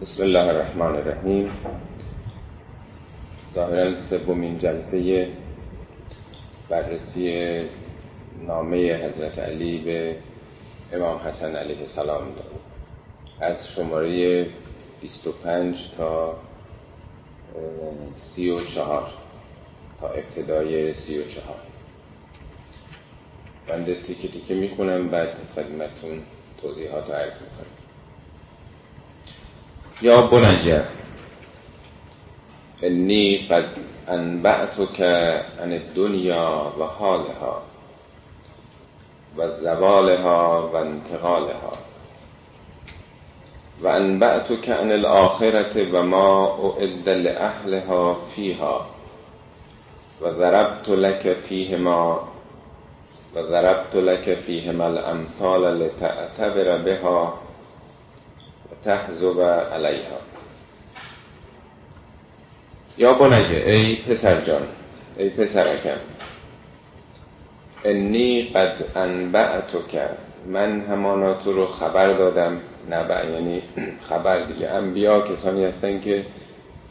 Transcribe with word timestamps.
بسم 0.00 0.22
الله 0.22 0.48
الرحمن 0.48 0.96
الرحیم. 0.96 1.50
ظاهرا 3.52 3.98
سومین 3.98 4.58
جلسه 4.58 5.28
بررسی 6.68 7.60
نامه 8.46 9.06
حضرت 9.06 9.38
علی 9.38 9.78
به 9.78 10.16
امام 10.92 11.18
حسن 11.18 11.56
علیه 11.56 11.80
السلام 11.80 12.22
از 13.40 13.68
شماره 13.68 14.46
25 15.00 15.90
تا 15.96 16.34
34 18.14 19.12
تا 20.00 20.08
ابتدای 20.08 20.94
34 20.94 21.56
بنده 23.68 24.02
تیکه 24.02 24.28
تیکه 24.28 24.54
می‌خونم 24.54 25.08
بعد 25.08 25.38
خدمتون 25.54 26.22
توضیحات 26.62 27.10
عرض 27.10 27.34
می‌کنم. 27.34 27.79
یا 30.02 30.20
بنی 30.20 30.80
انی 32.82 33.46
قد 33.50 33.64
انبعتك 34.08 35.00
عن 35.62 35.72
الدنیا 35.72 36.72
و 36.78 36.84
حالها 36.84 37.62
و 39.36 39.48
زوالها 39.48 40.70
و 40.72 40.76
انتقالها 40.76 41.72
و 43.82 43.88
انبعتك 43.88 44.68
عن 44.68 44.92
الآخرة 44.92 45.92
و 45.92 46.02
ما 46.02 46.58
اعد 46.64 47.08
لأهلها 47.08 48.16
فيها 48.36 48.86
و 50.22 50.30
ضربت 50.30 50.88
لك 50.88 51.36
فيهما 51.48 52.20
و 53.36 53.42
ضربت 53.42 53.94
لك 53.94 54.38
فيهما 54.38 54.86
الامثال 54.86 55.78
لتعتبر 55.80 56.76
بها 56.76 57.49
تحذب 58.84 59.40
علیها. 59.72 60.18
یا 62.98 63.14
بنیه 63.14 63.72
ای 63.72 63.96
پسر 63.96 64.40
جان 64.40 64.62
ای 65.16 65.30
پسرکم 65.30 65.96
انی 67.84 68.42
قد 68.42 68.84
انبعتو 68.96 69.82
کرد 69.82 70.18
من 70.46 70.80
همانا 70.80 71.34
تو 71.34 71.52
رو 71.52 71.66
خبر 71.66 72.12
دادم 72.12 72.60
نبع 72.90 73.26
یعنی 73.30 73.62
خبر 74.08 74.44
دیگه. 74.44 74.68
انبیا 74.68 75.20
کسانی 75.20 75.64
هستن 75.64 76.00
که 76.00 76.26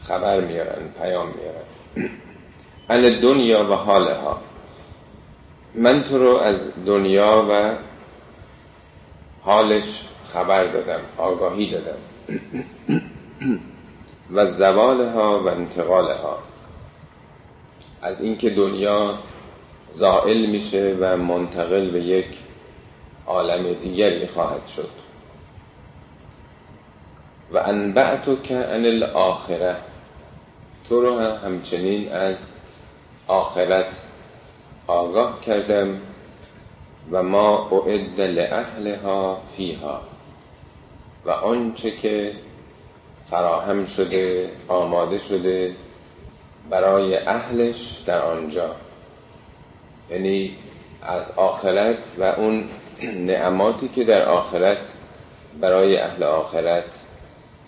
خبر 0.02 0.40
میارن 0.40 0.88
پیام 1.02 1.28
میارن. 1.28 2.10
ان 2.90 3.20
دنیا 3.20 3.70
و 3.70 3.74
حالها. 3.74 4.40
من 5.74 6.02
تو 6.02 6.18
رو 6.18 6.36
از 6.36 6.84
دنیا 6.86 7.46
و 7.50 7.74
حالش 9.42 10.04
خبر 10.32 10.72
دادم 10.72 11.00
آگاهی 11.18 11.70
دادم. 11.70 11.98
و 14.32 14.46
زوالها 14.46 15.42
و 15.42 15.48
انتقالها. 15.48 16.38
از 18.02 18.20
اینکه 18.20 18.50
دنیا 18.50 19.18
زائل 19.92 20.46
میشه 20.46 20.96
و 21.00 21.16
منتقل 21.16 21.90
به 21.90 22.00
یک 22.00 22.38
عالم 23.26 23.72
دیگری 23.72 24.26
خواهد 24.26 24.66
شد. 24.76 24.90
و 27.52 27.58
انبعتو 27.58 28.36
که 28.36 28.56
ان 28.56 28.86
الاخره. 28.86 29.76
تو 30.88 31.00
رو 31.00 31.18
همچنین 31.18 32.12
از 32.12 32.50
آخرت 33.26 34.02
آگاه 34.86 35.40
کردم 35.40 36.00
و 37.10 37.22
ما 37.22 37.68
اعد 37.70 38.20
لأهلها 38.20 39.40
فیها. 39.56 40.00
و 41.24 41.30
آنچه 41.30 41.90
که 41.90 42.32
فراهم 43.30 43.84
شده 43.84 44.50
آماده 44.68 45.18
شده 45.18 45.74
برای 46.70 47.16
اهلش 47.16 48.02
در 48.06 48.22
آنجا. 48.22 48.76
یعنی 50.10 50.56
از 51.02 51.30
آخرت 51.36 51.98
و 52.18 52.22
اون 52.22 52.64
نعماتی 53.02 53.88
که 53.88 54.04
در 54.04 54.22
آخرت 54.22 54.92
برای 55.60 55.98
اهل 55.98 56.22
آخرت 56.22 56.84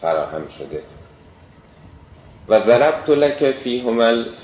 فراهم 0.00 0.48
شده. 0.48 0.82
و 2.48 2.60
ضربت 2.66 3.10
لک 3.10 3.50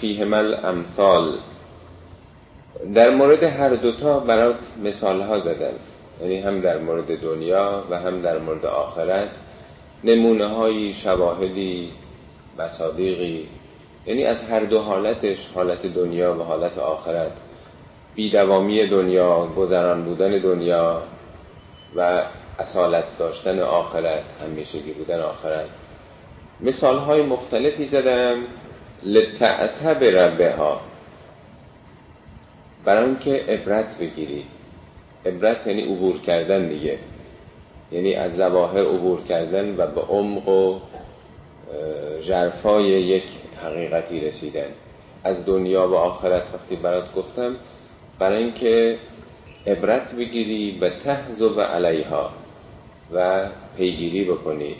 فیهم 0.01 0.35
الامثال 0.35 1.39
در 2.95 3.11
مورد 3.11 3.43
هر 3.43 3.75
دوتا 3.75 4.21
برات 4.21 4.57
مثال 4.83 5.23
ها 5.23 5.39
زدم. 5.39 5.75
یعنی 6.21 6.41
هم 6.41 6.61
در 6.61 6.79
مورد 6.79 7.21
دنیا 7.21 7.85
و 7.91 7.99
هم 7.99 8.23
در 8.23 8.39
مورد 8.39 8.67
آخرت 8.67 9.29
نمونه 10.05 10.47
های 10.47 10.93
شواهدی 10.93 11.93
مصادیقی 12.59 13.49
یعنی 14.07 14.25
از 14.25 14.43
هر 14.43 14.61
دو 14.61 14.81
حالتش 14.81 15.47
حالت 15.55 15.87
دنیا 15.87 16.35
و 16.35 16.43
حالت 16.43 16.79
آخرت 16.79 17.33
بیدوامی 18.15 18.87
دنیا 18.87 19.47
گذران 19.47 20.05
بودن 20.05 20.39
دنیا 20.39 21.03
و 21.97 22.23
اصالت 22.59 23.19
داشتن 23.19 23.59
آخرت 23.59 24.25
همیشگی 24.43 24.93
بودن 24.93 25.21
آخرت. 25.21 25.67
مثال 26.61 26.99
های 26.99 27.23
مختلفی 27.23 27.87
زدم. 27.87 28.37
لتعتبر 29.03 30.37
بها. 30.37 30.81
برای 32.85 33.05
اینکه 33.05 33.45
عبرت 33.49 33.99
بگیرید. 33.99 34.58
عبرت 35.27 35.67
یعنی 35.67 35.83
عبور 35.83 36.21
کردن 36.21 36.69
دیگه. 36.69 36.99
یعنی 37.93 38.15
از 38.15 38.37
زواهر 38.37 38.85
عبور 38.85 39.23
کردن 39.23 39.75
و 39.77 39.87
به 39.87 40.01
عمق 40.01 40.49
و 40.49 40.79
جرفای 42.23 42.85
یک 42.85 43.25
حقیقتی 43.63 44.21
رسیدن. 44.21 44.69
از 45.25 45.47
دنیا 45.47 45.89
و 45.89 45.95
آخرت 45.95 46.43
وقتی 46.55 46.77
برات 46.77 47.15
گفتم 47.15 47.57
برای 48.19 48.43
اینکه 48.43 48.99
عبرت 49.67 50.15
بگیری 50.15 50.79
و 50.81 50.91
تحذب 50.91 51.61
علیها 51.61 52.31
و 53.13 53.49
پیگیری 53.77 54.25
بکنی 54.25 54.77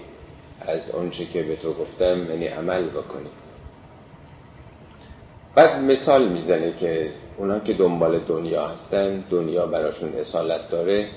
از 0.61 0.91
اونچه 0.91 1.25
که 1.25 1.43
به 1.43 1.57
تو 1.57 1.73
گفتم 1.73 2.31
یعنی 2.31 2.47
عمل 2.47 2.89
بکنی. 2.89 3.31
بعد 5.55 5.83
مثال 5.83 6.29
می‌زنه 6.29 6.73
که 6.81 7.11
اونا 7.39 7.59
که 7.59 7.75
دنبال 7.75 8.19
دنیا 8.19 8.67
هستن 8.67 9.25
دنیا 9.31 9.67
براشون 9.67 10.13
اصالت 10.15 10.69
داره 10.71 11.09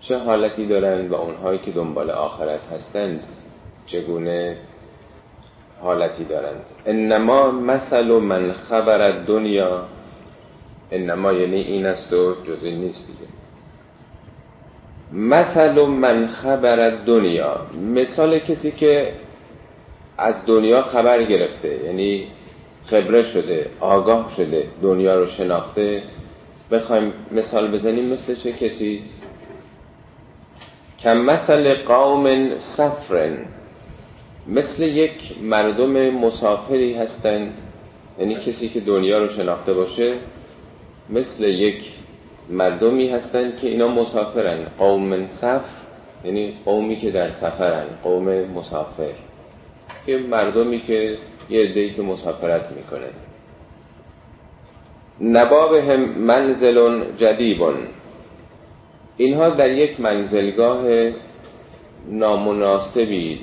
چه 0.00 0.18
حالتی 0.18 0.66
دارن 0.66 1.08
و 1.08 1.14
اونهایی 1.14 1.58
که 1.58 1.70
دنبال 1.70 2.10
آخرت 2.10 2.60
هستند 2.72 3.22
چگونه 3.86 4.56
حالتی 5.80 6.24
دارند؟ 6.24 6.64
انما 6.86 7.50
مثل 7.50 8.04
من 8.06 8.52
خبر 8.52 9.10
دنیا 9.10 9.86
انما 10.90 11.32
یعنی 11.32 11.56
این 11.56 11.86
است 11.86 12.12
و 12.12 12.34
جزی 12.44 12.70
نیست 12.70 13.06
دیگه. 13.06 13.30
مثل 15.12 15.86
من 15.86 16.28
خبر 16.28 16.90
دنیا 16.90 17.66
مثال 17.94 18.38
کسی 18.38 18.70
که 18.70 19.12
از 20.18 20.46
دنیا 20.46 20.82
خبر 20.82 21.22
گرفته 21.22 21.84
یعنی 21.84 22.26
خبره 22.90 23.22
شده 23.22 23.70
آگاه 23.80 24.32
شده 24.36 24.68
دنیا 24.82 25.14
رو 25.14 25.26
شناخته. 25.26 26.02
بخوایم 26.70 27.12
مثال 27.32 27.70
بزنیم 27.70 28.04
مثل 28.04 28.34
چه 28.34 28.52
کسی 28.52 29.00
کم 30.98 31.18
مثل 31.18 31.74
قوم 31.74 32.58
سفرن 32.58 33.38
مثل 34.46 34.82
یک 34.82 35.38
مردم 35.42 36.10
مسافری 36.10 36.94
هستند. 36.94 37.54
یعنی 38.18 38.34
کسی 38.34 38.68
که 38.68 38.80
دنیا 38.80 39.18
رو 39.18 39.28
شناخته 39.28 39.72
باشه 39.72 40.14
مثل 41.10 41.44
یک 41.44 41.92
مردمی 42.48 43.08
هستند 43.08 43.56
که 43.56 43.66
اینا 43.66 43.88
مسافرن. 43.88 44.66
قوم 44.78 45.26
سفر 45.26 45.80
یعنی 46.24 46.54
قومی 46.64 46.96
که 46.96 47.10
در 47.10 47.30
سفرن. 47.30 47.86
قوم 48.02 48.44
مسافر. 48.44 49.12
که 50.06 50.16
مردمی 50.18 50.80
که 50.80 51.18
یه 51.50 51.62
عده‌ای 51.62 51.90
که 51.90 52.02
مسافرت 52.02 52.72
می‌کنه. 52.72 53.08
نبابهم 55.20 56.00
منزل 56.00 57.04
جدیبون. 57.16 57.74
اینها 59.16 59.50
در 59.50 59.72
یک 59.72 60.00
منزلگاه 60.00 61.10
نامناسبی 62.08 63.40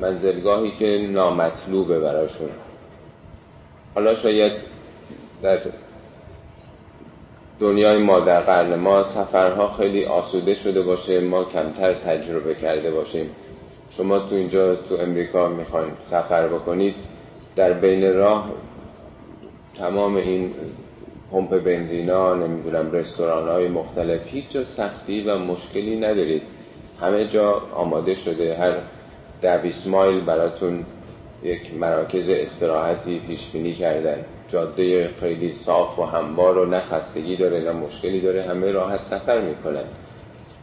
منزلگاهی 0.00 0.70
که 0.70 1.08
نامطلوبه 1.10 2.00
براشون. 2.00 2.50
حالا 3.94 4.14
شاید 4.14 4.52
در 5.42 5.58
دنیای 7.60 7.98
ما 7.98 8.20
در 8.20 8.40
قرن 8.40 8.74
ما 8.74 9.04
سفرها 9.04 9.72
خیلی 9.72 10.04
آسوده 10.04 10.54
شده 10.54 10.82
باشه 10.82 11.20
ما 11.20 11.44
کمتر 11.44 11.94
تجربه 11.94 12.54
کرده 12.54 12.90
باشیم. 12.90 13.30
شما 13.90 14.18
تو 14.18 14.34
اینجا 14.34 14.76
تو 14.76 14.94
امریکا 14.94 15.48
می‌خواین 15.48 15.92
سفر 16.04 16.48
بکنید 16.48 16.94
در 17.56 17.72
بین 17.72 18.14
راه 18.14 18.50
تمام 19.74 20.16
این 20.16 20.54
پمپ 21.30 21.64
بنزینا 21.64 22.34
نمی‌دونم 22.34 22.92
رستوران 22.92 23.48
های 23.48 23.68
مختلف 23.68 24.20
هیچ 24.26 24.50
جا 24.50 24.64
سختی 24.64 25.20
و 25.22 25.38
مشکلی 25.38 25.96
ندارید. 25.96 26.42
همه 27.00 27.26
جا 27.26 27.62
آماده 27.74 28.14
شده 28.14 28.56
هر 28.56 28.74
ده 29.42 29.88
مایل 29.88 30.20
براتون 30.20 30.84
یک 31.42 31.74
مراکز 31.74 32.28
استراحتی 32.28 33.18
پیش 33.18 33.48
بینی 33.48 33.74
کردن. 33.74 34.24
جاده 34.48 35.10
خیلی 35.20 35.52
صاف 35.52 35.98
و 35.98 36.02
هموار 36.02 36.58
و 36.58 36.66
نه 36.66 36.82
داره 37.38 37.60
نه 37.60 37.72
مشکلی 37.72 38.20
داره 38.20 38.42
همه 38.42 38.70
راحت 38.70 39.02
سفر 39.02 39.40
می‌کنن. 39.40 39.84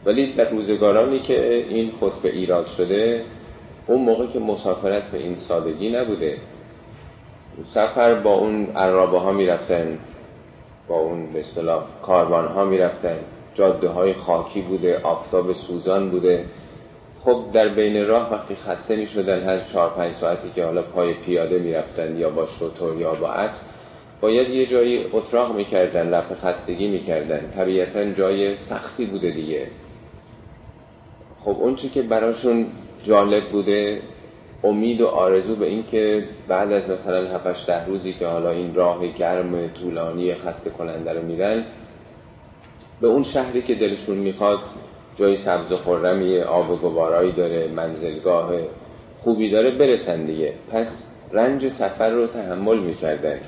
ولی 0.04 0.32
در 0.32 0.50
روزگارانی 0.50 1.20
که 1.20 1.54
این 1.68 1.92
خطبه 2.00 2.28
ایراد 2.28 2.66
شده 2.66 3.24
اون 3.86 4.00
موقع 4.00 4.26
که 4.26 4.38
مسافرت 4.38 5.10
به 5.10 5.18
این 5.18 5.36
سادگی 5.36 5.90
نبوده. 5.90 6.38
سفر 7.64 8.14
با 8.14 8.34
اون 8.34 8.66
عرابه 8.66 9.18
ها 9.18 9.32
می‌رفتن 9.32 9.98
با 10.88 10.94
اون 11.00 11.32
به 11.32 11.40
اصطلاح 11.40 11.84
کاروان 12.02 12.48
ها 12.48 12.64
می‌رفتن. 12.64 13.18
جاده 13.54 13.88
های 13.88 14.12
خاکی 14.12 14.60
بوده 14.60 14.98
آفتاب 14.98 15.52
سوزان 15.52 16.10
بوده. 16.10 16.44
خب 17.20 17.44
در 17.52 17.68
بین 17.68 18.06
راه 18.06 18.32
وقتی 18.32 18.54
خسته 18.54 18.96
می 18.96 19.06
شدن 19.06 19.44
هر 19.44 19.60
چهار 19.60 19.90
پنج 19.90 20.14
ساعتی 20.14 20.50
که 20.54 20.64
حالا 20.64 20.82
پای 20.82 21.14
پیاده 21.14 21.58
می 21.58 21.72
رفتن 21.72 22.16
یا 22.16 22.30
با 22.30 22.46
شطور 22.46 22.96
یا 23.00 23.14
با 23.14 23.28
اسب 23.28 23.62
باید 24.20 24.48
یه 24.48 24.66
جایی 24.66 25.06
اتراق 25.12 25.56
می‌کردن 25.56 26.14
رفع 26.14 26.34
خستگی 26.34 26.88
می‌کردن. 26.88 27.50
طبیعتا 27.50 28.04
جای 28.12 28.56
سختی 28.56 29.06
بوده 29.06 29.30
دیگه. 29.30 29.66
خب 31.48 31.56
اون 31.60 31.74
چی 31.74 31.88
که 31.88 32.02
براشون 32.02 32.66
جالب 33.04 33.44
بوده 33.44 34.02
امید 34.64 35.00
و 35.00 35.06
آرزو 35.06 35.56
به 35.56 35.66
این 35.66 35.84
که 35.84 36.24
بعد 36.48 36.72
از 36.72 36.90
مثلا 36.90 37.38
7 37.38 37.66
ده 37.66 37.86
روزی 37.86 38.12
که 38.12 38.26
حالا 38.26 38.50
این 38.50 38.74
راه 38.74 39.06
گرم 39.06 39.68
طولانی 39.68 40.34
خسته 40.34 40.70
کننده 40.70 41.12
رو 41.12 41.22
میرن 41.22 41.64
به 43.00 43.06
اون 43.06 43.22
شهری 43.22 43.62
که 43.62 43.74
دلشون 43.74 44.16
می‌خواد 44.16 44.58
جای 45.16 45.36
سبز 45.36 45.72
و 45.72 45.76
خرمی 45.76 46.38
آب 46.38 46.70
و 46.70 46.76
گوارایی 46.76 47.32
داره 47.32 47.68
منزلگاه 47.68 48.52
خوبی 49.18 49.50
داره 49.50 49.70
برسن 49.70 50.24
دیگه. 50.26 50.54
پس 50.72 51.04
رنج 51.32 51.68
سفر 51.68 52.10
رو 52.10 52.26
تحمل 52.26 52.78
می‌کردن. 52.78 53.40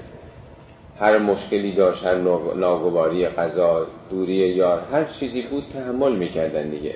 هر 1.00 1.18
مشکلی 1.18 1.72
داشت 1.72 2.04
هر 2.04 2.14
ناگواری 2.56 3.26
قضا 3.26 3.86
دوری 4.10 4.34
یار 4.34 4.80
هر 4.92 5.04
چیزی 5.04 5.42
بود 5.42 5.64
تحمل 5.72 6.16
می‌کردن 6.16 6.70
دیگه. 6.70 6.94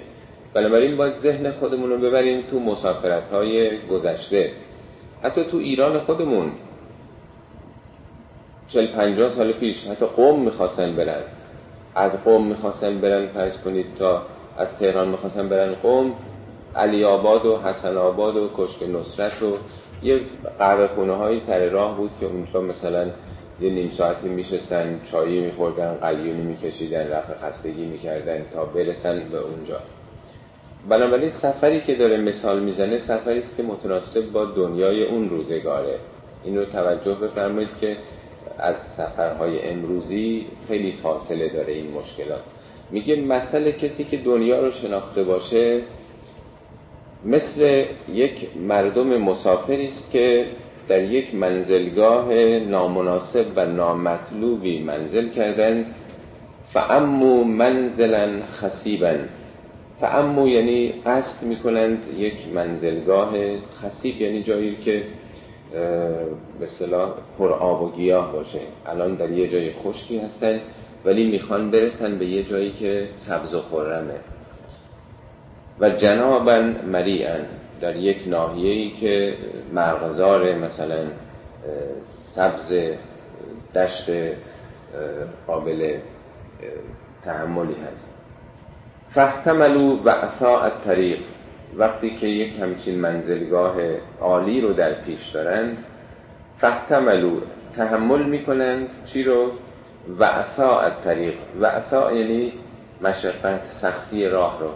بنابراین 0.54 0.96
باید 0.96 1.12
ذهن 1.12 1.52
خودمون 1.52 1.90
رو 1.90 1.98
ببریم 1.98 2.42
تو 2.50 2.60
مسافرت 2.60 3.28
های 3.28 3.78
گذشته. 3.86 4.52
حتی 5.22 5.44
تو 5.44 5.56
ایران 5.56 6.00
خودمون. 6.00 6.52
چل 8.68 8.86
پنجاه 8.86 9.28
سال 9.30 9.52
پیش 9.52 9.86
حتی 9.86 10.06
قوم 10.06 10.40
می‌خواستن 10.40 10.96
برن. 10.96 11.22
از 11.94 12.24
قوم 12.24 12.46
می‌خواستن 12.46 13.00
برن 13.00 13.26
فرض 13.26 13.58
کنید 13.58 13.86
تا 13.98 14.22
از 14.58 14.78
تهران 14.78 15.08
می‌خواستن 15.08 15.48
برن 15.48 15.74
قوم. 15.74 16.12
علی 16.76 17.04
آباد 17.04 17.46
و 17.46 17.58
حسن 17.58 17.96
آباد 17.96 18.36
و 18.36 18.50
کشک 18.56 18.82
نصرت 18.82 19.42
و 19.42 19.56
یه 20.02 20.20
قهوه 20.58 20.86
خونه 20.86 21.12
هایی 21.12 21.40
سر 21.40 21.68
راه 21.68 21.96
بود 21.96 22.10
که 22.20 22.26
اونجا 22.26 22.60
مثلا 22.60 23.06
یه 23.60 23.70
نیم 23.70 23.90
ساعتی 23.90 24.28
میشستن 24.28 25.00
چایی 25.12 25.40
میخوردن 25.40 25.94
قلیونی 25.94 26.42
میکشیدن 26.42 27.08
رفع 27.08 27.34
خستگی 27.34 27.84
می‌کردن 27.84 28.44
تا 28.52 28.64
برسن 28.64 29.28
به 29.32 29.38
اونجا. 29.38 29.80
بنابراین 30.88 31.28
سفری 31.28 31.80
که 31.80 31.94
داره 31.94 32.16
مثال 32.16 32.62
می‌زنه 32.62 32.98
سفری 32.98 33.38
است 33.38 33.56
که 33.56 33.62
متناسب 33.62 34.32
با 34.32 34.44
دنیای 34.44 35.04
اون 35.04 35.28
روزگاره. 35.30 35.98
این 36.44 36.56
رو 36.56 36.64
توجه 36.64 37.14
بفرمایید 37.14 37.76
که 37.80 37.96
از 38.58 38.76
سفرهای 38.76 39.68
امروزی 39.68 40.46
خیلی 40.68 40.92
فاصله 41.02 41.48
داره 41.48 41.72
این 41.72 41.90
مشکلات. 41.90 42.42
میگه 42.90 43.16
مسئله 43.16 43.72
کسی 43.72 44.04
که 44.04 44.16
دنیا 44.16 44.60
رو 44.60 44.70
شناخته 44.70 45.22
باشه 45.22 45.82
مثل 47.24 47.84
یک 48.12 48.48
مردم 48.56 49.16
مسافری 49.16 49.86
است 49.86 50.10
که 50.10 50.46
در 50.88 51.02
یک 51.02 51.34
منزلگاه 51.34 52.34
نامناسب 52.58 53.46
و 53.56 53.66
نامطلوبی 53.66 54.82
منزل 54.82 55.28
کردند. 55.28 55.94
فامو 56.72 57.44
منزلا 57.44 58.42
خسیبا 58.52 59.14
فامو 60.04 60.48
یعنی 60.48 61.02
قصد 61.06 61.46
می‌کنند 61.46 62.14
یک 62.16 62.48
منزلگاه 62.54 63.32
خسیب 63.58 64.20
یعنی 64.20 64.42
جایی 64.42 64.76
که 64.76 65.04
به 66.60 66.66
صلاح 66.66 67.14
پر 67.38 67.52
آب 67.52 67.82
و 67.82 67.90
گیاه 67.90 68.32
باشه. 68.32 68.60
الان 68.86 69.14
در 69.14 69.30
یه 69.30 69.48
جای 69.48 69.72
خشکی 69.72 70.18
هستن 70.18 70.60
ولی 71.04 71.30
می‌خوان 71.30 71.70
برسن 71.70 72.18
به 72.18 72.26
یه 72.26 72.42
جایی 72.42 72.72
که 72.72 73.08
سبز 73.14 73.54
و 73.54 73.60
خرمه. 73.60 74.20
و 75.80 75.90
جنابا 75.90 76.58
مریعن 76.86 77.46
در 77.80 77.96
یک 77.96 78.22
ناحیه‌ای 78.26 78.90
که 78.90 79.34
مرغزار 79.72 80.54
مثلا 80.54 81.04
سبز 82.06 82.72
دشت 83.74 84.10
قابل 85.46 85.98
تحملی 87.24 87.74
هست. 87.90 88.23
فاحتملوا 89.14 89.98
و 90.04 90.70
طریق 90.84 91.18
وقتی 91.76 92.10
که 92.10 92.26
یک 92.26 92.60
همچین 92.60 93.00
منزلگاه 93.00 93.74
عالی 94.20 94.60
رو 94.60 94.72
در 94.72 94.92
پیش 94.92 95.28
دارند 95.28 95.84
فاحتملوا 96.58 97.40
تحمل 97.76 98.22
می‌کنند 98.22 98.88
چی 99.06 99.22
رو؟ 99.22 99.52
وعثاء 100.18 100.90
طریق 101.04 101.34
وعثاء 101.60 102.12
یعنی 102.12 102.52
مشقت 103.00 103.66
سختی 103.66 104.28
راه 104.28 104.60
رو. 104.60 104.70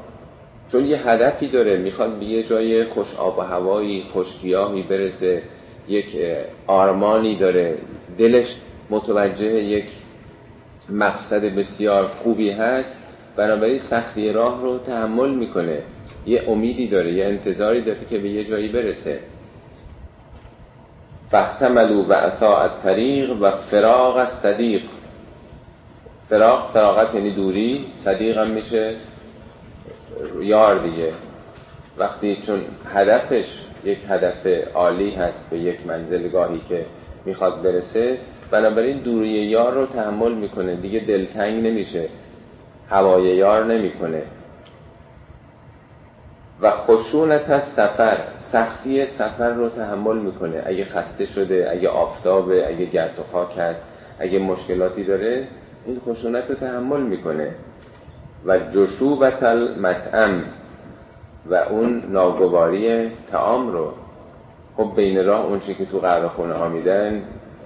چون 0.72 0.84
یه 0.84 1.08
هدفی 1.08 1.48
داره 1.48 1.76
می‌خواد 1.76 2.18
به 2.18 2.24
یه 2.24 2.42
جای 2.42 2.84
خوش 2.84 3.14
آب 3.14 3.38
و 3.38 3.40
هوایی 3.40 4.04
خوشگیاهی 4.12 4.82
برسه 4.82 5.42
یک 5.88 6.16
آرمانی 6.66 7.36
داره. 7.36 7.78
دلش 8.18 8.56
متوجه 8.90 9.46
یک 9.46 9.86
مقصد 10.88 11.44
بسیار 11.44 12.08
خوبی 12.08 12.50
هست. 12.50 12.97
بنابراین 13.38 13.78
سختی 13.78 14.32
راه 14.32 14.62
رو 14.62 14.78
تحمل 14.78 15.30
می‌کنه. 15.30 15.78
یه 16.26 16.44
امیدی 16.48 16.88
داره 16.88 17.12
یه 17.12 17.24
انتظاری 17.24 17.82
داره 17.82 18.04
که 18.10 18.18
به 18.18 18.28
یه 18.28 18.44
جایی 18.44 18.68
برسه. 18.68 19.18
فاحتملوا 21.30 22.02
بعثاء 22.02 22.62
الطریق 22.62 23.30
و 23.40 23.50
فراغ 23.50 24.24
صدیق 24.24 24.82
فراغ 26.28 26.72
فراغت 26.72 27.14
یعنی 27.14 27.30
دوری 27.30 27.86
صدیق 28.04 28.38
هم 28.38 28.50
میشه 28.50 28.96
یار 30.40 30.78
دیگه. 30.78 31.12
وقتی 31.98 32.36
چون 32.46 32.60
هدفش 32.94 33.62
یک 33.84 33.98
هدف 34.08 34.46
عالی 34.74 35.10
هست 35.10 35.50
به 35.50 35.58
یک 35.58 35.86
منزلگاهی 35.86 36.60
که 36.68 36.84
می‌خواد 37.24 37.62
برسه 37.62 38.18
بنابراین 38.50 38.98
دوری 38.98 39.28
یار 39.28 39.72
رو 39.74 39.86
تحمل 39.86 40.32
می‌کنه. 40.32 40.74
دیگه 40.74 41.00
دلتنگ 41.00 41.66
نمیشه. 41.66 42.08
هوای 42.90 43.22
یار 43.22 43.64
نمی‌کنه. 43.64 44.22
و 46.60 46.70
خشونت 46.70 47.50
از 47.50 47.64
سفر 47.64 48.18
سختی 48.36 49.06
سفر 49.06 49.50
رو 49.50 49.68
تحمل 49.68 50.18
می‌کنه. 50.18 50.62
اگه 50.66 50.84
خسته 50.84 51.24
شده 51.26 51.68
اگه 51.72 51.88
آفتابه 51.88 52.68
اگه 52.68 52.84
گرد 52.84 53.18
و 53.18 53.22
خاک 53.32 53.58
هست 53.58 53.86
اگه 54.18 54.38
مشکلاتی 54.38 55.04
داره 55.04 55.48
این 55.86 56.00
خشونت 56.06 56.44
رو 56.48 56.54
تحمل 56.54 57.00
می‌کنه. 57.00 57.54
و 58.46 58.58
جشوبت 58.58 59.42
المطعم 59.42 60.44
و 61.46 61.54
اون 61.54 62.02
ناگواری 62.08 63.10
تعام 63.30 63.72
رو 63.72 63.92
خب 64.76 64.92
بین 64.96 65.26
راه 65.26 65.44
اون 65.46 65.60
که 65.60 65.84
تو 65.84 65.98
قهوه 65.98 66.28
خونه 66.28 66.54
ها 66.54 66.68
میدن 66.68 67.22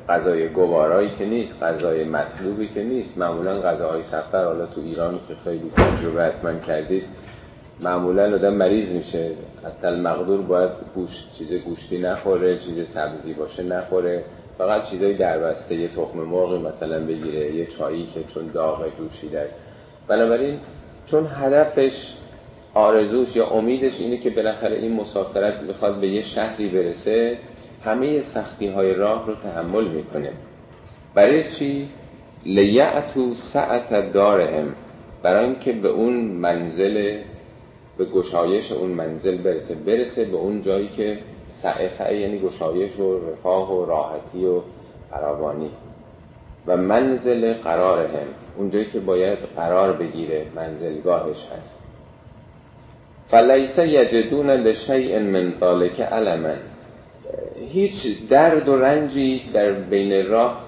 غذای 0.09 0.49
گوارایی 0.49 1.11
که 1.19 1.25
نیست 1.25 1.63
غذای 1.63 2.05
مطلوبی 2.05 2.69
که 2.69 2.83
نیست. 2.83 3.19
معمولا 3.19 3.61
غذاهای 3.61 4.03
سفر 4.03 4.45
حالا 4.45 4.67
تو 4.67 4.81
ایران 4.81 5.21
که 5.29 5.35
خیلی 5.45 5.71
تجربه 5.77 6.23
حتما 6.23 6.53
کردید 6.53 7.05
معمولا 7.81 8.35
آدم 8.35 8.55
مریض 8.55 8.89
میشه. 8.89 9.31
حتی 9.65 9.87
المقدور 9.87 10.43
باید 10.43 10.71
گوشت 10.95 11.35
چیز 11.39 11.53
گوشتی 11.53 11.99
نخوره 11.99 12.59
چیز 12.59 12.89
سبزی 12.89 13.35
باشه 13.35 13.63
نخوره. 13.63 14.25
فقط 14.59 14.91
چیزای 14.91 15.15
دربسته 15.15 15.75
یه 15.75 15.89
تخم 15.89 16.19
مرغی 16.19 16.59
مثلا 16.59 17.01
بگیره 17.07 17.55
یه 17.55 17.67
چایی 17.67 18.07
که 18.15 18.25
چون 18.35 18.47
داغ 18.47 18.87
جوشیده 18.99 19.41
است. 19.41 19.61
بنابراین 20.09 20.59
چون 21.07 21.27
هدفش 21.27 22.13
آرزوش 22.75 23.37
یا 23.37 23.47
امیدش 23.47 24.01
اینه 24.01 24.19
که 24.19 24.31
بالاخره 24.31 24.77
این 24.77 24.93
مسافرت 24.93 25.63
می‌خواد 25.63 26.01
به 26.01 26.09
یه 26.09 26.23
شهری 26.23 26.69
برسه 26.69 27.39
همه 27.85 28.21
سختی 28.21 28.69
های 28.69 28.95
راه 28.95 29.27
رو 29.27 29.35
تحمل 29.35 29.89
می‌کنه. 29.89 30.33
برای 31.15 31.51
چی؟ 31.51 31.89
لیعتو 32.47 33.35
سعت 33.35 34.12
دارهم. 34.12 34.75
برای 35.23 35.45
اینکه 35.45 35.73
به 35.73 35.89
اون 35.89 36.15
منزل 36.15 37.19
به 37.99 38.05
گشایش 38.05 38.73
اون 38.73 38.91
منزل 38.91 39.37
برسه. 39.37 39.75
برسه 39.75 40.25
به 40.25 40.37
اون 40.37 40.62
جایی 40.62 40.89
که 40.89 41.19
سعه 41.49 41.89
سعه 41.89 42.21
یعنی 42.21 42.39
گشایش 42.39 42.99
و 42.99 43.31
رفاه 43.31 43.73
و 43.73 43.85
راحتی 43.85 44.45
و 44.45 44.61
فراوانی. 45.11 45.71
و 46.67 46.77
منزل 46.77 47.55
قرارهم. 47.55 48.27
اونجایی 48.57 48.85
که 48.85 49.01
باید 49.01 49.39
قرار 49.57 49.93
بگیره 49.93 50.47
منزلگاهش 50.57 51.47
هست. 51.59 51.83
فلیس 53.29 53.79
یجدون 53.79 54.51
لشیء 54.51 55.19
من 55.19 55.55
ذلك 55.61 56.01
علما. 56.01 56.72
هیچ 57.73 58.29
درد 58.29 58.69
و 58.69 58.76
رنجی 58.76 59.43
در 59.52 59.73
بین 59.73 60.26
راه 60.26 60.64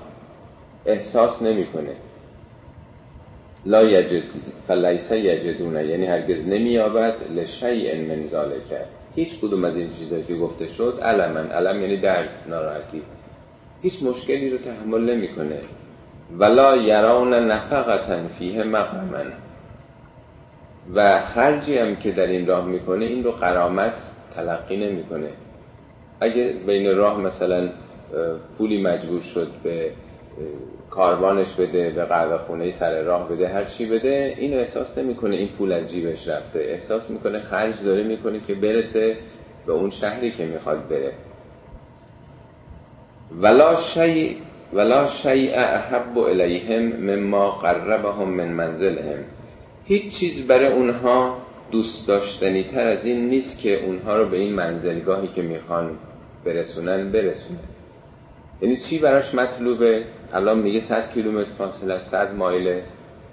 احساس 0.87 1.42
نمی‌کنه. 1.42 1.96
لا 3.66 3.82
یجد 3.82 4.23
فلیس 4.68 5.11
یجدون 5.12 5.76
یعنی 5.76 6.06
هرگز 6.06 6.40
نمییابد 6.46 7.14
لشیء 7.37 7.94
من 7.94 8.26
ذلك 8.26 8.87
هیچ 9.14 9.40
کدوم 9.42 9.64
از 9.64 9.76
این 9.76 9.90
چیزایی 9.99 10.23
که 10.23 10.37
گفته 10.37 10.66
شد 10.66 11.00
علما 11.02 11.40
علم 11.40 11.82
یعنی 11.82 11.96
درد 11.96 12.28
ناراحتی. 12.49 13.02
هیچ 13.82 14.02
مشکلی 14.02 14.50
رو 14.50 14.58
تحمل 14.58 15.14
نمی‌کنه. 15.14 15.61
ولا 16.38 16.76
یرون 16.76 17.34
نفقتا 17.34 18.28
فیه 18.38 18.62
مقرمن 18.62 19.32
و 20.94 21.23
خرجی 21.23 21.78
هم 21.78 21.96
که 21.96 22.12
در 22.12 22.26
این 22.26 22.46
راه 22.46 22.66
می‌کنه 22.66 23.04
این 23.04 23.25
رو 23.25 23.30
قرامت 23.30 23.94
تلقی 24.34 24.76
نمی‌کنه. 24.76 25.28
اگه 26.25 26.54
بین 26.66 26.97
راه 26.97 27.21
مثلا 27.21 27.69
پولی 28.59 28.83
مجبور 28.83 29.21
شد 29.21 29.49
به 29.62 29.90
کاروانش 30.90 31.52
بده 31.52 31.90
به 31.90 32.04
قهوه 32.04 32.38
خونه 32.38 32.71
سر 32.71 33.02
راه 33.02 33.28
بده 33.28 33.49
هر 33.49 33.64
چی 33.64 33.87
بده 33.87 34.35
این 34.38 34.54
احساس 34.54 34.99
نمی‌کنه 34.99 35.37
این 35.37 35.49
پول 35.49 35.73
از 35.73 35.90
جیبش 35.90 36.28
رفته. 36.28 36.59
احساس 36.59 37.11
می‌کنه 37.11 37.40
خرج 37.40 37.83
داره 37.85 38.02
می‌کنه 38.02 38.40
که 38.47 38.54
برسه 38.54 39.16
به 39.66 39.73
اون 39.73 39.90
شهری 39.90 40.31
که 40.33 40.45
می‌خواد 40.45 40.88
بره. 40.88 41.12
ولا 43.40 43.76
شیء 43.76 44.37
ولا 44.73 45.07
شیء 45.07 45.54
احب 45.54 46.19
الیهم 46.19 46.83
مما 46.83 47.50
قربهم 47.50 48.28
من 48.28 48.49
منزلهم. 48.49 49.25
هیچ 49.85 50.19
چیز 50.19 50.47
برای 50.47 50.66
اونها 50.66 51.37
دوست 51.71 52.09
داشتنی 52.09 52.62
تر 52.62 52.87
از 52.87 53.07
این 53.07 53.28
نیست 53.28 53.59
که 53.59 53.85
اونها 53.85 54.16
رو 54.16 54.28
به 54.28 54.37
این 54.37 54.52
منزلگاهی 54.52 55.28
که 55.28 55.43
می‌خوان 55.43 55.90
برسونن 56.44 57.12
برسونن. 57.12 57.58
یعنی 58.62 58.76
چی 58.76 58.98
براش 58.98 59.34
مطلوبه؟ 59.34 60.04
الان 60.32 60.58
میگه 60.58 60.80
100 60.80 61.10
کیلومتر 61.10 61.50
فاصله 61.58 61.98
100 61.98 62.34
مایل. 62.34 62.82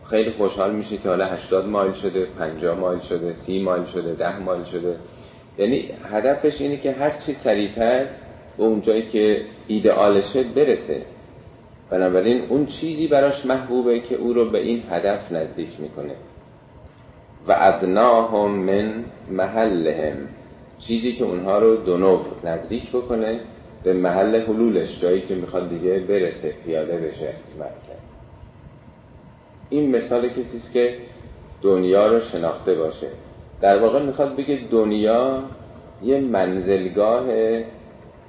خیلی 0.09 0.31
خوشحال 0.31 0.75
میشه 0.75 0.97
که 0.97 1.09
حالا 1.09 1.25
80 1.25 1.67
مایل 1.67 1.93
شده 1.93 2.25
50 2.25 2.79
مایل 2.79 2.99
شده 2.99 3.33
30 3.33 3.63
مایل 3.63 3.85
شده 3.85 4.13
10 4.13 4.39
مایل 4.39 4.63
شده. 4.63 4.95
یعنی 5.57 5.89
هدفش 6.11 6.61
اینه 6.61 6.77
که 6.77 6.91
هر 6.91 7.09
چی 7.09 7.33
سریعتر 7.33 8.05
به 8.57 8.63
اون 8.63 8.81
جایی 8.81 9.07
که 9.07 9.45
ایدئالشه 9.67 10.43
برسه. 10.43 11.01
بنابراین 11.89 12.45
اون 12.49 12.65
چیزی 12.65 13.07
براش 13.07 13.45
محبوبه 13.45 13.99
که 13.99 14.15
او 14.15 14.33
رو 14.33 14.49
به 14.49 14.57
این 14.57 14.83
هدف 14.89 15.31
نزدیک 15.31 15.79
می‌کنه. 15.79 16.15
و 17.47 17.55
ادناهم 17.59 18.51
من 18.51 19.05
محلهم. 19.29 20.17
چیزی 20.81 21.13
که 21.13 21.23
اونها 21.23 21.59
رو 21.59 21.75
دونوب 21.75 22.21
نزدیک 22.43 22.89
بکنه 22.91 23.39
به 23.83 23.93
محل 23.93 24.41
حلولش 24.41 24.99
جایی 25.01 25.21
که 25.21 25.35
می‌خواد 25.35 25.69
دیگه 25.69 25.99
برسه 25.99 26.53
پیاده 26.65 26.97
بشه 26.97 27.27
از 27.27 27.57
مرکز 27.59 28.01
این 29.69 29.95
مثال 29.95 30.29
کسی 30.29 30.57
است 30.57 30.73
که 30.73 30.97
دنیا 31.61 32.07
رو 32.07 32.19
شناخته 32.19 32.73
باشه. 32.73 33.07
در 33.61 33.79
واقع 33.79 34.05
می‌خواد 34.05 34.35
بگه 34.35 34.59
دنیا 34.71 35.43
یه 36.03 36.19
منزلگاه 36.19 37.25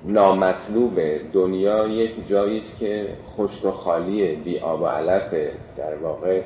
نامطلوبه 0.04 1.20
دنیا 1.32 1.86
یک 1.86 2.28
جایی 2.28 2.58
است 2.58 2.78
که 2.78 3.08
خشک 3.36 3.64
و 3.64 3.70
خالیه 3.70 4.34
بی 4.34 4.58
آب 4.58 4.82
و 4.82 4.86
علفه. 4.86 5.52
در 5.76 5.94
واقع 5.94 6.40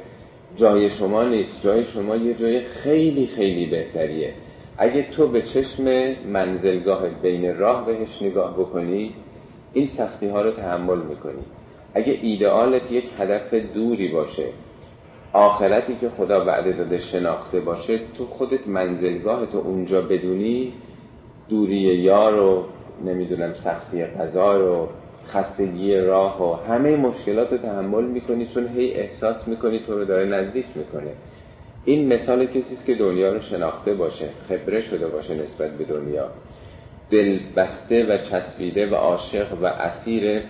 جای 0.57 0.91
شما 0.91 1.25
نیست. 1.25 1.61
جای 1.61 1.85
شما 1.85 2.17
یه 2.17 2.35
جای 2.35 2.61
خیلی 2.61 3.27
خیلی 3.27 3.67
بهتریه. 3.67 4.33
اگه 4.79 5.03
تو 5.11 5.29
به 5.29 5.43
چشم 5.43 5.85
منزلگاه 6.33 7.09
بین 7.09 7.57
راه 7.59 7.87
بهش 7.87 8.23
نگاه 8.23 8.55
بکنی 8.55 9.15
این 9.73 9.87
سختی 9.87 10.29
ها 10.29 10.43
رو 10.43 10.51
تحمل 10.51 10.99
می‌کنی. 10.99 11.43
اگه 11.95 12.19
ایدئالت 12.23 12.93
یک 12.93 13.05
هدف 13.19 13.55
دوری 13.55 14.09
باشه 14.09 14.47
آخرتی 15.33 15.97
که 15.97 16.09
خدا 16.09 16.45
وعده 16.45 16.73
داده 16.73 16.99
شناخته 16.99 17.61
باشه 17.61 18.01
تو 18.15 18.27
خودت 18.27 18.69
منزلگاه 18.69 19.47
تو 19.47 19.59
اونجا 19.59 20.01
بدونی 20.01 20.73
دوری 21.49 21.77
یار 21.77 22.41
و 22.41 22.65
نمی‌دونم 23.05 23.55
سختی 23.55 24.05
غذا 24.05 24.57
رو 24.57 24.89
خستگی 25.29 25.97
راه 25.97 26.43
و 26.43 26.55
همه 26.73 26.97
مشکلات 26.97 27.53
رو 27.53 27.59
تحمل 27.59 28.05
می‌کنی 28.05 28.47
چون 28.47 28.69
هی 28.69 28.95
احساس 28.95 29.49
می‌کنی 29.49 29.79
تو 29.79 29.99
رو 29.99 30.05
داره 30.05 30.27
نزدیک 30.27 30.67
می‌کنه. 30.75 31.11
این 31.87 32.13
مثال 32.13 32.47
کسی 32.47 32.75
است 32.75 32.85
که 32.85 32.95
دنیا 32.95 33.33
رو 33.33 33.41
شناخته 33.41 33.95
باشه 33.95 34.29
خبره 34.49 34.81
شده 34.81 35.07
باشه 35.09 35.35
نسبت 35.35 35.71
به 35.71 35.85
دنیا. 35.85 36.31
دل 37.11 37.39
بسته 37.57 38.07
و 38.07 38.19
چسبیده 38.19 38.91
و 38.91 38.95
عاشق 38.95 39.63
و 39.63 39.67
اسیر 39.67 40.43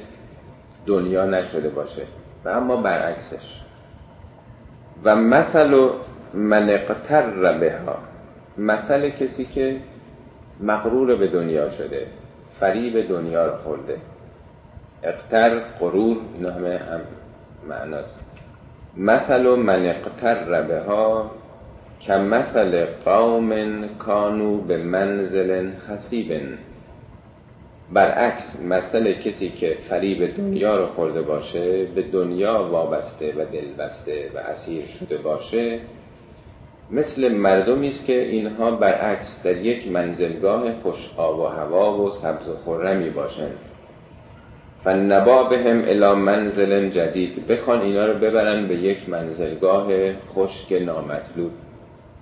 دنیا 0.86 1.26
نشده 1.26 1.68
باشه. 1.68 2.02
و 2.44 2.48
اما 2.48 2.76
برعکسش. 2.76 3.60
و 5.04 5.16
مثل 5.16 5.88
من 6.34 6.70
اقتر 6.70 7.52
بها. 7.58 7.98
مثل 8.58 9.10
کسی 9.10 9.44
که 9.44 9.80
مغرور 10.60 11.16
به 11.16 11.28
دنیا 11.28 11.70
شده 11.70 12.06
فریب 12.60 13.08
دنیا 13.08 13.46
رو 13.46 13.56
خورده. 13.56 13.96
اقتر 15.02 15.58
قرور 15.58 16.16
اینا 16.34 16.50
همه 16.50 16.78
هم 16.78 17.00
معناست. 17.68 18.25
مثل 18.98 19.42
من 19.42 19.86
اقتر 19.86 20.62
بها 20.62 21.30
که 22.00 22.88
قوم 23.04 23.88
کانو 23.98 24.60
به 24.60 24.76
منزل 24.76 25.70
حسیب. 25.88 26.42
برعکس 27.92 28.60
مثل 28.60 29.12
کسی 29.12 29.48
که 29.48 29.76
فریب 29.88 30.36
دنیا 30.36 30.76
رو 30.76 30.86
خورده 30.86 31.22
باشه 31.22 31.84
به 31.84 32.02
دنیا 32.02 32.68
وابسته 32.70 33.32
و 33.32 33.44
دلبسته 33.52 34.30
و 34.34 34.38
اسیر 34.38 34.86
شده 34.86 35.16
باشه. 35.18 35.80
مثل 36.90 37.32
مردمی 37.32 37.88
است 37.88 38.04
که 38.04 38.22
اینها 38.22 38.70
برعکس 38.70 39.42
در 39.42 39.56
یک 39.56 39.88
منزلگاه 39.88 40.74
خوش 40.82 41.10
آب 41.16 41.38
و 41.38 41.46
هوا 41.46 41.98
و 41.98 42.10
سبز 42.10 42.48
و 42.48 42.56
خرمی 42.56 43.10
باشند. 43.10 43.58
فنبا 44.86 45.44
بهم 45.44 45.82
الی 45.84 46.12
منزل 46.12 46.88
جدید 46.88 47.46
بخوان 47.46 47.80
اینا 47.80 48.06
رو 48.06 48.18
ببرن 48.18 48.68
به 48.68 48.74
یک 48.74 49.08
منزلگاه 49.08 49.88
خشک 50.34 50.72
نامطلوب. 50.72 51.50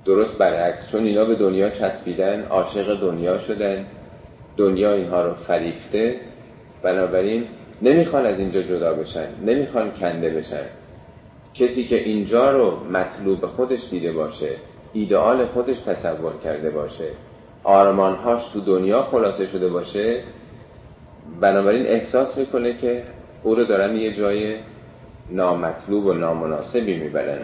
درست 0.05 0.39
برعکس 0.39 0.91
چون 0.91 1.05
اینا 1.05 1.25
به 1.25 1.35
دنیا 1.35 1.71
چسبیدن 1.71 2.43
عاشق 2.43 3.01
دنیا 3.01 3.39
شدن. 3.39 3.85
دنیا 4.57 4.93
اینها 4.93 5.23
رو 5.23 5.35
فریفته. 5.35 6.21
بنابراین 6.83 7.45
نمی‌خوان 7.83 8.27
از 8.27 8.39
اینجا 8.39 8.63
جدا 8.63 8.95
بشن 8.95 9.29
نمی‌خوان 9.47 9.91
کنده 9.91 10.31
بشن. 10.31 10.67
کسی 11.55 11.85
که 11.85 11.97
اینجا 11.97 12.51
رو 12.51 12.77
مطلوب 12.91 13.47
خودش 13.47 13.89
دیده 13.91 14.13
باشه 14.13 14.57
ایدئال 14.93 15.47
خودش 15.47 15.79
تصور 15.81 16.33
کرده 16.45 16.71
باشه 16.71 17.09
آرمانهاش 17.65 18.47
تو 18.47 18.61
دنیا 18.61 19.03
خلاصه 19.03 19.47
شده 19.47 19.69
باشه 19.69 20.23
بنابراین 21.41 21.87
احساس 21.87 22.39
می‌کنه 22.39 22.79
که 22.79 23.03
او 23.43 23.55
رو 23.55 23.65
دارن 23.65 23.97
یه 23.97 24.17
جای 24.17 24.57
نامطلوب 25.31 26.07
و 26.07 26.13
نامناسبی 26.13 26.97
می‌برن. 26.97 27.41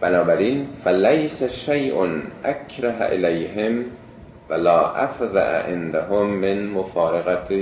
بنابراین 0.00 0.66
فلیس 0.84 1.42
شیء 1.42 2.06
اکره 2.44 2.96
الیهم 3.00 3.84
ولا 4.48 4.90
افضع 4.90 5.62
عندهم 5.62 6.26
من 6.26 6.66
مفارقت 6.66 7.52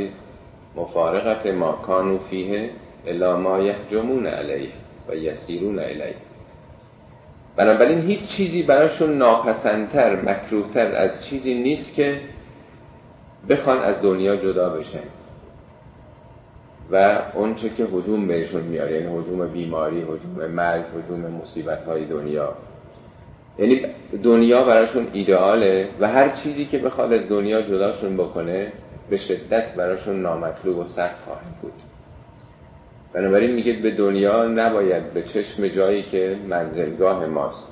مفارقت 0.76 1.46
ما 1.46 1.72
کانو 1.72 2.18
فیه 2.18 2.70
الا 3.06 3.36
ما 3.36 3.60
یحجمون 3.60 4.26
علیه 4.26 4.70
و 5.08 5.14
یسیرون 5.14 5.78
علیه 5.78 6.14
بنابراین 7.56 8.00
هیچ 8.00 8.26
چیزی 8.26 8.62
براشون 8.62 9.18
ناپسندتر 9.18 10.16
مکروهتر 10.16 10.94
از 10.94 11.24
چیزی 11.24 11.54
نیست 11.54 11.94
که 11.94 12.20
بخوان 13.48 13.78
از 13.78 14.02
دنیا 14.02 14.36
جدا 14.36 14.68
بشن. 14.68 15.04
و 16.90 17.22
اونچه 17.34 17.68
که 17.68 17.86
حجوم 17.92 18.26
بهشون 18.26 18.62
میاره 18.62 18.92
یعنی 18.92 19.18
حجوم 19.18 19.48
بیماری 19.48 20.00
حجوم 20.00 20.46
مرگ 20.46 20.84
حجوم 20.84 21.20
مصیبت 21.20 21.84
های 21.84 22.04
دنیا. 22.04 22.54
یعنی 23.58 23.86
دنیا 24.22 24.64
براشون 24.64 25.06
ایدئاله 25.12 25.88
و 26.00 26.08
هر 26.08 26.28
چیزی 26.28 26.64
که 26.64 26.78
بخواد 26.78 27.12
از 27.12 27.28
دنیا 27.28 27.62
جداشون 27.62 28.16
بکنه 28.16 28.72
به 29.10 29.16
شدت 29.16 29.74
براشون 29.74 30.22
نامطلوب 30.22 30.78
و 30.78 30.84
سخت 30.84 31.24
خواهد 31.24 31.60
بود. 31.62 31.72
بنابراین 33.12 33.54
میگه 33.54 33.72
به 33.72 33.90
دنیا 33.90 34.48
نباید 34.48 35.12
به 35.12 35.22
چشم 35.22 35.68
جایی 35.68 36.02
که 36.02 36.36
منزلگاه 36.48 37.26
ماست. 37.26 37.66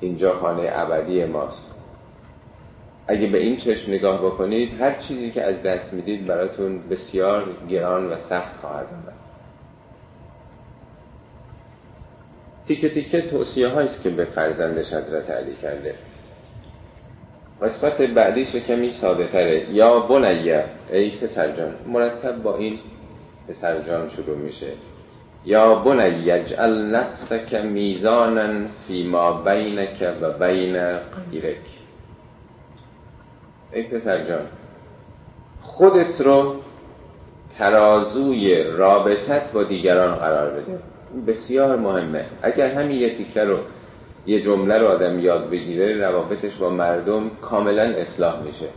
اینجا 0.00 0.34
خانه 0.34 0.70
ابدی 0.72 1.24
ماست. 1.24 1.75
اگه 3.08 3.26
به 3.26 3.38
این 3.38 3.56
چشم 3.56 3.92
نگاه 3.92 4.26
بکنید 4.26 4.80
هر 4.80 4.98
چیزی 4.98 5.30
که 5.30 5.42
از 5.42 5.62
دست 5.62 5.92
می‌دید 5.94 6.26
براتون 6.26 6.88
بسیار 6.88 7.44
گران 7.68 8.12
و 8.12 8.18
سخت 8.18 8.56
خواهد 8.56 8.86
آمد. 8.86 9.12
تیکه 12.64 12.88
تیکه 12.88 13.20
توصیه 13.20 13.68
هاییست 13.68 14.02
که 14.02 14.10
به 14.10 14.24
فرزندش 14.24 14.92
حضرت 14.92 15.30
علی 15.30 15.54
کرده. 15.54 15.94
قسمت 17.62 18.02
بعدیش 18.02 18.56
کمی 18.56 18.92
ساده 18.92 19.26
تره 19.26 19.70
یا 19.70 20.00
بنیه 20.00 20.64
ای 20.92 21.10
پسر 21.10 21.52
جان 21.52 21.74
مرتب 21.86 22.42
با 22.42 22.56
این 22.56 22.78
پسر 23.48 23.80
جان 23.82 24.08
شروع 24.08 24.36
میشه. 24.36 24.72
یا 25.44 25.74
بنی 25.74 26.30
اجعل 26.30 26.94
نفسک 26.94 27.54
میزانا 27.54 28.68
فیما 28.86 29.32
بینک 29.32 30.14
و 30.20 30.30
بین 30.30 30.76
غیرک. 31.30 31.85
ای 33.76 33.82
پسر 33.82 34.24
جان 34.24 34.46
خودت 35.60 36.20
رو 36.20 36.56
ترازوی 37.58 38.62
رابطت 38.62 39.52
با 39.52 39.62
دیگران 39.62 40.14
قرار 40.14 40.50
بده. 40.50 40.78
بسیار 41.26 41.76
مهمه. 41.76 42.24
اگر 42.42 42.70
همین 42.72 43.00
یه 43.00 43.16
تیکه 43.16 43.44
رو 43.44 43.58
یه 44.26 44.40
جمله 44.40 44.78
رو 44.78 44.86
آدم 44.86 45.18
یاد 45.18 45.50
بگیره 45.50 45.96
روابطش 46.08 46.54
با 46.56 46.70
مردم 46.70 47.30
کاملا 47.40 47.82
اصلاح 47.82 48.42
میشه. 48.42 48.68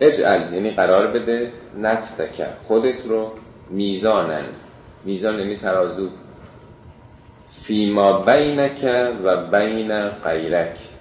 اجعل 0.00 0.54
یعنی 0.54 0.70
قرار 0.70 1.06
بده 1.06 1.52
نفسک. 1.78 2.46
خودت 2.66 3.06
رو 3.06 3.32
میزانن. 3.70 4.44
میزان 5.04 5.38
یعنی 5.38 5.56
ترازو. 5.56 6.08
فیما 7.62 8.24
بینک 8.24 8.84
و 9.24 9.36
بین 9.36 10.08
غیرک. 10.08 10.93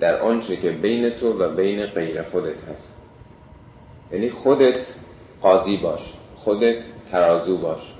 در 0.00 0.20
آنچه 0.20 0.56
که 0.56 0.70
بین 0.70 1.10
تو 1.10 1.38
و 1.38 1.54
بین 1.54 1.86
غیر 1.86 2.22
خودت 2.22 2.64
هست. 2.74 2.94
یعنی 4.12 4.30
خودت 4.30 4.86
قاضی 5.42 5.76
باش 5.76 6.12
خودت 6.36 6.76
ترازو 7.10 7.56
باش 7.56 7.94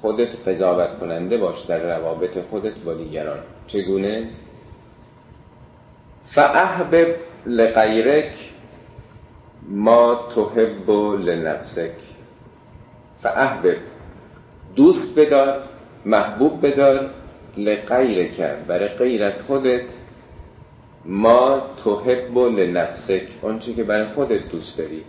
خودت 0.00 0.48
قضاوت 0.48 0.98
کننده 0.98 1.36
باش 1.36 1.60
در 1.60 1.78
روابط 1.78 2.38
خودت 2.50 2.78
با 2.78 2.94
دیگران. 2.94 3.38
چگونه؟ 3.66 4.28
فاحبب 6.24 7.14
لغیرک 7.46 8.50
ما 9.68 10.28
تحب 10.34 10.90
لنفسک. 11.20 11.94
فاحبب 13.22 13.76
دوست 14.76 15.18
بدار 15.18 15.62
محبوب 16.04 16.66
بدار 16.66 17.10
لغیرک 17.56 18.40
برای 18.40 18.88
غیر 18.88 19.24
از 19.24 19.42
خودت 19.42 20.03
ما 21.06 21.62
تحب 21.84 22.38
لنفسک 22.38 23.22
آنچه 23.42 23.74
که 23.74 23.84
برای 23.84 24.06
خودت 24.06 24.48
دوست 24.48 24.78
داری. 24.78 25.04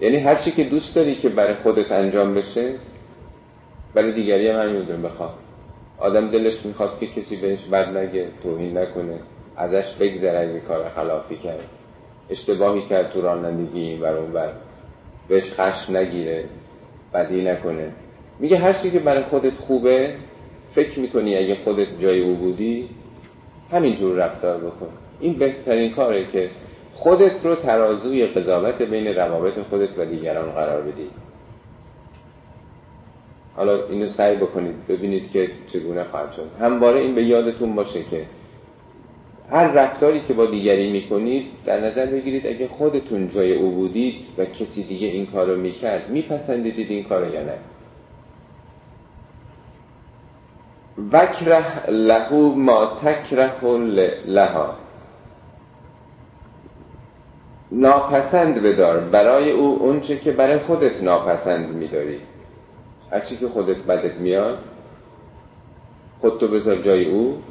یعنی 0.00 0.16
هر 0.16 0.34
چی 0.34 0.50
که 0.50 0.64
دوست 0.64 0.94
داری 0.94 1.14
که 1.14 1.28
برای 1.28 1.54
خودت 1.54 1.92
انجام 1.92 2.34
بشه 2.34 2.74
برای 3.94 4.12
دیگری 4.12 4.48
هم 4.48 4.60
همین 4.60 5.02
بخواد 5.02 5.34
آدم 5.98 6.30
دلش 6.30 6.66
می‌خواد 6.66 6.98
که 6.98 7.06
کسی 7.06 7.36
بهش 7.36 7.64
بد 7.64 7.96
نگه 7.96 8.28
توهین 8.42 8.78
نکنه 8.78 9.18
ازش 9.56 9.92
بگذره 9.92 10.38
اگه 10.38 10.60
کار 10.60 10.88
خلافی 10.88 11.36
کرد. 11.36 11.64
اشتباهی 12.30 12.82
کرد 12.82 13.10
تو 13.10 13.20
رانندگی 13.20 13.80
این 13.80 14.00
بر 14.00 14.16
اون 14.16 14.32
بر 14.32 14.52
بهش 15.28 15.50
خشم 15.52 15.96
نگیره 15.96 16.44
بدی 17.14 17.42
نکنه. 17.42 17.92
میگه 18.38 18.58
هر 18.58 18.72
چی 18.72 18.90
که 18.90 18.98
برای 18.98 19.24
خودت 19.24 19.56
خوبه 19.56 20.14
فکر 20.74 21.00
می‌کنی 21.00 21.36
اگه 21.36 21.54
خودت 21.54 22.00
جای 22.00 22.20
او 22.20 22.34
بودی 22.34 22.88
همینجور 23.72 24.16
رفتار 24.16 24.58
بکن. 24.58 24.88
این 25.20 25.32
بهترین 25.32 25.92
کاره 25.92 26.26
که 26.32 26.50
خودت 26.94 27.46
رو 27.46 27.54
ترازوی 27.54 28.26
قضاوت 28.26 28.82
بین 28.82 29.06
روابط 29.06 29.58
خودت 29.70 29.98
و 29.98 30.04
دیگران 30.04 30.50
قرار 30.50 30.82
بدی. 30.82 31.06
حالا 33.56 33.86
اینو 33.86 34.08
سعی 34.08 34.36
بکنید 34.36 34.86
ببینید 34.88 35.30
که 35.30 35.50
چگونه 35.66 36.04
خواهد 36.04 36.32
شد. 36.32 36.46
همواره 36.60 37.00
این 37.00 37.14
به 37.14 37.24
یادتون 37.24 37.74
باشه 37.74 38.02
که 38.04 38.26
هر 39.50 39.72
رفتاری 39.72 40.20
که 40.20 40.34
با 40.34 40.46
دیگری 40.46 40.92
می‌کنید 40.92 41.46
در 41.64 41.80
نظر 41.80 42.06
بگیرید 42.06 42.46
اگه 42.46 42.68
خودتون 42.68 43.28
جای 43.28 43.54
او 43.54 43.70
بودید 43.70 44.14
و 44.38 44.44
کسی 44.44 44.82
دیگه 44.82 45.06
این 45.06 45.26
کارو 45.26 45.56
می‌کرد 45.56 46.10
میپسندیدید 46.10 46.90
این 46.90 47.04
کارو 47.04 47.34
یا 47.34 47.42
نه. 47.42 47.54
وکره 51.12 51.90
لهو 51.90 52.54
ما 52.54 52.86
تکره 52.86 53.66
لها. 54.26 54.76
ناپسند 57.72 58.62
بدار. 58.62 59.00
برای 59.00 59.50
او 59.50 59.78
اونچه 59.82 60.18
که 60.18 60.32
برای 60.32 60.58
خودت 60.58 61.02
ناپسند 61.02 61.68
میداری. 61.68 62.20
هرچی 63.12 63.36
که 63.36 63.48
خودت 63.48 63.82
بدت 63.82 64.14
میاد 64.14 64.58
خودتو 66.20 66.48
بذار 66.48 66.76
جای 66.76 67.04
او. 67.04 67.42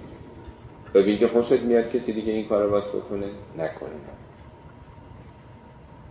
ببین 0.93 1.17
که 1.17 1.27
خوشت 1.27 1.61
میاد 1.61 1.89
کسی 1.89 2.13
دیگه 2.13 2.33
این 2.33 2.47
کار 2.47 2.63
رو 2.63 2.71
باید 2.71 2.87
بکنه. 2.87 3.25
نکنه. 3.57 3.89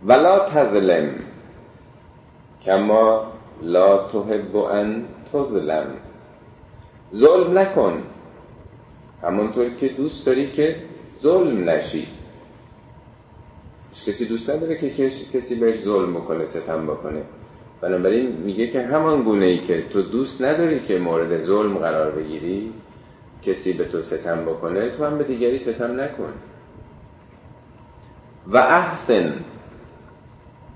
ولا 0.05 0.39
تظلم. 0.39 1.09
کما 2.65 3.31
لا 3.61 3.97
تحب 3.97 4.55
ان 4.55 5.05
تظلم. 5.33 5.85
ظلم 7.15 7.57
نکن. 7.57 8.03
همونطور 9.23 9.69
که 9.69 9.87
دوست 9.87 10.25
داری 10.25 10.51
که 10.51 10.75
ظلم 11.15 11.69
نشی. 11.69 12.07
کسی 14.07 14.25
دوست 14.25 14.49
نداره 14.49 14.75
که 14.75 15.09
کسی 15.33 15.55
بهش 15.55 15.79
ظلم 15.79 16.13
بکنه 16.13 16.45
ستم 16.45 16.87
بکنه. 16.87 17.21
بنابراین 17.81 18.31
میگه 18.31 18.67
که 18.67 18.81
همان 18.81 19.23
گونه 19.23 19.45
ای 19.45 19.59
که 19.59 19.81
تو 19.89 20.01
دوست 20.01 20.41
نداری 20.41 20.79
که 20.79 20.99
مورد 20.99 21.45
ظلم 21.45 21.77
قرار 21.77 22.11
بگیری 22.11 22.73
کسی 23.41 23.73
به 23.73 23.85
تو 23.85 24.01
ستم 24.01 24.45
بکنه 24.45 24.89
تو 24.89 25.05
هم 25.05 25.17
به 25.17 25.23
دیگری 25.23 25.57
ستم 25.57 25.99
نکن. 26.01 26.33
و 28.47 28.57
احسن. 28.57 29.33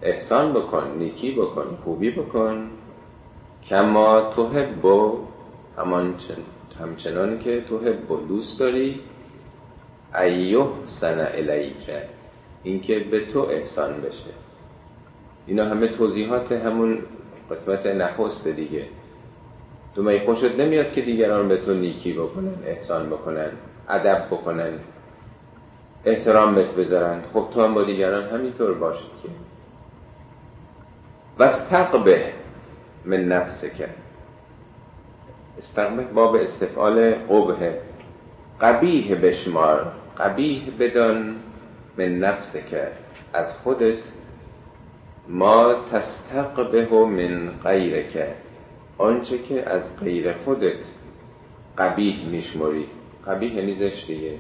احسان 0.02 0.54
بکن 0.54 0.96
نیکی 0.98 1.32
بکن 1.32 1.78
خوبی 1.84 2.12
بکن. 2.12 2.70
کما 3.64 4.32
توهب 4.36 4.82
همان 5.78 6.16
همچنان 6.80 7.40
که 7.40 7.62
توهب 7.62 8.28
دوست 8.28 8.60
داری. 8.60 9.00
ایوه 10.22 10.74
سن 10.88 11.28
الیکه 11.34 12.04
اینکه 12.64 13.00
به 13.00 13.26
تو 13.26 13.40
احسان 13.40 14.02
بشه. 14.02 14.30
اینا 15.48 15.66
همه 15.66 15.88
توضیحات 15.88 16.52
همون 16.52 17.00
قسمت 17.52 17.86
نخست 17.86 18.48
دیگه. 18.48 18.86
تو 19.96 20.04
می 20.04 20.20
خوشت 20.20 20.60
نمیاد 20.60 20.92
که 20.92 21.02
دیگران 21.02 21.48
به 21.48 21.58
تو 21.58 21.74
نیکی 21.74 22.14
بکنن 22.14 22.56
احسان 22.66 23.10
بکنن 23.10 23.52
ادب 23.90 24.28
بکنن؟ 24.32 24.80
احترام 26.06 26.56
بهت 26.56 26.76
بذارن. 26.76 27.22
خب 27.34 27.48
تو 27.54 27.64
هم 27.64 27.74
با 27.74 27.84
دیگران 27.84 28.24
همینطور 28.24 28.74
باشید 28.74 29.10
که. 29.24 29.30
و 31.40 31.44
استقبه 31.44 32.34
من 33.06 33.24
نفسه 33.24 33.70
که 33.70 33.90
استقبه 35.58 36.04
باب 36.04 36.36
استفعال 36.36 37.14
قبه 37.14 37.80
قبیه 38.62 39.16
بشمار. 39.16 39.92
قبیه 40.18 40.72
بدان 40.80 41.36
من 41.98 42.20
نفسه 42.20 42.64
که 42.64 42.88
از 43.34 43.58
خودت 43.58 43.98
ما 45.28 45.76
تستقبه 45.92 47.06
من 47.06 47.52
غیرک. 47.64 48.28
آنچه 48.98 49.38
که 49.38 49.70
از 49.70 50.00
غیر 50.00 50.34
خودت 50.34 50.86
قبیح 51.78 52.28
میشمری. 52.28 52.88
قبیح 53.28 53.56
یعنی 53.56 53.74
زشت 53.74 54.08
دیگه. 54.08 54.34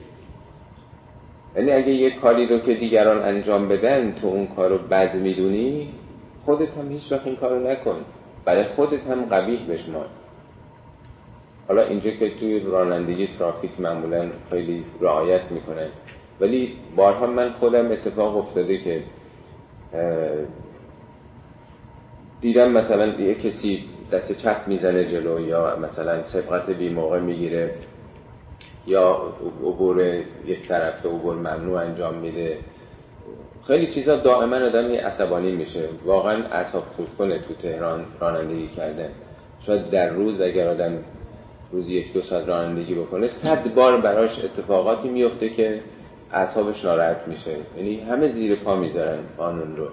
یعنی 1.55 1.71
اگه 1.71 1.93
یه 1.93 2.11
کاری 2.11 2.47
رو 2.47 2.59
که 2.59 2.73
دیگران 2.73 3.21
انجام 3.21 3.67
بدن 3.67 4.11
تو 4.11 4.27
اون 4.27 4.47
کار 4.47 4.69
رو 4.69 4.77
بد 4.77 5.15
می‌دونی 5.15 5.93
خودت 6.45 6.77
هم 6.77 6.91
هیچ 6.91 7.11
وقت 7.11 7.27
این 7.27 7.35
کارو 7.35 7.71
نکن. 7.71 8.05
برای 8.45 8.63
خودت 8.63 9.07
هم 9.07 9.25
قبیح 9.25 9.59
بشمار. 9.69 10.05
حالا 11.67 11.83
اینجا 11.83 12.11
که 12.11 12.29
توی 12.29 12.59
رانندگی 12.59 13.27
ترافیک 13.39 13.79
معمولا 13.79 14.29
خیلی 14.49 14.85
رعایت 15.01 15.51
می‌کنن 15.51 15.87
ولی 16.41 16.77
بارها 16.95 17.27
من 17.27 17.51
خودم 17.51 17.91
اتفاق 17.91 18.37
افتاده 18.37 18.77
که 18.77 19.03
دیدم 22.41 22.71
مثلا 22.71 23.05
یه 23.05 23.35
کسی 23.35 23.83
دست 24.11 24.37
چپ 24.37 24.67
می‌زنه 24.67 25.05
جلو 25.05 25.47
یا 25.47 25.77
مثلا 25.81 26.21
سبقت 26.21 26.69
بی 26.69 26.89
موقع 26.89 27.19
می‌گیره 27.19 27.75
یا 28.87 29.33
عبور 29.63 30.01
یک 30.45 30.67
طرف 30.67 31.05
عبور 31.05 31.35
ممنوع 31.35 31.81
انجام 31.81 32.15
میده. 32.15 32.57
خیلی 33.67 33.87
چیزا 33.87 34.15
دائما 34.15 34.55
آدم 34.55 34.91
عصبانی 34.91 35.51
میشه. 35.51 35.89
واقعا 36.05 36.43
اصاب 36.43 36.83
خود 36.83 37.07
کنه 37.17 37.39
تو 37.39 37.53
تهران 37.53 38.05
رانندگی 38.19 38.67
کرده 38.67 39.09
شاید 39.59 39.89
در 39.89 40.09
روز 40.09 40.41
اگر 40.41 40.67
آدم 40.67 40.99
روزی 41.73 41.93
یک 41.93 42.13
دو 42.13 42.21
ساعت 42.21 42.47
رانندگی 42.47 42.95
بکنه 42.95 43.27
صد 43.27 43.73
بار 43.73 44.01
براش 44.01 44.45
اتفاقاتی 44.45 45.09
میفته 45.09 45.49
که 45.49 45.79
اعصابش 46.31 46.85
ناراحت 46.85 47.27
میشه. 47.27 47.51
یعنی 47.77 47.99
همه 47.99 48.27
زیر 48.27 48.55
پا 48.55 48.75
می‌ذارن 48.75 49.19
قانون 49.37 49.75
رو. 49.75 49.87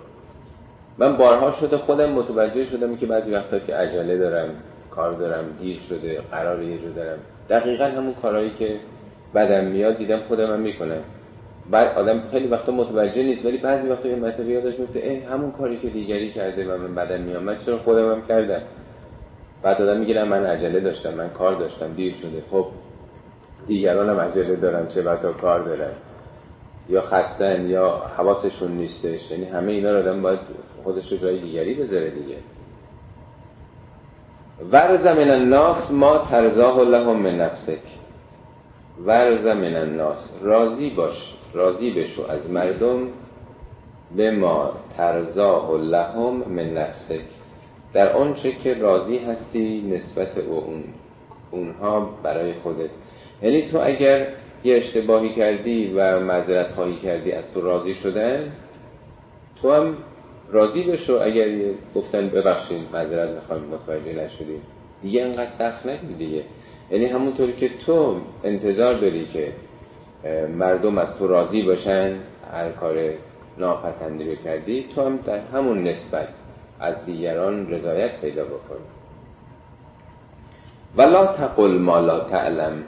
من 0.99 1.17
بارها 1.17 1.51
شده 1.51 1.77
خودم 1.77 2.11
متوجه 2.11 2.65
شدم 2.65 2.97
که 2.97 3.07
بعضی 3.07 3.31
وقتا 3.31 3.59
که 3.59 3.75
عجله 3.75 4.19
دارم 4.19 4.49
کار 4.91 5.13
دارم 5.13 5.45
دیر 5.61 5.79
شده 5.79 6.21
قرار 6.31 6.63
یه 6.63 6.79
جو 6.79 6.93
دارم. 6.93 7.19
دقیقا 7.49 7.85
همون 7.85 8.15
کارهایی 8.15 8.51
که 8.59 8.77
بدم 9.35 9.65
میاد 9.65 9.99
دیدم 9.99 10.21
خودم 10.29 10.53
هم 10.53 10.61
می‌کنم. 10.61 11.03
بعد 11.71 11.99
آدم 11.99 12.23
خیلی 12.31 12.47
وقتا 12.47 12.73
متوجه 12.73 13.23
نیست 13.23 13.47
ولی 13.47 13.59
بعضی 13.59 13.89
وقتا 13.89 14.09
یه 14.09 14.17
مرتبه 14.17 14.47
یادش 14.47 14.79
میفته 14.79 15.23
همون 15.31 15.51
کاری 15.51 15.79
که 15.79 15.89
دیگری 15.89 16.33
کرده 16.33 16.75
و 16.75 16.79
من 16.79 16.95
بدن 16.95 17.21
میام. 17.21 17.57
چرا 17.57 17.79
خودم 17.79 18.13
هم 18.13 18.27
کردم؟ 18.27 18.63
بعد 19.63 19.83
آدم 19.83 19.99
می‌گیرم 20.01 20.29
من 20.29 20.47
عجله 20.47 20.81
داشتم 20.81 21.15
من 21.15 21.31
کار 21.31 21.55
داشتم 21.55 21.93
دیر 21.93 22.15
شده. 22.15 22.43
خب 22.51 22.67
دیگران 23.67 24.09
هم 24.09 24.21
عجله 24.21 24.57
دارن 24.57 24.89
چه 24.89 25.03
بسا 25.03 25.33
کار 25.33 25.63
دارن؟ 25.63 25.93
یا 26.89 27.01
خستن 27.03 27.69
یا 27.69 28.03
حواسشون 28.17 28.71
نیستش. 28.73 29.31
یعنی 29.31 29.45
همه 29.45 29.73
اینا 29.73 29.93
رو 29.93 29.99
آدم 29.99 30.23
باید 30.23 30.39
خودش 30.85 31.13
رو 31.13 31.19
جای 31.19 31.41
دیگری 31.41 31.75
بذاره 31.75 32.11
دیگه. 32.11 32.37
ورز 34.73 35.07
من 35.07 35.31
الناس 35.31 35.91
ما 35.91 36.19
ترزاه 36.19 36.81
لهم 36.81 37.17
من 37.17 37.37
نفسک. 37.37 37.83
ورز 39.05 39.47
من 39.47 39.77
الناس. 39.77 40.29
راضی 40.43 40.91
باش 40.91 41.35
راضی 41.55 41.91
بشو 41.91 42.23
از 42.29 42.51
مردم 42.51 43.09
به 44.17 44.31
ما 44.31 44.73
ترزاه 44.97 45.77
لهم 45.77 46.35
من 46.49 46.75
نفسک. 46.75 47.40
در 47.93 48.13
آنچه 48.13 48.53
که 48.53 48.75
راضی 48.75 49.19
هستی 49.19 49.83
نسبت 49.91 50.39
او 50.39 50.65
اون 50.65 50.85
اونها 51.51 52.01
برای 52.23 52.53
خودت. 52.53 52.91
یعنی 53.43 53.69
تو 53.69 53.79
اگر 53.83 54.27
یه 54.65 54.77
اشتباهی 54.77 55.29
کردی 55.29 55.93
و 55.97 56.21
معذرت 56.21 56.73
خواهی 56.73 56.97
کردی 56.97 57.33
از 57.33 57.53
تو 57.53 57.61
راضی 57.61 57.95
شدن 57.95 58.53
تو 59.63 59.73
هم 59.73 59.97
راضی 60.51 60.83
بشو 60.83 61.19
اگر 61.23 61.49
گفتن 61.95 62.29
ببخشید 62.29 62.89
معذرت 62.93 63.31
می‌خوایم 63.31 63.63
متوجه 63.63 64.25
نشدیم. 64.25 64.63
دیگه 65.03 65.23
انقدر 65.23 65.51
سخت 65.51 65.87
نگی 65.87 66.15
دیگه. 66.15 66.43
یعنی 66.91 67.07
همونطوری 67.07 67.53
که 67.53 67.71
تو 67.87 68.17
انتظار 68.45 68.95
داری 68.95 69.27
که 69.27 69.53
مردم 70.49 70.99
از 70.99 71.15
تو 71.15 71.27
راضی 71.27 71.63
باشن 71.63 72.17
هر 72.53 72.71
کار 72.71 72.97
ناپسندی 73.59 74.31
رو 74.31 74.35
کردی 74.35 74.87
تو 74.95 75.03
هم 75.03 75.17
در 75.17 75.39
همون 75.39 75.83
نسبت 75.85 76.29
از 76.81 77.05
دیگران 77.05 77.71
رضایت 77.71 78.21
پیدا 78.21 78.45
بکن 78.45 78.81
ولا 80.97 81.27
تقل 81.27 81.79
ما 81.79 81.99
لا 81.99 82.21
تعلم. 82.21 82.85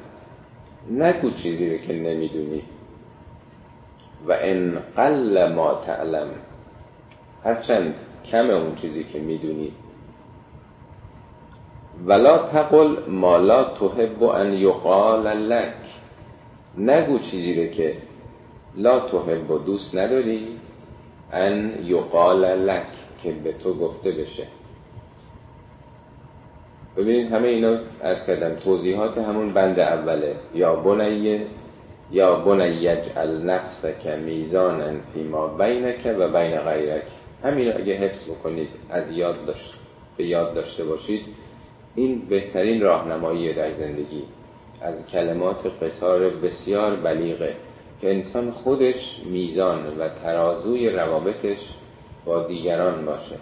نگو 0.90 1.30
چیزی 1.30 1.70
رو 1.70 1.78
که 1.86 1.92
نمی‌دونی. 1.92 2.62
و 4.28 4.36
ان 4.40 4.78
قل 4.96 5.52
ما 5.52 5.74
تعلم. 5.74 6.28
هرچند 7.44 7.94
کم 8.24 8.50
اون 8.50 8.74
چیزی 8.74 9.04
که 9.04 9.18
می‌دونی. 9.18 9.72
ولا 12.06 12.38
تقل 12.38 12.96
ما 13.08 13.36
لا 13.36 13.64
تحب 13.64 14.22
ان 14.22 14.52
یقال 14.52 15.28
لک 15.28 15.74
نگو 16.78 17.18
چیزی 17.18 17.64
رو 17.64 17.70
که 17.70 17.96
لا 18.76 19.00
تحب 19.00 19.50
و 19.50 19.58
دوست 19.58 19.94
نداری. 19.94 20.58
ان 21.32 21.72
یقال 21.84 22.44
لک 22.44 22.86
که 23.22 23.32
به 23.32 23.52
تو 23.52 23.74
گفته 23.74 24.10
بشه. 24.10 24.46
ببینید 26.96 27.32
همه 27.32 27.48
اینا 27.48 27.78
از 28.00 28.26
کردم 28.26 28.54
توضیحات 28.54 29.18
همون 29.18 29.52
بند 29.52 29.80
اوله. 29.80 30.36
یا 30.54 30.76
بنیه 30.76 31.46
یا 32.10 32.36
بنی 32.36 32.68
یجعل 32.68 33.42
نفسک 33.42 34.06
میزانا 34.06 34.92
فیما 35.14 35.46
بینک 35.46 36.14
و 36.18 36.28
بین 36.28 36.60
غیرک. 36.60 37.04
همین 37.44 37.68
رو 37.68 37.78
اگه 37.78 37.94
حفظ 37.94 38.24
بکنید 38.24 38.68
از 38.90 39.10
یاد 39.10 39.44
داشت 39.44 39.74
به 40.16 40.26
یاد 40.26 40.54
داشته 40.54 40.84
باشید. 40.84 41.24
این 41.94 42.28
بهترین 42.28 42.80
راهنمایی 42.80 43.54
در 43.54 43.72
زندگی. 43.72 44.22
از 44.82 45.06
کلمات 45.06 45.66
قصار 45.82 46.30
بسیار 46.30 46.96
بلیغه 46.96 47.56
که 48.00 48.10
انسان 48.10 48.50
خودش 48.50 49.20
میزان 49.24 49.98
و 49.98 50.08
ترازوی 50.08 50.88
روابطش 50.88 51.74
با 52.24 52.42
دیگران 52.42 53.06
باشه. 53.06 53.38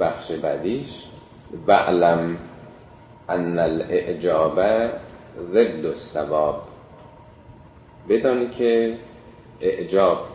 بخش 0.00 0.30
بعدیش 0.32 1.04
وعلم 1.66 2.38
ان 3.28 3.58
الاعجاب 3.58 4.60
ضد 5.38 5.86
الثواب 5.86 6.62
بدانی 8.08 8.48
که 8.48 8.98
اعجاب 9.60 10.26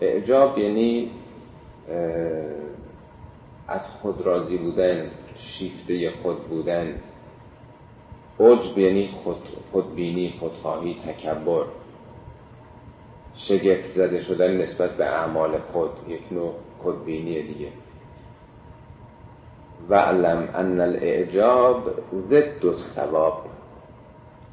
اعجاب 0.00 0.58
یعنی 0.58 1.10
از 3.68 3.90
خود 3.90 4.20
راضی 4.20 4.56
بودن 4.56 5.10
شیفته 5.34 6.10
خود 6.22 6.48
بودن. 6.48 6.94
عجب 8.40 8.78
یعنی 8.78 9.08
خود 9.08 9.48
خودبینی 9.72 10.34
خودخواهی 10.40 10.96
تکبر. 11.06 11.64
شگفت 13.34 13.92
زده 13.92 14.20
شدن 14.20 14.56
نسبت 14.56 14.90
به 14.90 15.06
اعمال 15.06 15.58
خود 15.58 15.90
یک 16.08 16.32
نوع 16.32 16.54
خودبینی 16.78 17.42
دیگه. 17.42 17.68
وعلم 19.88 20.48
ان 20.54 20.80
الاعجاب 20.80 21.90
ضد 22.14 22.66
الثواب. 22.66 23.46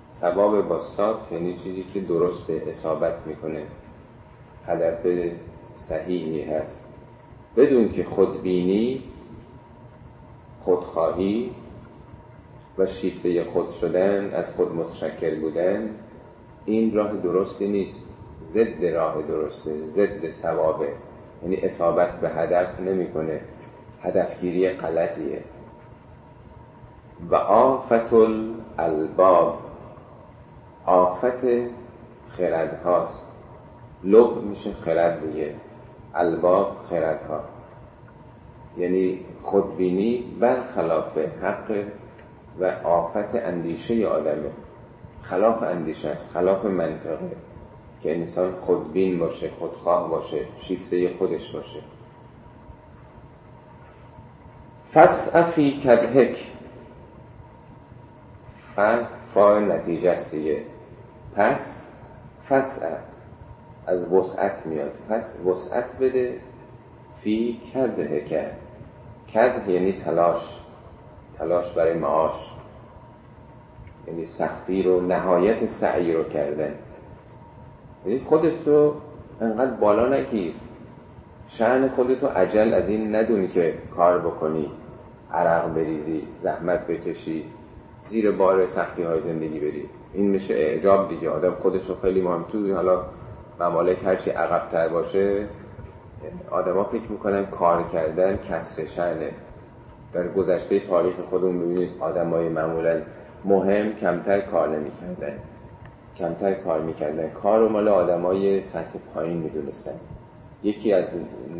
ثواب 0.09 0.67
با 0.67 0.79
سات 0.79 1.31
یعنی 1.31 1.55
چیزی 1.57 1.83
که 1.83 2.01
درست 2.01 2.49
اصابت 2.49 3.27
می‌کنه. 3.27 3.63
هدف 4.65 5.07
صحیحی 5.73 6.41
هست. 6.41 6.85
بدون 7.57 7.89
که 7.89 8.03
خودبینی 8.03 9.03
خودخواهی 10.59 11.51
و 12.77 12.85
شیفته 12.85 13.43
خود 13.43 13.69
شدن 13.69 14.33
از 14.33 14.55
خود 14.55 14.75
متشکل 14.75 15.39
بودن 15.39 15.95
این 16.65 16.93
راه 16.93 17.17
درستی 17.17 17.67
نیست. 17.67 18.05
ضد 18.43 18.85
راه 18.85 19.21
درسته 19.21 19.87
ضد 19.87 20.29
ثوابه. 20.29 20.89
یعنی 21.43 21.55
اصابت 21.55 22.19
به 22.19 22.29
هدف 22.29 22.79
نمی‌کنه. 22.79 23.41
هدفگیری 24.01 24.69
غلطیه. 24.69 25.43
و 27.29 27.35
آفت 27.35 28.13
الباب. 28.77 29.59
آفت 30.85 31.41
خرد 32.27 32.81
هاست 32.83 33.25
لب 34.03 34.43
میشه 34.43 34.73
خرد 34.73 35.31
دیگه. 35.31 35.55
الباب 36.15 36.77
خرد 36.81 37.21
ها 37.29 37.39
یعنی 38.77 39.25
خودبینی 39.41 40.37
برخلاف 40.39 41.17
حق 41.17 41.83
و 42.59 42.65
آفت 42.83 43.35
اندیشه 43.35 44.07
آدمه. 44.07 44.51
خلاف 45.21 45.63
اندیشه 45.63 46.09
است 46.09 46.31
خلاف 46.31 46.65
منطقه. 46.65 47.31
که 48.01 48.15
انسان 48.15 48.55
خودبین 48.55 49.19
باشه 49.19 49.49
خودخواه 49.59 50.09
باشه 50.09 50.45
شیفته 50.57 51.13
خودش 51.17 51.51
باشه. 51.51 51.79
فسعفی 54.93 55.71
کدهک. 55.71 56.51
ف 58.75 58.79
فا 59.33 59.59
نتیجه 59.59 60.09
است 60.09 60.31
دیگه. 60.31 60.63
پس 61.35 61.87
فسع 62.49 62.97
از 63.85 64.11
وسعت 64.13 64.65
میاد. 64.65 64.99
پس 65.09 65.39
وسعت 65.45 65.97
بده 65.99 66.39
فی 67.21 67.59
کرده 67.73 68.23
که 68.23 68.51
کد 69.33 69.69
یعنی 69.69 69.93
تلاش. 69.93 70.57
تلاش 71.37 71.71
برای 71.71 71.93
معاش. 71.93 72.51
یعنی 74.07 74.25
سختی 74.25 74.83
رو 74.83 75.01
نهایت 75.01 75.65
سعی 75.65 76.13
رو 76.13 76.23
کردن. 76.23 76.75
یعنی 78.05 78.19
خودت 78.25 78.67
رو 78.67 78.93
انقدر 79.41 79.71
بالا 79.71 80.09
نگیر. 80.09 80.53
شعن 81.47 81.87
خودتو 81.87 82.27
عجل 82.27 82.73
از 82.73 82.89
این 82.89 83.15
ندونی 83.15 83.47
که 83.47 83.73
کار 83.95 84.19
بکنی 84.19 84.71
عرق 85.33 85.73
بریزی 85.73 86.27
زحمت 86.37 86.87
بکشی 86.87 87.45
زیر 88.03 88.31
بار 88.31 88.65
سختی 88.65 89.03
های 89.03 89.21
زندگی 89.21 89.59
بری. 89.59 89.89
این 90.13 90.29
میشه 90.29 90.53
اعجاب 90.53 91.09
دیگه. 91.09 91.29
آدم 91.29 91.55
خودش 91.55 91.89
رو 91.89 91.95
خیلی 91.95 92.21
مهم. 92.21 92.43
تو 92.43 92.75
حالا 92.75 93.05
ممالک 93.59 94.03
هرچی 94.03 94.29
عقبتر 94.29 94.87
باشه 94.87 95.47
آدما 96.51 96.83
فکر 96.83 97.11
می‌کنن 97.11 97.45
کار 97.45 97.83
کردن 97.83 98.37
کسر 98.37 98.85
شنه 98.85 99.31
در 100.13 100.27
گذشته 100.27 100.79
تاریخ 100.79 101.15
خودمون 101.29 101.59
ببینید 101.59 101.89
آدمای 101.99 102.49
معمولا 102.49 103.01
مهم 103.45 103.93
کمتر 103.93 104.41
کار 104.41 104.77
نمی‌کردن. 104.77 105.39
کمتر 106.19 106.53
کار 106.53 106.81
می‌کردن. 106.81 107.29
کار 107.29 107.59
رو 107.59 107.69
مال 107.69 107.87
آدمای 107.87 108.61
سطح 108.61 108.99
پایین 109.13 109.37
می‌دونستن 109.37 109.93
یکی 110.63 110.93
از 110.93 111.07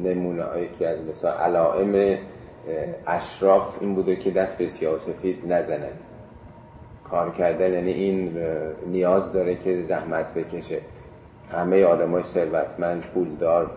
نمونه 0.03 0.43
یکی 0.61 0.85
از 0.85 1.03
مثلا 1.03 1.31
علائم 1.31 2.17
اشراف 3.07 3.75
این 3.81 3.95
بوده 3.95 4.15
که 4.15 4.31
دست 4.31 4.57
به 4.57 4.67
سیاه 4.67 4.97
سفید 4.97 5.53
نزنن. 5.53 5.93
کار 7.09 7.31
کردن 7.31 7.73
یعنی 7.73 7.91
این 7.91 8.37
نیاز 8.87 9.33
داره 9.33 9.55
که 9.55 9.83
زحمت 9.87 10.33
بکشه. 10.33 10.81
همه 11.51 11.83
آدمای 11.83 12.23
ثروتمند 12.23 13.01
پولدار 13.01 13.71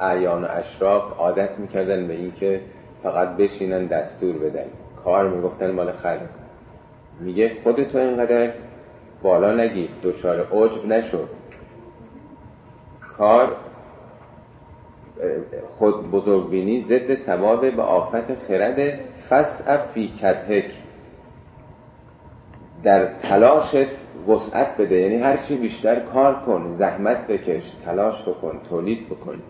اعیان 0.00 0.44
و 0.44 0.46
اشراف 0.50 1.12
عادت 1.18 1.58
می‌کردن 1.58 2.06
به 2.06 2.14
اینکه 2.14 2.60
فقط 3.02 3.28
بشینن 3.28 3.86
دستور 3.86 4.38
بدن. 4.38 4.66
کار 5.04 5.28
می‌گفتن 5.28 5.70
مال 5.70 5.92
خره 5.92 6.28
میگه 7.20 7.52
خودتو 7.64 7.98
اینقدر 7.98 8.52
بالا 9.22 9.54
نگیر. 9.54 9.90
دوچار 10.02 10.40
عجب 10.40 10.86
نشو. 10.86 11.18
کار 13.00 13.56
خود 15.78 16.10
بزرگبینی 16.10 16.80
ضد 16.80 17.14
ثواب 17.14 17.76
به 17.76 17.82
آفت 17.82 18.34
خرد. 18.48 19.00
فس 19.30 19.68
فی 19.68 20.08
کدهک. 20.08 20.70
در 22.82 23.14
تلاشت 23.14 23.86
وسعت 24.28 24.76
بده. 24.76 24.94
یعنی 24.94 25.16
هر 25.16 25.36
چی 25.36 25.56
بیشتر 25.56 26.00
کار 26.00 26.34
کن 26.34 26.72
زحمت 26.72 27.26
بکش 27.26 27.72
تلاش 27.84 28.22
بکن 28.22 28.60
تولید 28.70 29.08
بکن. 29.08 29.42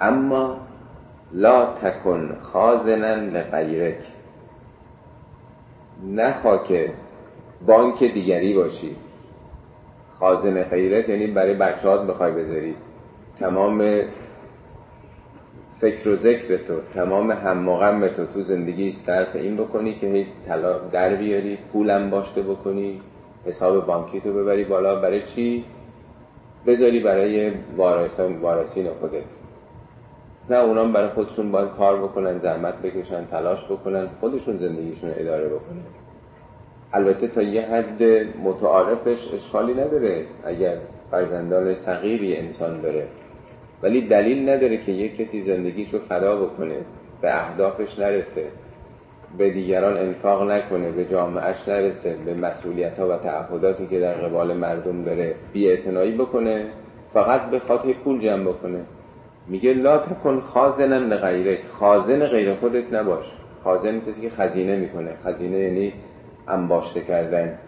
اما 0.00 0.56
لا 1.32 1.66
تکن 1.66 2.36
خازنا 2.40 3.14
لغیرک. 3.14 4.04
نخوا 6.04 6.58
که 6.58 6.92
بانک 7.66 8.04
دیگری 8.04 8.54
باشی. 8.54 8.96
خازن 10.10 10.62
غیرت 10.62 11.08
یعنی 11.08 11.26
برای 11.26 11.54
بچه 11.54 11.88
هات 11.88 12.06
بخوای 12.06 12.32
بذاری. 12.32 12.74
تمام 13.38 14.00
فکر 15.80 16.08
و 16.08 16.16
ذکر 16.16 16.56
تو 16.56 16.80
تمام 16.94 17.30
هم 17.30 18.08
تو 18.08 18.26
تو 18.26 18.42
زندگی 18.42 18.92
صرف 18.92 19.36
این 19.36 19.56
بکنی 19.56 19.94
که 19.94 20.06
هی 20.06 20.26
طلا 20.46 20.78
در 20.78 21.14
بیاری 21.14 21.58
پولم 21.72 22.10
باشته 22.10 22.42
بکنی 22.42 23.00
حساب 23.44 23.86
بانکی 23.86 24.20
تو 24.20 24.32
ببری 24.32 24.64
بالا. 24.64 25.00
برای 25.00 25.22
چی؟ 25.22 25.64
بذاری 26.66 27.00
برای 27.00 27.52
وارثان 27.76 28.36
وارثین 28.36 28.90
خودت. 28.90 29.24
نه 30.50 30.56
اونام 30.56 30.92
برای 30.92 31.08
خودشون 31.08 31.52
باید 31.52 31.68
کار 31.70 32.02
بکنن 32.02 32.38
زحمت 32.38 32.82
بکشن 32.82 33.24
تلاش 33.24 33.64
بکنن 33.64 34.08
خودشون 34.20 34.58
زندگیشون 34.58 35.10
اداره 35.16 35.48
بکنن. 35.48 36.05
البته 36.96 37.28
تا 37.28 37.42
یه 37.42 37.62
حد 37.62 38.02
متعارفش 38.44 39.28
اشکالی 39.34 39.72
نداره 39.72 40.24
اگر 40.44 40.76
فرزندان 41.10 41.74
صغیری 41.74 42.36
انسان 42.36 42.80
داره. 42.80 43.06
ولی 43.82 44.00
دلیل 44.00 44.48
نداره 44.48 44.76
که 44.76 44.92
یک 44.92 45.16
کسی 45.16 45.40
زندگیشو 45.40 45.98
فدا 45.98 46.36
بکنه 46.44 46.76
به 47.20 47.36
اهدافش 47.36 47.98
نرسه 47.98 48.44
به 49.38 49.50
دیگران 49.50 49.96
انفاق 49.96 50.50
نکنه 50.50 50.90
به 50.90 51.04
جامعهش 51.04 51.68
نرسه 51.68 52.16
به 52.24 52.34
مسئولیت 52.34 52.98
ها 52.98 53.08
و 53.08 53.16
تعهداتی 53.16 53.86
که 53.86 54.00
در 54.00 54.12
قبال 54.12 54.56
مردم 54.56 55.02
داره 55.02 55.34
بی 55.52 55.76
بکنه 56.18 56.66
فقط 57.12 57.50
به 57.50 57.58
خاطر 57.58 57.92
پول 57.92 58.20
جمع 58.20 58.44
بکنه. 58.44 58.80
میگه 59.48 59.72
لا 59.72 59.98
تکن 59.98 60.40
خازنن 60.40 61.08
لغیرک. 61.08 61.64
خازن 61.68 62.26
غیر 62.26 62.54
خودت 62.54 62.92
نباش. 62.92 63.32
خازن 63.64 64.00
کسی 64.00 64.22
که 64.22 64.30
خزینه 64.30 64.76
می‌کنه. 64.76 65.16
خزینه 65.24 65.58
یعنی 65.58 65.92
انباشته 66.48 67.00
کردن. 67.00 67.58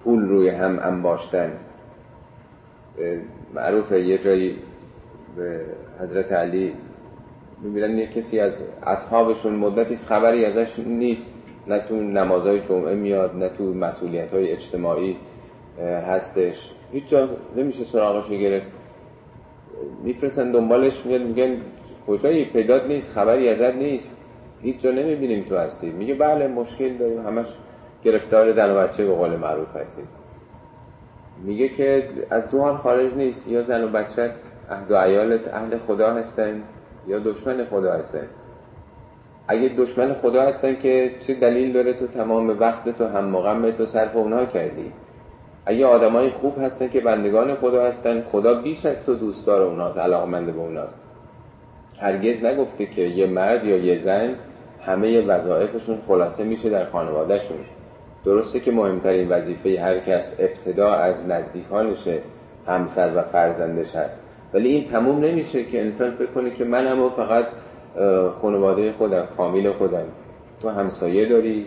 پول 0.00 0.28
روی 0.28 0.48
هم 0.48 0.78
انباشتن. 0.82 1.52
معروفه 3.54 4.00
یه 4.00 4.18
جایی 4.18 4.58
به 5.36 5.66
حضرت 6.00 6.32
علی 6.32 6.72
می‌بینن 7.62 7.98
یه 7.98 8.06
کسی 8.06 8.40
از 8.40 8.62
اصحابشون 8.82 9.54
مدتی 9.54 9.96
خبری 9.96 10.44
ازش 10.44 10.78
نیست. 10.78 11.32
نه 11.66 11.78
تو 11.78 11.94
نمازهای 11.94 12.60
جمعه 12.60 12.94
میاد 12.94 13.36
نه 13.36 13.48
تو 13.48 13.64
مسئولیت 13.64 14.32
های 14.32 14.52
اجتماعی 14.52 15.16
هستش. 15.80 16.70
هیچ 16.92 17.08
جا 17.08 17.28
نمیشه 17.56 17.84
سراغش 17.84 18.30
گرفت 18.30 18.66
میفرستن 20.02 20.52
دنبالش 20.52 21.06
میاد 21.06 21.22
میگن 21.22 21.56
کجایی؟ 22.06 22.44
پیدات 22.44 22.86
نیست 22.86 23.12
خبری 23.12 23.48
ازت 23.48 23.74
نیست. 23.74 24.16
هیچ 24.62 24.80
جا 24.80 24.90
نمی‌بینیم 24.90 25.44
تو 25.44 25.56
هستی. 25.56 25.90
میگه 25.90 26.14
بله 26.14 26.48
مشکل 26.48 26.96
داریم. 26.96 27.26
همش 27.26 27.46
گرفتار 28.04 28.52
زن 28.52 28.70
و 28.70 28.80
بچه 28.80 29.06
به 29.06 29.14
قول 29.14 29.36
معروف 29.36 29.76
هستی 29.76 30.02
میگه 31.44 31.68
که 31.68 32.08
از 32.30 32.50
دو 32.50 32.60
حال 32.60 32.76
خارج 32.76 33.14
نیست. 33.14 33.48
یا 33.48 33.62
زن 33.62 33.84
و 33.84 33.88
بچت 33.88 34.30
اهد 34.70 34.90
و 34.90 34.96
عیالت 34.96 35.54
اهل 35.54 35.78
خدا 35.78 36.14
هستن 36.14 36.62
یا 37.06 37.18
دشمن 37.18 37.64
خدا 37.64 37.92
هستن. 37.92 38.26
اگه 39.48 39.68
دشمن 39.68 40.14
خدا 40.14 40.42
هستن 40.42 40.76
که 40.76 41.14
چه 41.26 41.34
دلیل 41.34 41.72
داره 41.72 41.92
تو 41.92 42.06
تمام 42.06 42.60
وقت 42.60 42.88
تو 42.88 43.06
هم 43.06 43.24
مقام 43.24 43.70
تو 43.70 43.86
صرف 43.86 44.16
اونها 44.16 44.44
کردی؟ 44.44 44.92
اگه 45.66 45.86
آدمای 45.86 46.30
خوب 46.30 46.58
هستن 46.58 46.88
که 46.88 47.00
بندگان 47.00 47.54
خدا 47.54 47.86
هستن 47.86 48.22
خدا 48.22 48.54
بیش 48.54 48.86
از 48.86 49.04
تو 49.04 49.14
دوستدار 49.14 49.62
اوناست 49.62 49.98
علاقمند 49.98 50.46
به 50.46 50.60
اوناست. 50.60 51.05
هرگز 52.00 52.44
نگفته 52.44 52.86
که 52.86 53.02
یه 53.02 53.26
مرد 53.26 53.64
یا 53.64 53.76
یه 53.76 53.96
زن 53.96 54.34
همه 54.80 55.20
وظایفشون 55.20 55.98
خلاصه 56.08 56.44
میشه 56.44 56.70
در 56.70 56.84
خانوادهشون. 56.84 57.56
درسته 58.24 58.60
که 58.60 58.72
مهمترین 58.72 59.28
وظیفه 59.28 59.80
هر 59.80 59.98
کس 59.98 60.36
ابتدا 60.38 60.94
از 60.94 61.28
نزدیکانشه 61.28 62.18
همسر 62.66 63.12
و 63.16 63.22
فرزندش 63.22 63.96
هست. 63.96 64.22
ولی 64.54 64.68
این 64.68 64.84
تموم 64.84 65.24
نمیشه 65.24 65.64
که 65.64 65.80
انسان 65.80 66.10
فکر 66.10 66.26
کنه 66.26 66.50
که 66.50 66.64
منم 66.64 67.02
و 67.02 67.10
فقط 67.10 67.46
خانواده 68.42 68.92
خودم 68.92 69.26
فامیل 69.36 69.72
خودم. 69.72 70.04
تو 70.62 70.68
همسایه 70.68 71.28
داری 71.28 71.66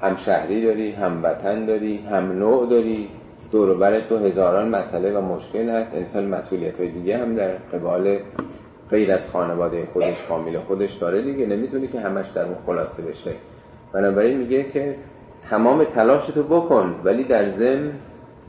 هم 0.00 0.16
شهری 0.16 0.62
داری 0.62 0.90
هم 0.90 1.24
وطن 1.24 1.66
داری 1.66 1.98
هم 2.10 2.32
نوع 2.32 2.70
داری. 2.70 3.08
دوربر 3.52 4.00
تو 4.00 4.16
هزاران 4.16 4.68
مسئله 4.68 5.18
و 5.18 5.20
مشکل 5.20 5.68
هست. 5.68 5.94
انسان 5.94 6.24
مسئولیت 6.24 6.80
های 6.80 6.88
دیگه 6.88 7.18
هم 7.18 7.34
در 7.34 7.50
قبال 7.50 8.18
غیر 8.90 9.12
از 9.12 9.28
خانواده 9.28 9.88
خودش 9.92 10.14
فامیل 10.14 10.58
خودش 10.58 10.92
داره 10.92 11.22
دیگه. 11.22 11.46
نمی‌تونی 11.46 11.88
که 11.88 12.00
همش 12.00 12.28
در 12.28 12.44
اون 12.44 12.56
خلاصه 12.66 13.02
بشه. 13.02 13.32
بنابراین 13.92 14.38
میگه 14.38 14.64
که 14.64 14.96
تمام 15.50 15.84
تلاشتو 15.84 16.42
بکن 16.42 17.00
ولی 17.04 17.24
در 17.24 17.48
ضمن 17.48 17.92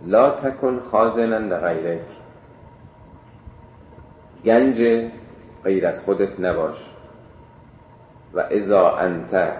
لا 0.08 0.30
تکن 0.30 0.80
خازنا 0.80 1.38
لغیرک 1.38 2.08
گنج 4.45 5.10
غیر 5.63 5.88
از 5.88 6.01
خودت 6.01 6.39
نباش. 6.39 6.89
و 8.34 8.39
اذا 8.51 8.89
انت 8.89 9.54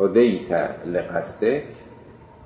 هدیت 0.00 0.74
لقصدک 0.86 1.64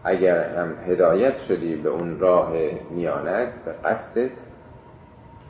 اگر 0.05 0.59
هم 0.59 0.75
هدایت 0.87 1.41
شدی 1.41 1.77
به 1.77 1.89
اون 1.89 2.19
راه 2.19 2.53
میانت 2.91 3.65
به 3.65 3.73
قصدت 3.73 4.31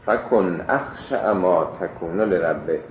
فکن 0.09 0.65
اخش 0.69 1.13
اما 1.13 1.65
تکون 1.65 2.21
لربک. 2.21 2.85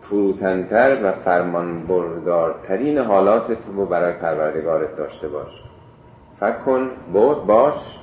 فروتنتر 0.00 1.00
و 1.04 1.12
فرمان 1.12 1.86
بردارترین 1.86 2.98
حالاتت 2.98 3.66
رو 3.66 3.86
برای 3.86 4.12
پروردگارت 4.12 4.96
داشته 4.96 5.28
باش. 5.28 5.62
فکن 6.40 6.90
باش 7.46 7.98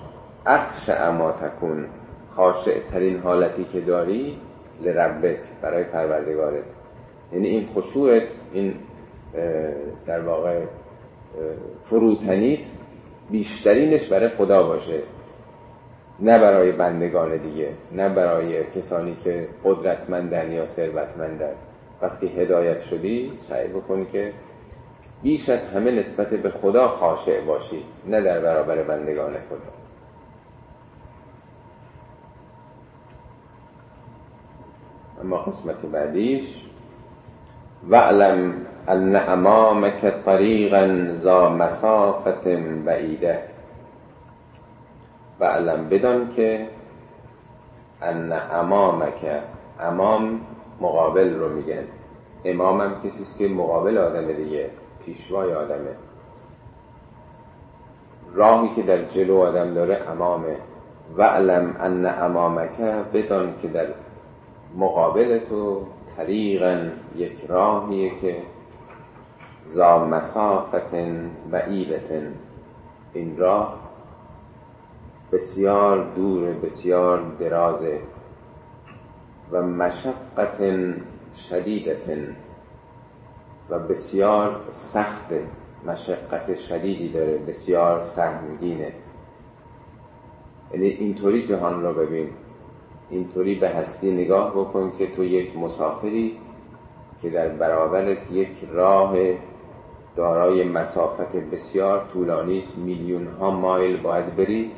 اخش 0.46 0.90
اما 0.90 1.32
تکون. 1.32 1.86
خاشع 2.30 2.80
ترین 2.80 3.20
حالتی 3.20 3.64
که 3.64 3.82
داری 3.82 4.38
لربک 4.82 5.40
برای 5.62 5.84
پروردگارت. 5.84 6.66
یعنی 7.34 7.48
این 7.48 7.66
خشوعت 7.66 8.30
این 8.54 8.76
در 10.06 10.22
واقع 10.22 10.66
فروتنیت 11.84 12.66
بیشترینش 13.32 14.08
برای 14.08 14.30
خدا 14.30 14.64
باشه. 14.64 15.04
نه 16.20 16.40
برای 16.40 16.72
بندگان 16.72 17.38
دیگه 17.38 17.70
نه 17.92 18.10
برای 18.10 18.64
کسانی 18.64 19.16
که 19.16 19.48
قدرتمندن 19.64 20.52
یا 20.52 20.66
ثروتمندن. 20.66 21.54
وقتی 22.02 22.28
هدایت 22.28 22.80
شدی 22.80 23.34
سعی 23.36 23.68
بکنی 23.68 24.06
که 24.06 24.34
بیش 25.24 25.50
از 25.50 25.66
همه 25.66 25.92
نسبت 25.92 26.34
به 26.34 26.50
خدا 26.50 26.88
خاشع 26.88 27.42
باشی 27.42 27.84
نه 28.06 28.22
در 28.22 28.40
برابر 28.40 28.84
بندگان 28.84 29.34
خدا. 29.34 29.78
اما 35.22 35.38
قسمت 35.38 35.86
بعدیش 35.86 36.64
وعلم 37.90 38.54
ان 38.88 39.16
امامك 39.16 40.24
طریقا 40.26 41.08
ذا 41.14 41.50
مسافت 41.50 42.48
بعیده 42.86 43.40
وعلم 45.40 45.90
بدان 45.90 46.30
که 46.30 46.68
ان 48.02 48.32
امامک 48.32 49.44
امام 49.80 50.42
مقابل 50.82 51.34
رو 51.34 51.50
میگن. 51.50 51.84
امام 52.46 52.82
هم 52.82 53.02
کسی 53.02 53.38
که 53.38 53.54
مقابل 53.54 53.98
آدم 53.98 54.32
دیگه 54.32 54.70
پیشوای 55.06 55.54
آدمه. 55.54 55.96
راهی 58.34 58.70
که 58.70 58.82
در 58.82 59.06
جلو 59.06 59.38
آدم 59.38 59.74
داره 59.74 60.10
امامه. 60.12 60.58
وعلم 61.18 61.76
ان 61.80 62.06
امامک 62.06 62.82
بدان 63.14 63.56
که 63.62 63.68
در 63.68 63.88
مقابل 64.76 65.40
تو 65.40 65.82
طریقا 66.18 66.90
یک 67.16 67.46
راهیه 67.48 68.16
که 68.16 68.38
زا 69.64 70.06
مسافت 70.06 70.96
بعیدت 71.52 72.12
این 73.14 73.38
راه 73.38 73.87
بسیار 75.32 76.14
دور 76.16 76.54
بسیار 76.54 77.22
درازه 77.40 78.00
و 79.52 79.62
مشقت 79.62 80.58
شدیدت 81.50 82.04
و 83.70 83.80
بسیار 83.80 84.62
سخت 84.72 85.34
مشقت 85.86 86.56
شدیدی 86.56 87.10
داره 87.10 87.38
بسیار 87.38 88.04
سهمگینه 88.04 88.94
یعنی 90.74 90.88
اینطوری 90.88 91.44
جهان 91.44 91.82
را 91.82 91.94
ببین 91.94 92.30
اینطوری 93.10 93.56
به 93.56 93.70
هستی 93.70 94.12
نگاه 94.12 94.52
بکن 94.52 94.92
که 94.92 95.12
تو 95.12 95.24
یک 95.24 95.58
مسافری 95.58 96.38
که 97.22 97.30
در 97.30 97.50
برابرت 97.50 98.32
یک 98.32 98.64
راه 98.72 99.18
دارای 100.16 100.64
مسافت 100.64 101.36
بسیار 101.36 102.08
طولانی 102.14 102.60
است. 102.60 102.78
میلیون 102.78 103.28
ها 103.28 103.52
مایل 103.52 104.02
باید 104.02 104.36
بری. 104.36 104.72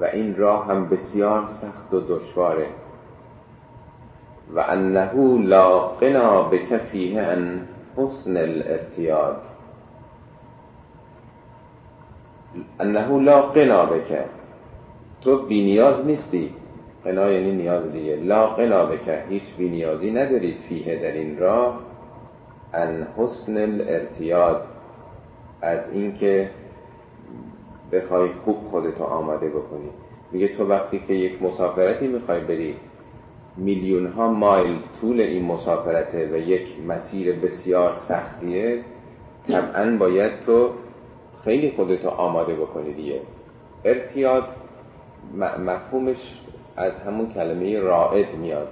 و 0.00 0.04
این 0.04 0.36
راه 0.36 0.66
هم 0.66 0.88
بسیار 0.88 1.46
سخت 1.46 1.94
و 1.94 2.00
دشواره. 2.00 2.66
و 4.54 4.60
انه 4.68 5.14
لا 5.46 5.78
قنا 5.78 6.42
بک 6.42 6.76
فیه 6.76 7.22
ان 7.22 7.68
حسن 7.96 8.36
الارتیاد. 8.36 9.42
انه 12.80 13.20
لا 13.20 13.42
قنا 13.42 13.86
بک. 13.86 14.24
تو 15.20 15.46
بینیاز 15.46 16.06
نیستی. 16.06 16.50
قنا 17.04 17.30
یعنی 17.30 17.52
نیاز 17.52 17.92
دیگه. 17.92 18.16
لا 18.16 18.46
قنا 18.46 18.84
بک. 18.86 19.22
هیچ 19.28 19.54
بینیازی 19.58 20.10
نداری 20.10 20.54
فیه 20.54 20.96
در 20.96 21.12
این 21.12 21.38
راه. 21.38 21.80
ان 22.74 23.06
حسن 23.16 23.56
الارتیاد. 23.56 24.66
از 25.62 25.92
اینکه 25.92 26.50
بخوای 27.92 28.32
خوب 28.32 28.56
خودتو 28.64 29.04
آماده 29.04 29.48
بکنی. 29.48 29.90
میگه 30.32 30.48
تو 30.48 30.66
وقتی 30.66 30.98
که 30.98 31.14
یک 31.14 31.42
مسافرتی 31.42 32.06
می‌خوای 32.06 32.40
بری 32.40 32.76
میلیون 33.56 34.06
ها 34.06 34.32
مایل 34.32 34.78
طول 35.00 35.20
این 35.20 35.44
مسافرته 35.44 36.30
و 36.32 36.36
یک 36.36 36.74
مسیر 36.88 37.32
بسیار 37.32 37.94
سختیه 37.94 38.84
طبعا 39.48 39.96
باید 39.96 40.40
تو 40.40 40.70
خیلی 41.44 41.70
خودتو 41.70 42.08
آماده 42.08 42.54
بکنی 42.54 42.92
دیگه. 42.92 43.20
ارتیاد 43.84 44.44
مفهومش 45.58 46.42
از 46.76 47.00
همون 47.00 47.28
کلمه 47.28 47.78
رائد 47.80 48.34
میاد. 48.34 48.68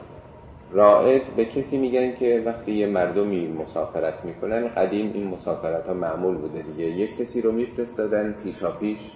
رائد 0.74 1.22
به 1.36 1.44
کسی 1.44 1.78
میگن 1.78 2.14
که 2.14 2.42
وقتی 2.46 2.72
یه 2.72 2.86
مردمی 2.86 3.48
مسافرت 3.48 4.24
می‌کنن 4.24 4.68
قدیم 4.68 5.10
این 5.14 5.26
مسافرت 5.26 5.86
ها 5.86 5.94
معمول 5.94 6.36
بوده 6.36 6.62
دیگه. 6.62 6.84
یک 6.84 7.16
کسی 7.16 7.40
رو 7.40 7.52
میفرستادن 7.52 8.34
پیشا 8.42 8.70
پیش 8.70 9.10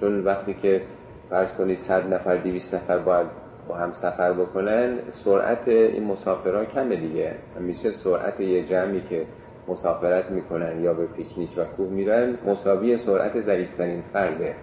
چون 0.00 0.24
وقتی 0.24 0.54
که 0.54 0.82
فرض 1.30 1.52
کنید 1.52 1.78
صد 1.78 2.14
نفر 2.14 2.36
دیویست 2.36 2.74
نفر 2.74 2.98
باید 2.98 3.26
با 3.68 3.74
هم 3.74 3.92
سفر 3.92 4.32
بکنن 4.32 4.98
سرعت 5.10 5.68
این 5.68 6.04
مسافرها 6.04 6.64
کمه 6.64 6.96
دیگه. 6.96 7.34
همیشه 7.56 7.92
سرعت 7.92 8.40
یه 8.40 8.64
جمعی 8.64 9.00
که 9.00 9.26
مسافرت 9.68 10.30
می‌کنن 10.30 10.82
یا 10.82 10.94
به 10.94 11.06
پیکنیک 11.06 11.50
و 11.56 11.64
کوه 11.64 11.90
میرن 11.90 12.38
مساوی 12.46 12.96
سرعت 12.96 13.40
ظریفترین 13.40 14.02
فرده. 14.12 14.54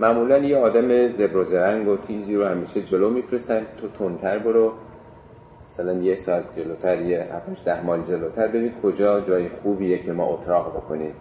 معمولا 0.00 0.38
یه 0.38 0.56
آدم 0.56 1.08
زبر 1.08 1.36
و 1.36 1.92
و 1.92 1.96
تیزی 1.96 2.34
رو 2.34 2.44
همیشه 2.44 2.82
جلو 2.82 3.10
میفرستن 3.10 3.66
تو 3.80 3.88
تندتر 3.88 4.38
برو. 4.38 4.72
مثلا 5.66 5.92
یه 5.92 6.14
ساعت 6.14 6.56
جلوتر 6.56 7.00
یه 7.00 7.28
هفتش 7.32 7.64
ده 7.64 7.82
مال 7.82 8.02
جلوتر. 8.02 8.48
ببین 8.48 8.72
کجا 8.82 9.20
جای 9.20 9.48
خوبیه 9.48 9.98
که 9.98 10.12
ما 10.12 10.26
اتراق 10.26 10.76
بکنیم. 10.76 11.14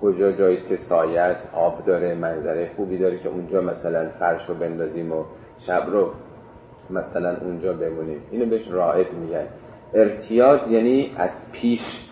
کجا 0.00 0.32
جایی 0.32 0.56
که 0.56 0.76
سایه 0.76 1.20
است 1.20 1.54
آب 1.54 1.84
داره 1.84 2.14
منظره 2.14 2.70
خوبی 2.76 2.98
داره 2.98 3.18
که 3.18 3.28
اونجا 3.28 3.60
مثلا 3.60 4.08
فرش 4.08 4.48
رو 4.48 4.54
بندازیم 4.54 5.12
و 5.12 5.24
شب 5.58 5.86
رو 5.90 6.10
مثلا 6.90 7.36
اونجا 7.36 7.72
بمونیم. 7.72 8.20
اینو 8.30 8.46
بهش 8.46 8.68
رائد 8.68 9.12
میگن. 9.12 9.46
ارتیاد 9.94 10.70
یعنی 10.70 11.12
از 11.16 11.52
پیش 11.52 12.04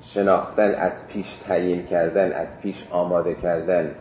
شناختن 0.00 0.74
از 0.74 1.08
پیش 1.08 1.36
تعیین 1.36 1.84
کردن 1.84 2.32
از 2.32 2.60
پیش 2.60 2.88
آماده 2.90 3.34
کردن. 3.34 3.94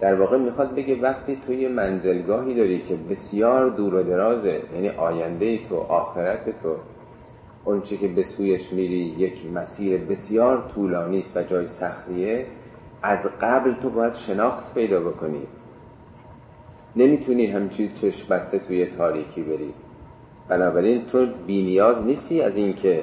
در 0.00 0.14
واقع 0.14 0.38
می‌خواد 0.38 0.74
بگه 0.74 1.00
وقتی 1.00 1.36
تو 1.46 1.52
یه 1.52 1.68
منزلگاهی 1.68 2.54
داری 2.54 2.82
که 2.82 2.96
بسیار 3.10 3.70
دور 3.70 3.94
و 3.94 4.02
درازه 4.02 4.62
یعنی 4.74 4.88
آینده 4.88 5.58
تو 5.58 5.76
آخرت 5.76 6.62
تو 6.62 6.76
اونچه 7.64 7.96
که 7.96 8.08
به 8.08 8.22
سویش 8.22 8.72
میری 8.72 9.14
یک 9.18 9.46
مسیر 9.54 10.00
بسیار 10.00 10.68
طولانی 10.74 11.18
است 11.18 11.36
و 11.36 11.42
جای 11.42 11.66
سختیه 11.66 12.46
از 13.02 13.28
قبل 13.40 13.74
تو 13.74 13.90
باید 13.90 14.12
شناخت 14.12 14.74
پیدا 14.74 15.00
بکنی. 15.00 15.46
نمی‌تونی 16.96 17.46
همچی 17.46 17.88
چشم 17.88 18.34
بسته 18.34 18.58
توی 18.58 18.86
تاریکی 18.86 19.42
بری. 19.42 19.74
بنابراین 20.48 21.06
تو 21.06 21.26
بینیاز 21.46 22.04
نیستی 22.04 22.42
از 22.42 22.56
اینکه 22.56 23.02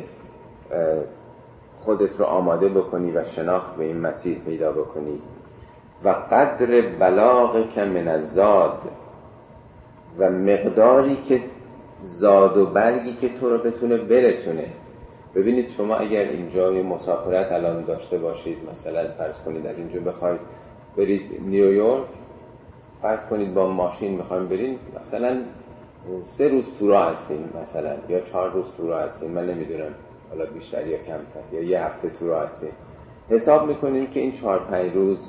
خودت 1.76 2.20
رو 2.20 2.26
آماده 2.26 2.70
بکنی 2.70 3.12
و 3.12 3.24
شناخت 3.24 3.76
به 3.78 3.84
این 3.84 3.98
مسیر 3.98 4.38
پیدا 4.38 4.72
بکنی. 4.72 5.20
و 6.04 6.10
قدر 6.10 6.82
بلاغ 6.82 7.70
که 7.70 7.86
من 7.86 8.22
و 10.18 10.30
مقداری 10.30 11.16
که 11.16 11.42
زاد 12.04 12.58
و 12.58 12.66
برگی 12.66 13.14
که 13.14 13.30
تو 13.30 13.50
رو 13.50 13.58
بتونه 13.58 13.98
برسونه. 13.98 14.66
ببینید 15.36 15.70
شما 15.70 15.96
اگر 15.96 16.22
اینجا 16.22 16.74
یه 16.74 16.84
مسافرت 16.84 17.52
الان 17.52 17.86
داشته 17.86 18.18
باشید 18.18 18.58
مثلا 18.72 19.12
فرض 19.18 19.40
کنید 19.40 19.68
از 19.68 19.78
اینجا 19.78 20.00
بخواید 20.00 20.40
برید 20.98 21.22
نیویورک 21.42 22.08
فرض 23.02 23.26
کنید 23.26 23.54
با 23.54 23.68
ماشین 23.68 24.14
می‌خوایم 24.18 24.48
برید 24.48 24.80
مثلا 25.00 25.38
سه 26.24 26.48
روز 26.48 26.70
تورا 26.80 27.04
هستیم 27.04 27.50
مثلا 27.62 27.96
یا 28.10 28.20
چهار 28.20 28.52
روز 28.52 28.72
تورا 28.78 29.00
هستیم 29.00 29.32
من 29.32 29.46
نمی‌دونم 29.46 29.92
حالا 30.30 30.46
بیشتر 30.46 30.88
یا 30.88 30.98
کمتر 30.98 31.40
یا 31.52 31.62
یه 31.62 31.84
هفته 31.84 32.10
تورا 32.10 32.42
هستیم 32.42 32.72
حساب 33.30 33.68
می‌کنید 33.68 34.12
که 34.12 34.20
این 34.20 34.32
چهار 34.32 34.60
پنج 34.60 34.94
روز 34.94 35.28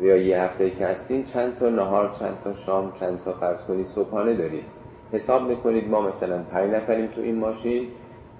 یا 0.00 0.16
یه 0.16 0.40
هفته 0.40 0.70
که 0.70 0.86
هستین 0.86 1.24
چند 1.24 1.56
تا 1.56 1.68
نهار 1.68 2.10
چند 2.18 2.38
تا 2.44 2.52
شام 2.52 2.92
چند 2.92 3.20
تا 3.20 3.32
فرض 3.32 3.62
کنید 3.62 3.86
صبحانه 3.86 4.34
دارید 4.34 4.64
حساب 5.12 5.48
می‌کنید 5.48 5.88
ما 5.88 6.00
مثلا 6.00 6.42
پنج 6.42 6.70
نفریم 6.74 7.06
تو 7.06 7.20
این 7.20 7.38
ماشین 7.38 7.88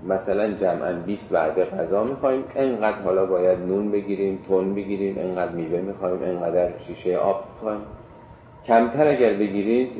مثلا 0.09 0.53
جمعا 0.53 0.92
20 0.92 1.33
وعده 1.33 1.64
غذا 1.64 2.05
می‌خوایم. 2.05 2.45
انقدر 2.57 3.03
حالا 3.03 3.27
باید 3.27 3.59
نون 3.59 3.90
بگیریم 3.90 4.38
تون 4.49 4.75
بگیریم 4.75 5.19
انقدر 5.19 5.53
میوه 5.53 5.81
می‌خوایم 5.81 6.23
انقدر 6.23 6.79
شیشه 6.79 7.16
آب 7.16 7.45
می‌خوایم. 7.55 7.81
کمتر 8.64 9.09
اگر 9.09 9.33
بگیرید 9.33 9.90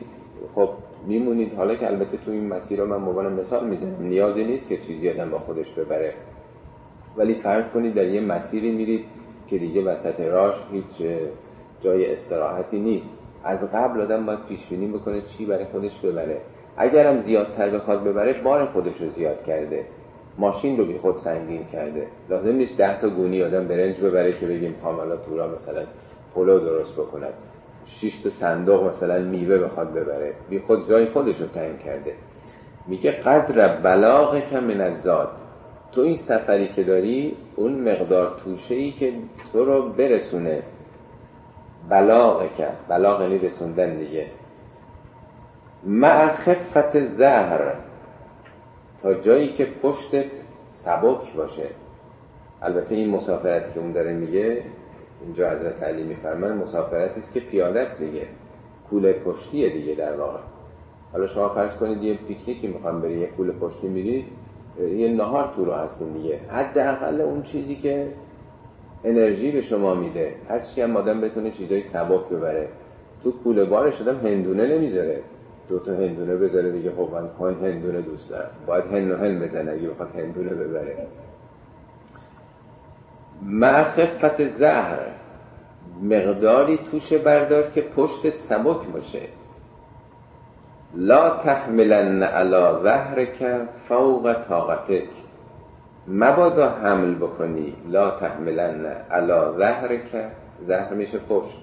خب 0.55 0.69
میمونید. 1.07 1.55
حالا 1.55 1.75
که 1.75 1.87
البته 1.87 2.16
تو 2.16 2.31
این 2.31 2.49
مسیر 2.49 2.81
رو 2.81 2.87
من 2.87 2.97
مبانم 2.97 3.33
مثال 3.33 3.66
می‌زنم 3.69 3.97
نیازی 4.01 4.45
نیست 4.45 4.69
که 4.69 4.77
چیزی 4.77 5.11
آدم 5.11 5.31
با 5.31 5.38
خودش 5.38 5.71
ببره. 5.71 6.14
ولی 7.16 7.35
فرض 7.35 7.69
کنید 7.69 7.95
در 7.95 8.07
یه 8.07 8.21
مسیری 8.21 8.71
میرید 8.71 9.05
که 9.47 9.59
دیگه 9.59 9.85
وسط 9.85 10.21
راش 10.21 10.55
هیچ 10.73 11.09
جای 11.80 12.12
استراحتی 12.12 12.78
نیست. 12.78 13.18
از 13.44 13.72
قبل 13.72 14.00
آدم 14.00 14.26
باید 14.26 14.44
پیش 14.48 14.66
بینی 14.66 14.86
بکنه 14.86 15.22
چی 15.22 15.46
برای 15.46 15.64
خودش 15.64 15.98
ببره. 15.98 16.40
اگرم 16.76 17.18
زیادتر 17.20 17.70
بخواد 17.70 18.04
ببره 18.04 18.32
بار 18.42 18.66
خودش 18.66 19.00
رو 19.00 19.10
زیاد 19.10 19.44
کرده. 19.44 19.84
ماشین 20.38 20.78
رو 20.78 20.84
بی 20.84 20.98
خود 20.98 21.16
سنگین 21.16 21.64
کرده. 21.72 22.06
لازم 22.30 22.52
نیست 22.52 22.76
ده 22.78 23.00
تا 23.00 23.08
گونی 23.08 23.42
آدم 23.42 23.68
برنج 23.68 24.00
ببره 24.00 24.32
که 24.32 24.46
بگیم 24.46 24.74
حالا 24.82 25.16
تورا 25.16 25.48
مثلا 25.48 25.82
پلو 26.34 26.58
درست 26.58 26.92
بکنه 26.92 27.26
شش 27.86 28.18
تا 28.18 28.30
صندوق 28.30 28.84
مثلا 28.84 29.18
میوه 29.18 29.58
بخواد 29.58 29.92
ببره. 29.92 30.32
بی 30.50 30.58
خود 30.58 30.88
جای 30.88 31.06
خودش 31.06 31.40
رو 31.40 31.46
تعیین 31.46 31.78
کرده. 31.78 32.14
میگه 32.86 33.10
قدر 33.10 33.76
بلاغ 33.76 34.40
کم 34.40 34.64
من 34.64 34.94
تو 35.92 36.00
این 36.00 36.16
سفری 36.16 36.68
که 36.68 36.82
داری 36.82 37.36
اون 37.56 37.72
مقدار 37.72 38.40
توشه 38.44 38.74
ای 38.74 38.90
که 38.90 39.12
تو 39.52 39.64
رو 39.64 39.88
برسونه. 39.88 40.62
بلاغ 41.88 42.53
کرد. 42.55 42.77
بلاغ 42.88 43.20
یعنی 43.20 43.38
رسوندن 43.38 43.96
دیگه. 43.96 44.27
مع 45.85 46.29
خفت 46.29 47.04
زهر. 47.04 47.75
تا 49.02 49.15
جایی 49.15 49.48
که 49.48 49.67
پشتت 49.83 50.31
سبک 50.71 51.35
باشه. 51.35 51.69
البته 52.63 52.94
این 52.94 53.10
مسافرتی 53.10 53.73
که 53.73 53.81
اون 53.81 53.92
داره 53.92 54.13
میگه 54.13 54.63
اینجا 55.25 55.50
حضرت 55.50 55.83
علی 55.83 56.04
میفرمان 56.04 56.52
مسافرتی 56.52 57.21
است 57.21 57.35
که 57.35 57.40
پیاده 57.40 57.81
است 57.81 58.02
دیگه. 58.02 58.27
کوله 58.90 59.13
پشتیه 59.13 59.71
دیگه 59.71 59.94
در 59.94 60.17
واقع. 60.17 60.38
حالا 61.13 61.27
شما 61.27 61.48
فرض 61.48 61.75
کنید 61.75 62.02
یه 62.02 62.15
پیکنیکی 62.15 62.67
می‌خوام 62.67 63.00
بری 63.00 63.19
یه 63.19 63.27
کوله 63.27 63.52
پشتی 63.52 63.88
میرید 63.88 64.27
یه 64.96 65.08
نهار 65.08 65.52
تو 65.56 65.65
رو 65.65 65.73
هستین 65.73 66.13
دیگه. 66.13 66.40
حداقل 66.48 67.21
اون 67.21 67.42
چیزی 67.42 67.77
که 67.77 68.13
انرژی 69.05 69.51
به 69.51 69.61
شما 69.61 69.94
میده. 69.94 70.35
هر 70.49 70.61
چی 70.61 70.83
هم 70.83 70.97
آدم 70.97 71.21
بتونه 71.21 71.51
چیزای 71.51 71.83
سبک 71.83 72.29
ببره. 72.29 72.69
تو 73.23 73.33
کوله 73.33 73.65
بارش 73.65 74.01
آدم 74.01 74.17
هندونه 74.17 74.67
نمی‌ذاره. 74.67 75.23
دو 75.69 75.79
تا 75.79 75.92
هندونه 75.92 76.37
بذاره 76.37 76.73
بگه 76.73 76.90
خب 76.90 77.09
من 77.40 77.55
هندونه 77.55 78.01
دوست 78.01 78.31
دارم. 78.31 78.51
باید 78.67 78.85
هن 78.85 79.13
و 79.13 79.17
هن 79.17 79.40
بزنه 79.40 79.73
اگه 79.73 79.88
بخواد 79.88 80.11
هندونه 80.17 80.51
ببره. 80.51 81.07
مع 83.42 83.85
خفت 83.85 84.47
زهر. 84.47 84.99
مقداری 86.03 86.79
توش 86.90 87.13
بردار 87.13 87.63
که 87.63 87.83
پشتت 87.83 88.38
سبک 88.38 88.87
باشه. 88.87 89.21
لا 90.94 91.31
تحملن 91.31 92.23
علا 92.23 93.25
که 93.25 93.61
فوق 93.88 94.33
طاقتک. 94.49 95.09
مبادا 96.09 96.69
حمل 96.71 97.15
بکنی 97.15 97.75
لا 97.88 98.11
تحملن 98.11 98.87
علا 99.11 99.52
ظهرک. 99.59 100.31
زهر 100.61 100.94
میشه 100.94 101.19
پشت. 101.19 101.59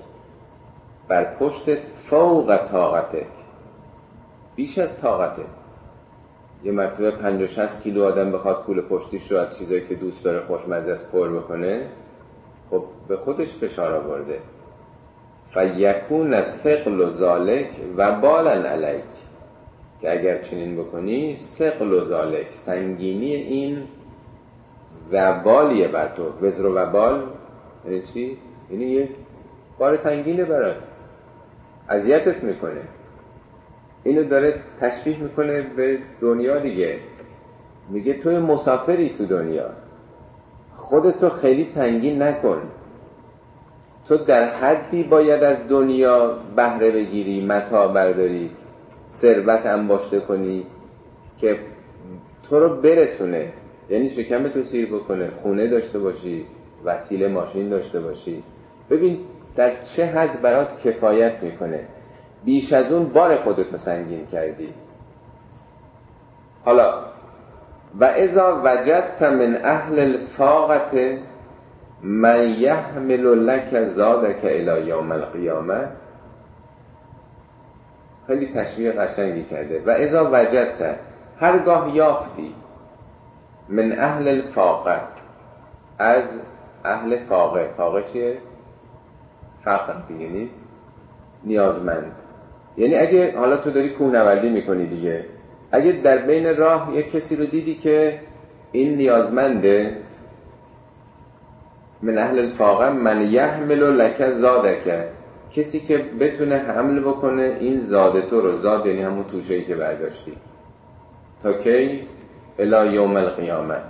بر 1.07 1.23
پشتت 1.23 1.85
فوق 2.05 2.57
طاقتک. 2.71 3.27
بیش 4.55 4.77
از 4.77 5.01
طاقته 5.01 5.45
یه 6.63 6.71
مرتبه 6.71 7.11
50 7.11 7.47
60 7.47 7.83
کیلو 7.83 8.03
آدم 8.03 8.31
بخواد 8.31 8.63
کول 8.65 8.81
پشتیش 8.81 9.31
رو 9.31 9.37
از 9.37 9.57
چیزایی 9.57 9.87
که 9.87 9.95
دوست 9.95 10.23
داره 10.23 10.45
خوشمزه 10.45 10.91
از 10.91 11.11
پر 11.11 11.29
بکنه 11.29 11.89
خب 12.71 12.83
به 13.07 13.17
خودش 13.17 13.53
فشار 13.53 13.93
آورده. 13.93 14.39
فیکون 15.53 16.41
ثقل 16.41 16.99
و 16.99 17.09
ذالک 17.09 17.69
و 17.97 18.11
بالن 18.11 18.65
علیک. 18.65 19.03
که 20.01 20.11
اگر 20.11 20.41
چنین 20.41 20.75
بکنی 20.75 21.35
ثقل 21.35 21.93
و 21.93 22.03
ذالک 22.03 22.47
سنگینی 22.51 23.33
این 23.33 23.83
وبالیه 25.11 25.87
بر 25.87 26.07
تو. 26.07 26.45
وزر 26.45 26.65
و 26.65 26.75
وبال 26.75 27.23
یعنی 27.85 28.01
چی؟ 28.01 28.37
یعنی 28.71 28.85
یه 28.85 29.09
بار 29.79 29.95
سنگینه 29.95 30.43
برات. 30.43 30.75
اذیتت 31.89 32.43
می‌کنه. 32.43 32.81
اینو 34.03 34.23
داره 34.23 34.59
تشبیه 34.79 35.17
می‌کنه 35.17 35.61
به 35.61 35.99
دنیا 36.21 36.59
دیگه. 36.59 36.99
میگه 37.89 38.13
توی 38.13 38.39
مسافری 38.39 39.09
تو 39.09 39.25
دنیا. 39.25 39.69
خودتو 40.75 41.29
خیلی 41.29 41.63
سنگین 41.63 42.21
نکن. 42.21 42.61
تو 44.07 44.17
در 44.17 44.49
حدی 44.49 45.03
باید 45.03 45.43
از 45.43 45.67
دنیا 45.67 46.37
بهره 46.55 46.91
بگیری 46.91 47.45
متا 47.45 47.87
برداری 47.87 48.51
ثروت 49.07 49.65
انباشته 49.65 50.19
کنی 50.19 50.65
که 51.37 51.59
تو 52.43 52.59
رو 52.59 52.81
برسونه. 52.81 53.53
یعنی 53.89 54.09
شکم 54.09 54.47
تو 54.47 54.63
سیر 54.63 54.95
بکنه 54.95 55.29
خونه 55.41 55.67
داشته 55.67 55.99
باشی 55.99 56.45
وسیله 56.85 57.27
ماشین 57.27 57.69
داشته 57.69 57.99
باشی. 57.99 58.43
ببین 58.89 59.19
در 59.55 59.83
چه 59.83 60.05
حد 60.05 60.41
برات 60.41 60.81
کفایت 60.81 61.43
می‌کنه. 61.43 61.79
بیش 62.45 62.73
از 62.73 62.91
اون 62.91 63.09
بار 63.09 63.35
خودتو 63.35 63.77
سنگین 63.77 64.25
کردی. 64.25 64.73
حالا 66.65 66.93
و 67.99 68.03
ازا 68.03 68.61
وجدت 68.63 69.21
من 69.21 69.59
اهل 69.63 69.99
الفاقت 69.99 70.91
من 72.03 72.49
یحمل 72.49 73.21
لک 73.21 73.85
زادک 73.85 74.39
الى 74.43 74.87
یوم 74.87 75.11
القیامه. 75.11 75.87
خیلی 78.27 78.47
تشبیه 78.47 78.91
قشنگی 78.91 79.43
کرده. 79.43 79.83
و 79.85 79.89
ازا 79.89 80.29
وجدت 80.33 80.95
هرگاه 81.39 81.95
یافتی 81.95 82.55
من 83.69 83.91
اهل 83.91 84.27
الفاقه. 84.27 85.01
از 85.99 86.37
اهل 86.85 87.23
فاقه. 87.23 87.69
فاقه 87.77 88.03
چیه؟ 88.03 88.37
فقر 89.63 89.93
دیگه 90.07 90.27
نیست. 90.27 90.63
نیازمند. 91.43 92.11
یعنی 92.77 92.95
اگه 92.95 93.37
حالا 93.37 93.57
تو 93.57 93.71
داری 93.71 93.89
کوهنوردی 93.89 94.49
می‌کنی 94.49 94.85
دیگه. 94.85 95.25
اگه 95.71 95.91
در 95.91 96.17
بین 96.17 96.57
راه 96.57 96.95
یک 96.95 97.11
کسی 97.11 97.35
رو 97.35 97.45
دیدی 97.45 97.75
که 97.75 98.19
این 98.71 98.95
نیازمنده 98.95 99.97
من 102.01 102.17
اهل 102.17 102.39
الفاقه 102.39 102.89
من 102.89 103.21
یحمل 103.21 103.83
لک 103.83 104.29
زادک. 104.29 105.07
کسی 105.51 105.79
که 105.79 105.97
بتونه 105.97 106.55
حمل 106.55 106.99
بکنه 106.99 107.57
این 107.59 107.79
زاد 107.79 108.29
تو 108.29 108.41
رو. 108.41 108.57
زاد 108.57 108.85
یعنی 108.85 109.01
همون 109.01 109.23
توشه 109.23 109.61
که 109.61 109.75
برداشتی. 109.75 110.33
تا 111.43 111.53
کی؟ 111.53 112.07
الی 112.59 112.93
یوم 112.93 113.15
القیامت 113.15 113.83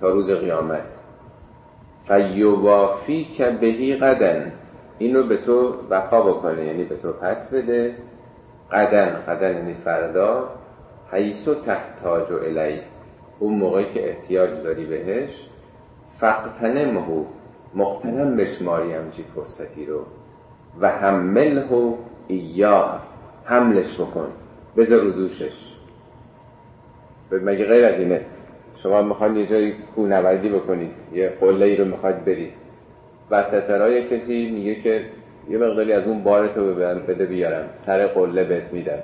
تا 0.00 0.08
روز 0.08 0.30
قیامت. 0.30 0.98
فیوافی 2.04 3.24
که 3.24 3.50
بهی 3.50 3.96
قدن 3.96 4.52
اینو 4.98 5.22
به 5.22 5.36
تو 5.36 5.74
وفا 5.90 6.22
بکنه 6.22 6.64
یعنی 6.64 6.84
به 6.84 6.96
تو 6.96 7.12
پس 7.12 7.54
بده. 7.54 7.94
قدن 8.72 9.22
قدن 9.28 9.56
یعنی 9.56 9.74
فردا. 9.74 10.48
حیث 11.12 11.48
و 11.48 11.54
تحتاج 11.54 12.30
و 12.30 12.34
الی 12.34 12.80
اون 13.38 13.54
موقعی 13.54 13.84
که 13.84 14.08
احتیاج 14.08 14.62
داری 14.62 14.86
بهش. 14.86 15.46
فقتنمهو 16.18 17.24
مقتنم 17.74 18.36
بشماری 18.36 18.92
همچی 18.92 19.24
فرصتی 19.34 19.86
رو. 19.86 20.00
و 20.80 20.88
حمله 20.90 21.94
ایا 22.28 23.00
حملش 23.44 23.94
بکن. 23.94 24.28
بذار 24.76 25.00
رو 25.00 25.10
دوشش. 25.10 25.75
مگه 27.30 27.64
غیر 27.64 27.84
از 27.84 27.98
اینه؟ 27.98 28.20
شما 28.76 29.02
می‌خواید 29.02 29.36
یه 29.36 29.46
جایی 29.46 29.74
کوهنوردی 29.94 30.48
بکنید 30.48 30.90
یه 31.12 31.28
قله 31.28 31.66
ای 31.66 31.76
رو 31.76 31.84
می‌خواید 31.84 32.24
برید. 32.24 32.52
وسطرهای 33.30 34.04
کسی 34.04 34.50
میگه 34.50 34.74
که 34.74 35.04
یه 35.50 35.58
مقداری 35.58 35.92
از 35.92 36.06
اون 36.06 36.22
بارتو 36.22 36.74
بده 37.08 37.26
بیارم 37.26 37.68
سر 37.76 38.06
قله 38.06 38.44
بهت 38.44 38.72
میدم. 38.72 38.98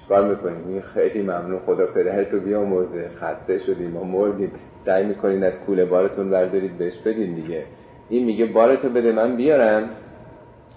چیکار 0.00 0.28
می‌کنیم؟ 0.28 0.56
میگه 0.56 0.80
خیلی 0.80 1.22
ممنون 1.22 1.58
خدا 1.58 1.86
پدرتو 1.86 2.36
مرزه 2.66 3.08
خسته 3.08 3.58
شدیم 3.58 3.90
ما 3.90 4.04
مردیم. 4.04 4.52
سعی 4.76 5.04
می‌کنین 5.04 5.44
از 5.44 5.60
کوله 5.60 5.84
بارتون 5.84 6.30
بردارید 6.30 6.78
بهش 6.78 6.98
بدین 6.98 7.34
دیگه. 7.34 7.64
این 8.08 8.24
میگه 8.24 8.46
بارتو 8.46 8.88
بده 8.88 9.12
من 9.12 9.36
بیارم 9.36 9.90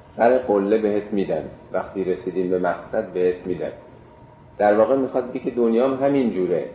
سر 0.01 0.37
قله 0.37 0.77
بهت 0.77 1.13
میدم. 1.13 1.43
وقتی 1.73 2.03
رسیدیم 2.03 2.49
به 2.49 2.59
مقصد 2.59 3.05
بهت 3.13 3.47
میدم. 3.47 3.71
در 4.57 4.77
واقع 4.77 4.95
می‌خواد 4.95 5.31
بگه 5.33 5.51
دنیا 5.51 5.89
هم 5.89 6.05
همین 6.05 6.31
جوره. 6.31 6.65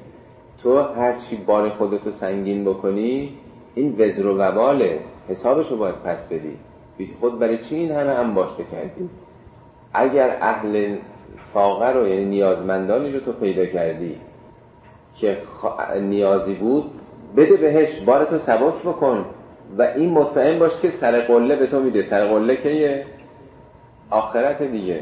تو 0.63 0.79
هرچی 0.79 1.37
بار 1.37 1.69
خودتو 1.69 2.11
سنگین 2.11 2.65
بکنی 2.65 3.35
این 3.75 3.95
وزر 3.99 4.27
و 4.27 4.39
وباله. 4.39 5.01
حسابشو 5.29 5.79
باید 5.79 5.95
پس 5.95 6.29
بدی. 6.29 6.59
خود 7.21 7.39
برای 7.39 7.59
چی 7.59 7.77
این 7.77 7.91
همه 7.93 8.11
انباشته 8.11 8.65
کردی؟ 8.65 9.09
اگر 9.95 10.37
اهل 10.41 10.97
فاقر 11.37 11.93
رو 11.93 12.09
یعنی 12.09 12.25
نیازمندانی 12.25 13.13
رو 13.13 13.21
تو 13.21 13.33
پیدا 13.33 13.67
کردی 13.67 14.17
که 15.15 15.39
نیازی 16.01 16.55
بود 16.55 16.91
بده 17.37 17.57
بهش 17.57 17.99
بارتو 18.01 18.39
سبک 18.39 18.83
بکن 18.83 19.27
و 19.79 19.83
این 19.83 20.11
مطمئن 20.11 20.59
باش 20.59 20.81
که 20.81 20.91
سر 20.91 21.21
قله 21.21 21.57
به 21.57 21.67
تو 21.67 21.81
میده. 21.81 22.03
سر 22.03 22.27
قله 22.27 22.57
که 22.57 23.05
آخرت 24.11 24.63
دیگه. 24.63 25.01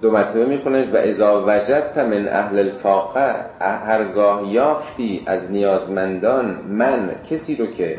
دو 0.00 0.10
مرتبه 0.10 0.44
می‌کنه 0.44 0.92
و 0.92 0.96
اذا 0.96 1.44
وجدت 1.46 1.98
من 1.98 2.28
اهل 2.28 2.58
الفاقة 2.58 3.34
هرگاه 3.60 4.52
یافتی 4.52 5.22
از 5.26 5.50
نیازمندان 5.50 6.46
من 6.68 7.10
کسی 7.30 7.56
رو 7.56 7.66
که 7.66 7.98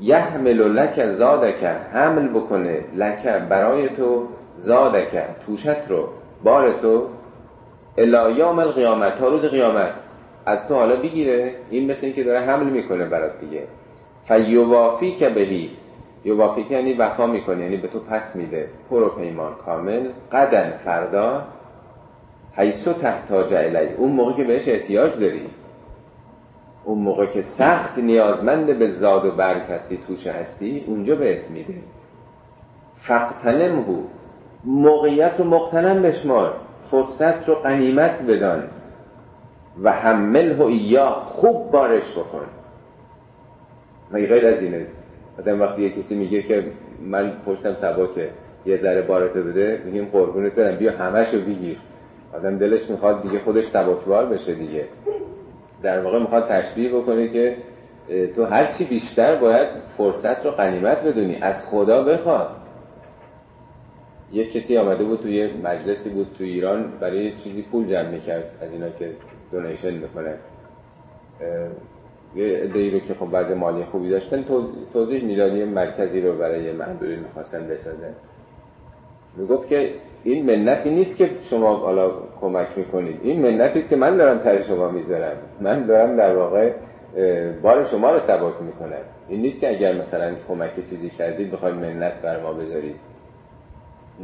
یحمل 0.00 0.62
لک 0.68 1.08
زادک 1.08 1.64
حمل 1.92 2.28
بکنه 2.28 2.84
لک 2.94 3.26
برای 3.26 3.88
تو 3.88 4.28
زادک 4.56 5.22
توشت 5.46 5.88
رو 5.88 6.08
بار 6.44 6.72
تو 6.72 7.06
الی 7.98 8.22
یوم 8.22 8.58
القیامة 8.58 9.18
تا 9.18 9.28
روز 9.28 9.44
قیامت 9.44 9.92
از 10.46 10.68
تو 10.68 10.74
حالا 10.74 10.96
بگیره. 10.96 11.54
این 11.70 11.90
مثل 11.90 12.06
این 12.06 12.14
که 12.14 12.24
داره 12.24 12.40
حمل 12.40 12.70
می‌کنه 12.70 13.04
برات 13.04 13.38
دیگه. 13.40 13.66
فیوافیک 14.22 15.28
به 15.28 15.70
یوافیک 16.24 16.74
یعنی 16.74 16.92
وفا 16.92 17.26
می‌کنه 17.26 17.62
یعنی 17.62 17.76
به 17.76 17.88
تو 17.88 18.00
پس 18.00 18.36
میده. 18.36 18.68
پرو 18.90 19.08
پیمان 19.08 19.54
کامل. 19.54 20.08
غدا 20.32 20.70
فردا. 20.70 21.42
حیثو 22.56 22.92
تحتاج 22.92 23.54
الی 23.54 23.94
اون 23.94 24.12
موقع 24.12 24.32
که 24.32 24.44
بهش 24.44 24.68
احتیاج 24.68 25.18
داری. 25.18 25.50
اون 26.84 26.98
موقع 26.98 27.26
که 27.26 27.42
سخت 27.42 27.98
نیازمند 27.98 28.78
به 28.78 28.88
زاد 28.88 29.24
و 29.24 29.30
برگ 29.30 29.62
هستی 29.62 29.96
توش 29.96 30.26
هستی 30.26 30.84
اونجا 30.86 31.14
بهت 31.14 31.50
میده. 31.50 31.74
فقتنمهو 32.96 33.96
موقعیت 34.64 35.40
رو 35.40 35.46
مقتنم 35.46 36.02
بشمار. 36.02 36.54
فرصت 36.90 37.48
رو 37.48 37.54
قنیمت 37.54 38.22
بدان. 38.22 38.68
و 39.82 39.92
حمله 39.92 40.60
ایا 40.60 41.10
خوب 41.10 41.70
بارش 41.70 42.12
بکن. 42.12 42.46
مگه 44.10 44.26
غیر 44.26 44.46
از 44.46 44.62
اینه؟ 44.62 44.86
آدم 45.38 45.60
وقتی 45.60 45.82
یه 45.82 45.90
کسی 45.90 46.14
میگه 46.14 46.42
که 46.42 46.64
من 47.00 47.32
پشتم 47.46 47.74
سباکه 47.74 48.30
یه 48.66 48.76
ذره 48.76 49.02
بارتو 49.02 49.42
بده 49.42 49.82
میگیم 49.84 50.04
قربونت 50.12 50.52
برم 50.52 50.76
بیا 50.76 50.92
همشو 50.92 51.40
بگیر. 51.40 51.78
آدم 52.32 52.58
دلش 52.58 52.90
می‌خواد 52.90 53.22
دیگه 53.22 53.38
خودش 53.38 53.64
سبکبار 53.64 54.26
بشه 54.26 54.54
دیگه. 54.54 54.84
در 55.82 56.00
واقع 56.00 56.18
می‌خواد 56.18 56.46
تشبیه 56.46 56.88
بکنه 56.88 57.28
که 57.28 57.56
تو 58.34 58.44
هرچی 58.44 58.84
بیشتر 58.84 59.36
باید 59.36 59.68
فرصت 59.96 60.46
رو 60.46 60.50
قنیمت 60.50 61.04
بدونی. 61.04 61.38
از 61.40 61.70
خدا 61.70 62.02
بخواد 62.02 62.50
یک 64.32 64.52
کسی 64.52 64.76
آمده 64.76 65.04
بود 65.04 65.20
توی 65.20 65.52
مجلسی 65.52 66.10
بود 66.10 66.34
تو 66.38 66.44
ایران 66.44 66.92
برای 67.00 67.36
چیزی 67.36 67.62
پول 67.62 67.86
جمع 67.86 68.08
می‌کرد 68.08 68.44
از 68.60 68.72
اینا 68.72 68.88
که 68.90 69.12
دونیشن 69.52 69.94
می‌کنه. 69.94 70.34
یه 71.40 71.70
ادهی 72.36 72.90
رو 72.90 72.98
که 72.98 73.14
خب 73.14 73.30
بعض 73.30 73.50
مالی 73.50 73.84
خوبی 73.84 74.10
داشتن 74.10 74.44
توضیح 74.92 75.24
می‌داد 75.24 75.52
مرکزی 75.52 76.20
رو 76.20 76.36
برای 76.36 76.72
محدودی 76.72 77.16
می‌خواستن 77.16 77.68
بسازن. 77.68 78.14
می‌گفت 79.36 79.68
که 79.68 79.90
این 80.24 80.46
منتی 80.46 80.90
نیست 80.90 81.16
که 81.16 81.30
شما 81.40 81.76
حالا 81.76 82.12
کمک 82.40 82.68
می‌کنید. 82.76 83.20
این 83.22 83.42
منتی 83.42 83.78
است 83.78 83.90
که 83.90 83.96
من 83.96 84.16
دارم 84.16 84.38
سر 84.38 84.62
شما 84.62 84.90
می‌ذارم. 84.90 85.36
من 85.60 85.86
دارم 85.86 86.16
در 86.16 86.36
واقع 86.36 86.72
بار 87.62 87.84
شما 87.84 88.10
رو 88.10 88.20
سبک 88.20 88.62
می‌کنم. 88.62 89.02
این 89.28 89.40
نیست 89.42 89.60
که 89.60 89.70
اگر 89.70 89.94
مثلا 89.94 90.34
کمک 90.48 90.88
چیزی 90.90 91.10
کردید 91.10 91.50
بخواید 91.50 91.74
منت 91.74 92.22
بر 92.22 92.42
ما 92.42 92.52
بذارید. 92.52 92.96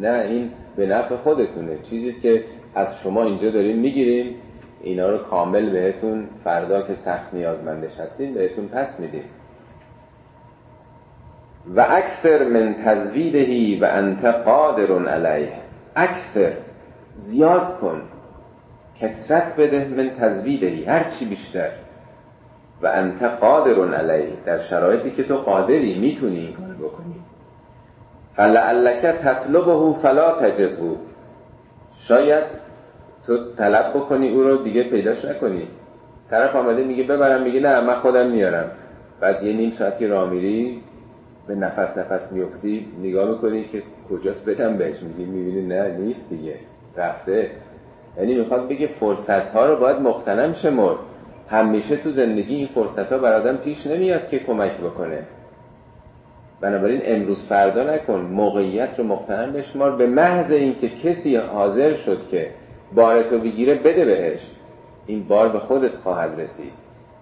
نه 0.00 0.24
این 0.28 0.50
به 0.76 0.86
نفع 0.86 1.16
خودتونه. 1.16 1.78
چیزیست 1.82 2.22
که 2.22 2.44
از 2.74 3.00
شما 3.02 3.24
اینجا 3.24 3.50
داریم 3.50 3.78
می‌گیریم. 3.78 4.34
اینا 4.80 5.10
رو 5.10 5.18
کامل 5.18 5.70
بهتون 5.70 6.28
فردا 6.44 6.82
که 6.82 6.94
سخت 6.94 7.34
نیازمندش 7.34 8.00
هستیم 8.00 8.34
بهتون 8.34 8.68
پس 8.68 9.00
میدیم. 9.00 9.24
و 11.76 11.86
اکثر 11.88 12.44
من 12.44 12.74
تزویدهی 12.74 13.80
و 13.80 13.88
انت 13.90 14.24
قادر 14.24 15.08
علیه. 15.08 15.52
اکثر 15.96 16.52
زیاد 17.16 17.78
کن. 17.80 18.02
کسرت 19.00 19.56
بده 19.56 19.88
من 19.88 20.10
تزویدهی 20.10 20.84
هر 20.84 21.04
چی 21.04 21.24
بیشتر. 21.24 21.70
و 22.82 22.86
انت 22.86 23.22
قادر 23.22 23.94
علیه 23.94 24.32
در 24.44 24.58
شرایطی 24.58 25.10
که 25.10 25.22
تو 25.22 25.36
قادری 25.36 25.98
می‌تونی 25.98 26.38
این 26.38 26.52
کار 26.52 26.88
بکنی. 26.88 27.14
فلعلک 28.32 29.00
تطلبه 29.00 29.98
فلا 29.98 30.32
تجده. 30.32 30.96
شاید 31.92 32.67
تو 33.28 33.38
طلب 33.56 33.90
بکنی 33.94 34.28
او 34.28 34.42
رو 34.42 34.56
دیگه 34.56 34.82
پیداش 34.82 35.24
نکنی. 35.24 35.68
طرف 36.30 36.56
آمده 36.56 36.84
میگه 36.84 37.04
ببرم 37.04 37.42
میگه 37.42 37.60
نه 37.60 37.80
من 37.80 37.94
خودم 37.94 38.26
میارم. 38.26 38.70
بعد 39.20 39.42
یه 39.42 39.52
نیم 39.52 39.70
ساعت 39.70 39.98
که 39.98 40.08
راه 40.08 40.30
میری 40.30 40.80
به 41.46 41.54
نفس 41.54 41.98
نفس 41.98 42.32
میفتی 42.32 42.86
نگاه 43.02 43.30
می‌کنی 43.30 43.64
که 43.64 43.82
کجاست 44.10 44.48
بدم 44.48 44.76
بهش. 44.76 45.02
میگی 45.02 45.24
می‌بینی 45.24 45.66
نه 45.66 45.88
نیست 45.98 46.30
دیگه. 46.30 46.54
رفته. 46.96 47.50
یعنی 48.18 48.34
می‌خواد 48.34 48.68
بگه 48.68 48.86
فرصت 48.86 49.48
ها 49.48 49.66
رو 49.66 49.76
باید 49.76 49.96
مقتنم 49.96 50.52
شمرد. 50.52 50.98
همیشه 51.48 51.96
تو 51.96 52.10
زندگی 52.10 52.56
این 52.56 52.66
فرصت 52.66 53.12
ها 53.12 53.18
برادم 53.18 53.56
پیش 53.56 53.86
نمیاد 53.86 54.28
که 54.28 54.38
کمک 54.38 54.72
بکنه. 54.72 55.22
بنابراین 56.60 57.00
امروز 57.04 57.44
فردا 57.44 57.82
نکن. 57.94 58.20
موقعیت 58.20 58.98
رو 58.98 59.04
مقتنم 59.04 59.52
بشمار. 59.52 59.96
به 59.96 60.06
محض 60.06 60.52
اینکه 60.52 60.88
کسی 60.88 61.36
حاضر 61.36 61.94
شد 61.94 62.28
که 62.28 62.50
بارتو 62.94 63.38
بگیره 63.38 63.74
بده 63.74 64.04
بهش. 64.04 64.50
این 65.06 65.24
بار 65.24 65.48
به 65.48 65.58
خودت 65.58 65.96
خواهد 65.96 66.40
رسید. 66.40 66.72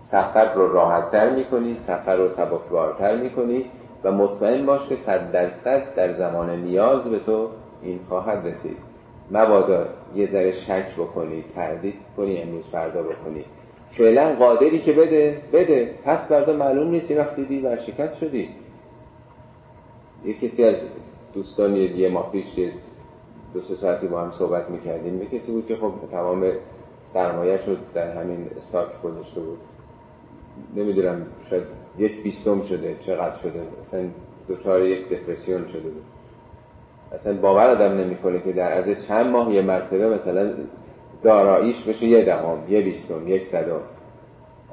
سفر 0.01 0.53
رو 0.53 0.73
راحتتر 0.73 1.31
می‌کنی 1.31 1.75
سفر 1.75 2.17
رو 2.17 2.29
سبکبارتر 2.29 3.17
می‌کنی 3.17 3.65
و 4.05 4.13
مطمئن 4.13 4.67
باش 4.67 4.87
که 4.87 4.97
صد 4.97 5.33
درصد 5.33 5.95
در 5.95 6.13
زمان 6.13 6.51
نیاز 6.51 7.11
به 7.11 7.19
تو 7.19 7.49
این 7.83 8.01
خواهد 8.09 8.47
رسید. 8.47 8.77
مبادا 9.31 9.87
یه 10.15 10.31
ذره 10.31 10.51
شک 10.51 10.95
بکنی 10.95 11.45
تردید 11.55 11.95
کنی 12.17 12.43
امروز 12.43 12.65
فردا 12.65 13.03
بکنی. 13.03 13.45
فعلا 13.91 14.35
قادری 14.35 14.79
که 14.79 14.93
بده 14.93 15.43
بده. 15.53 15.95
پس 16.05 16.29
فردا 16.29 16.53
معلوم 16.53 16.91
نیست 16.91 17.11
یه 17.11 17.19
وقت 17.19 17.37
دیدی 17.37 17.61
ورشکست 17.61 18.19
شدی. 18.19 18.49
یه 20.25 20.35
کسی 20.35 20.65
از 20.65 20.85
دوستان 21.35 21.77
یه 21.77 22.09
ماه 22.09 22.33
پیش 22.33 22.47
دو 23.55 23.61
سه 23.61 23.75
ساعتی 23.75 24.07
با 24.07 24.21
هم 24.21 24.31
صحبت 24.31 24.71
می‌کردیم. 24.71 25.23
یه 25.23 25.29
کسی 25.29 25.53
بود 25.53 25.67
که 25.67 25.77
خب 25.77 25.93
تمام 26.11 26.53
سرمایه 27.03 27.57
شد 27.57 27.79
در 27.95 28.17
همین 28.17 28.51
استاک 28.57 29.03
گذاشته 29.03 29.41
بود. 29.41 29.59
نمی‌دونم 30.77 31.27
شاید 31.51 31.63
یک 31.99 32.23
بیستم 32.23 32.63
شده 32.63 32.97
چقدر 33.01 33.37
شده. 33.37 33.63
اصلا 33.81 34.05
دوچار 34.49 34.83
یک 34.83 35.09
دپرسیون 35.09 35.67
شده 35.67 35.81
بود. 35.81 36.05
اصلا 37.13 37.35
باور 37.35 37.71
آدم 37.71 37.93
نمی‌کنه 37.93 38.41
که 38.41 38.53
در 38.53 38.73
از 38.73 39.07
چند 39.07 39.27
ماه 39.27 39.55
یه 39.55 39.63
مرتبه 39.63 40.09
مثلا 40.09 40.53
داراییش 41.23 41.83
بشه 41.83 42.07
یه 42.07 42.25
دهم 42.25 42.59
یه 42.69 42.81
بیستم 42.81 43.29
یک 43.29 43.45
صدم. 43.45 43.81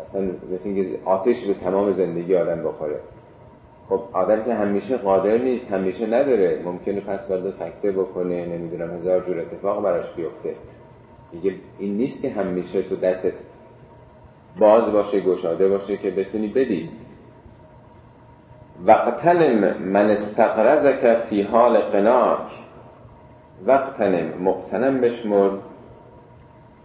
اصلا 0.02 0.28
مثل 0.54 0.70
اینکه 0.70 1.00
آتش 1.06 1.46
به 1.46 1.54
تمام 1.54 1.94
زندگی 1.94 2.36
آدم 2.36 2.64
بخوره. 2.64 3.00
خب 3.90 4.02
آدم 4.14 4.44
که 4.44 4.54
همیشه 4.54 4.98
قادر 4.98 5.38
نیست 5.38 5.72
همیشه 5.72 6.06
نداره. 6.06 6.62
ممکنه 6.66 7.02
پس 7.02 7.28
فردا 7.28 7.52
سکته 7.52 7.92
بکنه 7.92 8.46
نمی‌دونم 8.46 8.98
هزار 8.98 9.20
جور 9.20 9.40
اتفاق 9.40 9.84
براش 9.84 10.14
بیفته. 10.16 10.56
دیگه 11.32 11.56
این 11.80 11.98
نیست 11.98 12.22
که 12.22 12.30
همیشه 12.30 12.82
تو 12.82 12.96
دستت 12.96 13.34
باز 14.60 14.92
باشه 14.92 15.20
گشاده 15.20 15.70
باشه 15.70 15.98
که 15.98 16.12
بتونی 16.12 16.48
بدی. 16.48 16.90
وقتنم 18.86 19.78
من 19.78 20.10
استقرزک 20.10 21.14
فی 21.14 21.42
حال 21.42 21.78
قناک. 21.78 22.52
وقتنم 23.66 24.44
مقتنم 24.44 25.02
بشمر 25.02 25.52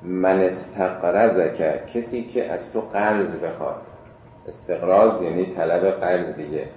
من 0.03 0.41
استقرزک 0.41 1.87
کسی 1.87 2.23
که 2.23 2.53
از 2.53 2.73
تو 2.73 2.81
قرض 2.81 3.37
بخواد. 3.37 3.83
استقراض 4.49 5.23
یعنی 5.23 5.47
طلب 5.47 5.91
قرض 5.91 6.35
دیگه. 6.35 6.69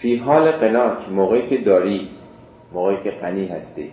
فی 0.00 0.16
حال 0.16 0.50
قناک 0.50 1.08
موقعی 1.08 1.46
که 1.46 1.56
داری 1.58 2.08
موقعی 2.72 2.96
که 2.96 3.10
غنی 3.10 3.46
هستی. 3.46 3.92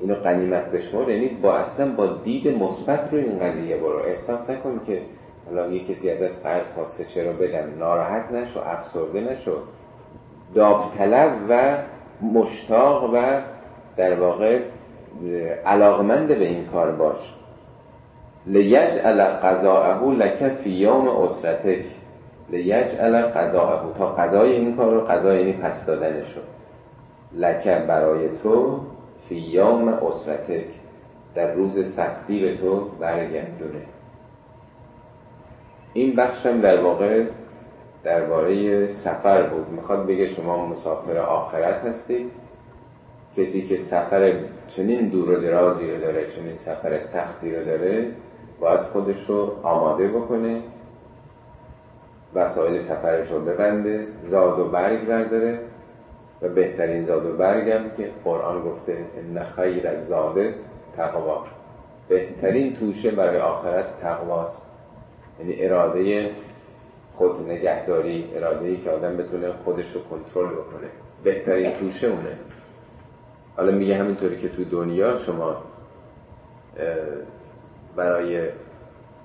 اینو 0.00 0.14
قنیمت 0.14 0.70
بشمار 0.70 1.10
یعنی 1.10 1.28
با 1.28 1.56
اصلا 1.56 1.92
با 1.92 2.06
دید 2.06 2.48
مثبت 2.48 3.12
رو 3.12 3.18
این 3.18 3.38
قضیه 3.38 3.76
برو. 3.76 3.98
احساس 3.98 4.50
نکن 4.50 4.80
که 4.86 5.02
حالا 5.46 5.66
یه 5.68 5.84
کسی 5.84 6.10
ازت 6.10 6.42
قرض 6.42 6.72
خواسته 6.72 7.04
چرا 7.04 7.32
بدم 7.32 7.78
ناراحت 7.78 8.32
نشو 8.32 8.60
افسرده 8.60 9.20
نشو. 9.20 9.56
داوطلب 10.54 11.32
و 11.48 11.78
مشتاق 12.22 13.10
و 13.14 13.40
در 13.96 14.20
واقع 14.20 14.62
علاقمند 15.66 16.28
به 16.28 16.46
این 16.46 16.66
کار 16.66 16.92
باش. 16.92 17.32
لیجعل 18.46 19.24
قضاءه 19.24 20.10
لک 20.10 20.48
فی 20.48 20.70
یوم 20.70 21.08
اسرتک 21.08 21.86
لیجعل 22.50 23.22
قضاءه. 23.22 23.92
تا 23.92 24.12
قضای 24.12 24.52
این 24.52 24.76
کار 24.76 24.94
رو 24.94 25.00
قضا 25.00 25.34
یعنی 25.34 25.52
پس 25.52 25.86
دادنشو 25.86 26.40
لک 27.32 27.68
برای 27.68 28.28
تو 28.28 28.80
فی 29.28 29.36
یوم 29.36 29.98
در 31.34 31.52
روز 31.52 31.94
سختی 31.94 32.40
به 32.40 32.56
تو 32.56 32.88
برگردونه. 33.00 33.82
این 35.92 36.16
بخشم 36.16 36.58
در 36.58 36.80
واقع 36.80 37.24
درباره 38.04 38.86
سفر 38.86 39.42
بود. 39.42 39.68
می‌خواد 39.68 40.06
بگه 40.06 40.26
شما 40.26 40.66
مسافر 40.66 41.18
آخرت 41.18 41.84
هستید. 41.84 42.32
کسی 43.36 43.62
که 43.62 43.76
سفر 43.76 44.32
چنین 44.66 45.08
دور 45.08 45.30
و 45.30 45.42
درازی 45.42 45.90
رو 45.90 46.00
داره 46.00 46.26
چنین 46.26 46.56
سفر 46.56 46.98
سختی 46.98 47.56
رو 47.56 47.64
داره 47.64 48.10
باید 48.60 48.80
خودش 48.80 49.24
رو 49.24 49.56
آماده 49.62 50.08
بکنه. 50.08 50.62
وسایل 52.34 52.78
سفرش 52.78 53.30
رو 53.30 53.40
ببنده 53.40 54.06
زاد 54.22 54.58
و 54.58 54.68
برگ 54.68 55.06
برداره 55.06 55.58
و 56.42 56.48
بهترین 56.48 57.04
زاد 57.04 57.26
و 57.26 57.36
برگم 57.36 57.90
که 57.96 58.10
قرآن 58.24 58.62
گفته 58.62 58.98
ان 59.16 59.44
خیر 59.44 59.88
از 59.88 60.06
زاده 60.06 60.54
تقوا. 60.96 61.42
بهترین 62.08 62.72
توشه 62.76 63.10
برای 63.10 63.38
آخرت 63.38 63.96
تقواست. 64.00 64.62
یعنی 65.40 65.64
اراده 65.64 66.30
خود 67.12 67.50
نگهداری 67.50 68.30
اراده 68.34 68.76
که 68.76 68.90
آدم 68.90 69.16
بتونه 69.16 69.52
خودش 69.52 69.92
رو 69.92 70.00
کنترل 70.02 70.54
بکنه. 70.54 70.88
بهترین 71.24 71.70
توشه 71.70 72.06
اونه. 72.06 72.38
حالا 73.56 73.72
میگه 73.72 73.96
همینطوری 73.96 74.36
که 74.36 74.48
تو 74.48 74.64
دنیا 74.64 75.16
شما 75.16 75.56
برای 77.96 78.48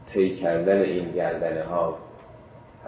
طی 0.05 0.29
کردن 0.29 0.81
این 0.81 1.11
گردنه 1.11 1.63
ها 1.63 1.97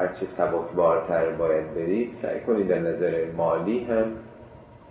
هرچه 0.02 0.26
سبک 0.26 0.72
بارتر 0.72 1.30
باید 1.30 1.74
برید 1.76 2.12
سعی 2.12 2.40
کنید 2.40 2.68
در 2.68 2.80
نظر 2.80 3.26
مالی 3.38 3.84
هم 3.84 4.06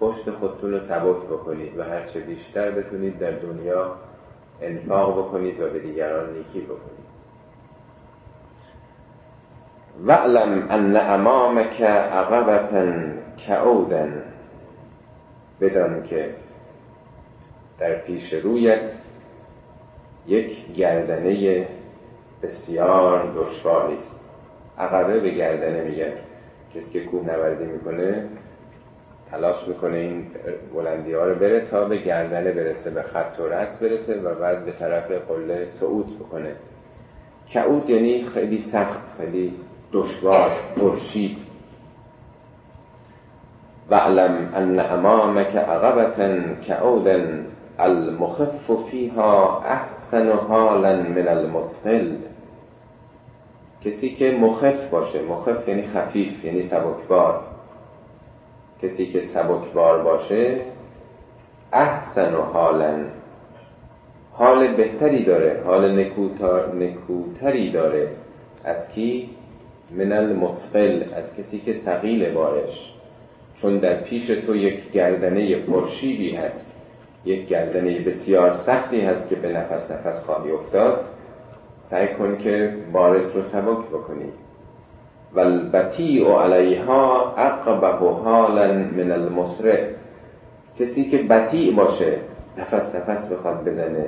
پشت 0.01 0.31
خودتون 0.31 0.71
رو 0.71 0.81
سبک 0.81 1.17
بکنید 1.17 1.79
و 1.79 1.83
هرچه 1.83 2.21
بیشتر 2.21 2.71
بتونید 2.71 3.19
در 3.19 3.31
دنیا 3.31 3.97
انفاق 4.61 5.19
بکنید 5.19 5.61
و 5.61 5.71
به 5.71 5.79
دیگران 5.79 6.33
نیکی 6.33 6.61
بکنید. 6.61 7.11
وعلم 10.07 10.67
ان 10.71 10.97
امامک 10.97 11.83
عقبتا 11.83 12.87
کعودن 13.47 14.23
بدان 15.61 16.03
که 16.03 16.35
در 17.79 17.95
پیش 17.95 18.33
رویت 18.33 18.93
یک 20.27 20.73
گردنه 20.73 21.69
بسیار 22.43 23.33
دشواری 23.37 23.97
است 23.97 24.20
عقبه 24.79 25.21
به 25.21 25.31
گردنه 25.31 25.83
میگن. 25.83 26.13
کسی 26.75 26.93
که 26.93 27.07
کوه 27.07 27.27
نوردی 27.27 27.65
می‌کنه 27.65 28.25
تلاش 29.31 29.69
می‌کنه 29.69 29.97
این 29.97 30.27
بلندی 30.75 31.13
ها 31.13 31.25
رو 31.25 31.35
بره 31.35 31.61
تا 31.61 31.85
به 31.85 31.97
گردنه 31.97 32.53
برسه 32.53 32.91
به 32.91 33.03
خط 33.03 33.41
و 33.41 33.49
رس 33.49 33.83
برسه 33.83 34.21
و 34.21 34.35
بعد 34.35 34.65
به 34.65 34.73
طرف 34.73 35.11
قله 35.11 35.67
صعود 35.67 36.19
بکنه. 36.19 36.53
کعود 37.49 37.91
یعنی 37.91 38.25
خیلی 38.25 38.59
سخت 38.59 39.19
خیلی 39.19 39.55
دشوار 39.93 40.51
پرشیب 40.77 41.37
واعلم 43.91 44.53
ان 44.55 44.81
امامك 44.81 45.57
عقبة 45.57 46.43
كعود 46.67 47.09
المخف 47.79 48.73
فیها 48.91 49.63
احسن 49.63 50.33
حالا 50.33 50.97
من 50.97 51.29
المثقل. 51.29 52.17
کسی 53.85 54.11
که 54.15 54.31
مخف 54.31 54.85
باشه 54.85 55.23
مخف 55.23 55.69
یعنی 55.69 55.83
خفیف 55.83 56.45
یعنی 56.45 56.63
سبکبار. 56.63 57.41
کسی 58.83 59.07
که 59.07 59.21
سبکبار 59.21 60.03
باشه 60.03 60.61
احسن 61.73 62.35
و 62.35 62.43
حالا. 62.43 63.05
حال 64.33 64.75
بهتری 64.75 65.25
داره 65.25 65.63
حال 65.65 66.01
نکوتر 66.01 66.75
نکوتری 66.75 67.71
داره. 67.71 68.11
از 68.65 68.89
کی؟ 68.89 69.31
من 69.91 70.13
المثقل 70.13 71.05
از 71.15 71.37
کسی 71.37 71.59
که 71.59 71.73
سقیل 71.73 72.33
بارش. 72.33 72.95
چون 73.55 73.77
در 73.77 73.95
پیش 73.95 74.27
تو 74.27 74.57
یک 74.57 74.91
گردنه 74.91 75.57
پرشیبی 75.57 76.37
هست 76.37 76.73
یک 77.25 77.47
گردنه 77.47 77.99
بسیار 77.99 78.53
سختی 78.53 79.01
هست 79.01 79.29
که 79.29 79.37
به 79.37 79.49
نفس 79.49 79.91
نفس 79.91 80.23
خواهی 80.23 80.51
افتاد. 80.51 81.05
سعی 81.81 82.09
کن 82.09 82.37
که 82.37 82.77
بارت 82.93 83.35
رو 83.35 83.43
سبک 83.43 83.87
بکنی. 83.87 84.33
و 85.35 85.41
و 86.21 86.39
علیها 86.39 87.35
عقبه 87.37 88.07
حالا 88.09 88.73
من 88.73 89.13
المسرع 89.13 89.87
کسی 90.79 91.05
که 91.05 91.19
بطیع 91.19 91.75
باشه 91.75 92.19
نفس 92.59 92.95
نفس 92.95 93.33
بخواد 93.33 93.65
بزنه 93.69 94.07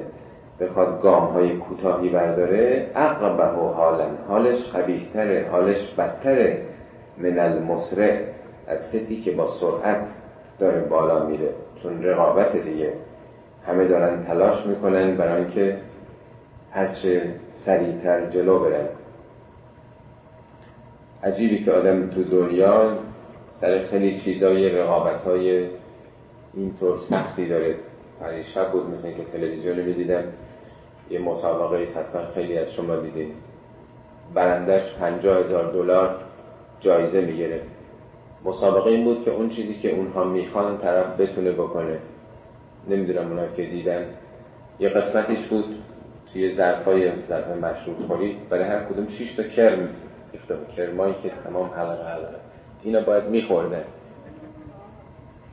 بخواد 0.60 1.02
گام 1.02 1.24
های 1.24 1.56
کوتاهی 1.56 2.08
برداره 2.08 2.90
عقبه 2.94 3.44
حالا. 3.44 4.06
حالش 4.28 4.68
قبیهتره 4.68 5.48
حالش 5.52 5.86
بدتره. 5.86 6.62
من 7.18 7.38
المسرع 7.38 8.18
از 8.66 8.92
کسی 8.92 9.20
که 9.20 9.30
با 9.30 9.46
سرعت 9.46 10.06
داره 10.58 10.80
بالا 10.80 11.26
میره. 11.26 11.48
چون 11.82 12.02
رقابت 12.02 12.56
دیگه. 12.56 12.92
همه 13.66 13.84
دارن 13.88 14.20
تلاش 14.20 14.66
می‌کنن 14.66 15.16
برای 15.16 15.40
اینکه 15.40 15.76
هرچه 16.72 17.34
سریعتر 17.54 18.26
جلو 18.26 18.58
برن 18.58 18.88
عجیبی 21.24 21.60
که 21.60 21.72
آدم 21.72 22.10
تو 22.10 22.24
دنیا 22.24 22.98
سر 23.46 23.82
خیلی 23.82 24.18
چیزای 24.18 24.68
رقابت 24.68 25.24
های 25.24 25.66
اینطور 26.54 26.96
سختی 26.96 27.48
داره. 27.48 27.76
شب 28.42 28.72
بود 28.72 28.90
مثل 28.90 29.12
که 29.12 29.24
تلویزیون 29.24 29.78
رو 29.78 29.84
می‌دیدم 29.84 30.24
یه 31.10 31.18
مسابقه 31.18 31.76
ای 31.76 31.84
حتما 31.84 32.26
خیلی 32.34 32.58
از 32.58 32.72
شما 32.72 32.96
دیدین. 32.96 33.28
برندش 34.34 34.94
پنجاه 34.94 35.40
هزار 35.40 35.72
دلار 35.72 36.16
جایزه 36.80 37.20
می‌گیره 37.20 37.60
مسابقه 38.44 38.90
این 38.90 39.04
بود 39.04 39.24
که 39.24 39.30
اون 39.30 39.48
چیزی 39.48 39.74
که 39.74 39.94
اونها 39.94 40.24
می‌خوان 40.24 40.78
طرف 40.78 41.20
بتونه 41.20 41.52
بکنه. 41.52 41.98
نمی‌دونم 42.88 43.28
اونا 43.28 43.46
که 43.46 43.62
دیدن. 43.66 44.06
یه 44.80 44.88
قسمتش 44.88 45.46
بود 45.46 45.81
توی 46.32 46.54
ظرفای 46.54 47.12
ظرف 47.28 47.48
مشروب 47.48 48.06
خوری 48.06 48.36
برای 48.50 48.64
هر 48.64 48.84
کدوم 48.84 49.08
6 49.08 49.34
تا 49.34 49.42
کرم 49.42 49.88
گفتم 50.34 50.56
کرمایی 50.76 51.14
که 51.22 51.30
تمام 51.44 51.70
حلقه 51.70 52.04
حلقه. 52.04 52.40
اینا 52.82 53.00
باید 53.00 53.24
میخورده. 53.24 53.84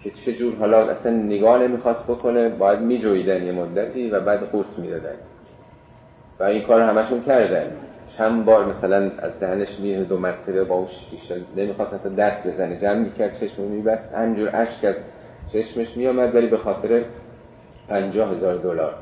که 0.03 0.09
چه 0.09 0.33
جور 0.33 0.55
حالا 0.55 0.89
اصلا 0.89 1.11
نگاه 1.11 1.59
نمی‌خواست 1.63 2.07
بکنه 2.07 2.49
باید 2.49 2.79
میجویدن 2.79 3.43
یه 3.43 3.51
مدتی 3.51 4.09
و 4.09 4.19
بعد 4.19 4.51
قورت 4.51 4.79
می‌دادن. 4.79 5.15
و 6.39 6.43
این 6.43 6.61
کار 6.61 6.81
همشون 6.81 7.21
کردن. 7.21 7.71
چند 8.17 8.45
بار 8.45 8.65
مثلا 8.65 9.11
از 9.19 9.39
دهنش 9.39 9.79
میه 9.79 10.03
دو 10.03 10.17
مرتبه 10.17 10.63
با 10.63 10.75
اون 10.75 10.87
شیشه. 10.87 11.41
نمی‌خواست 11.55 11.93
حتی 11.93 12.09
دست 12.15 12.47
بزنه. 12.47 12.77
جمع 12.77 12.99
می‌کرد 12.99 13.33
چشم 13.33 13.61
میبست. 13.61 14.13
همجور 14.13 14.49
اشک 14.53 14.85
از 14.85 15.09
چشمش 15.47 15.97
میامد 15.97 16.35
ولی 16.35 16.47
به 16.47 16.57
خاطر 16.57 17.03
پنجاه 17.87 18.31
هزار 18.31 18.55
دلار. 18.55 18.95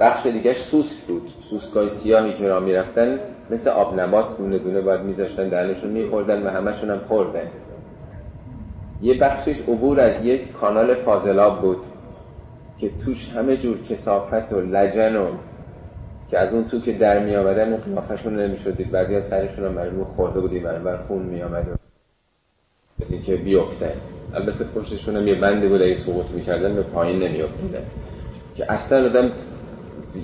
بخش 0.00 0.26
دیگهش 0.26 0.60
سوسک 0.60 0.98
بود. 0.98 1.32
سوسکای 1.50 1.88
سیاهی 1.88 2.32
که 2.32 2.48
را 2.48 2.60
می‌رفتن 2.60 3.18
مثل 3.50 3.70
آب 3.70 4.00
نبات 4.00 4.38
دونه 4.38 4.58
دونه 4.58 4.80
باید 4.80 5.00
میذاشتن 5.00 5.48
دهنشون 5.48 5.90
میخوردن 5.90 6.46
و 6.46 6.50
همشون 6.50 6.90
هم 6.90 7.00
خوردن. 7.08 7.46
یه 9.02 9.18
بخشش 9.18 9.60
عبور 9.60 10.00
از 10.00 10.24
یک 10.24 10.52
کانال 10.52 10.94
فاضلاب 10.94 11.60
بود 11.60 11.78
که 12.78 12.90
توش 13.04 13.28
همه 13.28 13.56
جور 13.56 13.82
کسافت 13.82 14.52
و 14.52 14.60
لجن 14.60 15.16
و 15.16 15.26
که 16.30 16.38
از 16.38 16.52
اون 16.52 16.64
تو 16.64 16.80
که 16.80 16.92
در 16.92 17.24
می 17.24 17.36
آمدن 17.36 17.72
اون 17.72 17.80
قیافشون 17.80 18.40
نمی 18.40 18.56
شدید 18.56 18.90
بعضی 18.90 19.14
ها 19.14 19.20
سرشون 19.20 19.64
رو 19.64 19.72
مرمون 19.72 20.04
خورده 20.04 20.40
بودی 20.40 20.58
بر 20.58 20.96
خون 20.96 21.22
می 21.22 21.42
آمد 21.42 21.66
و 21.68 23.16
که 23.26 23.36
بیفتن. 23.36 23.92
البته 24.34 24.64
پشتشون 24.64 25.16
هم 25.16 25.28
یه 25.28 25.34
بندی 25.34 25.68
بود 25.68 25.82
اگه 25.82 25.94
سقوط 25.94 26.26
می‌کردن 26.26 26.74
به 26.74 26.82
پایین 26.82 27.22
نمی 27.22 27.42
افتیدن. 27.42 27.82
که 28.56 28.72
اصلا 28.72 29.04
آدم 29.04 29.30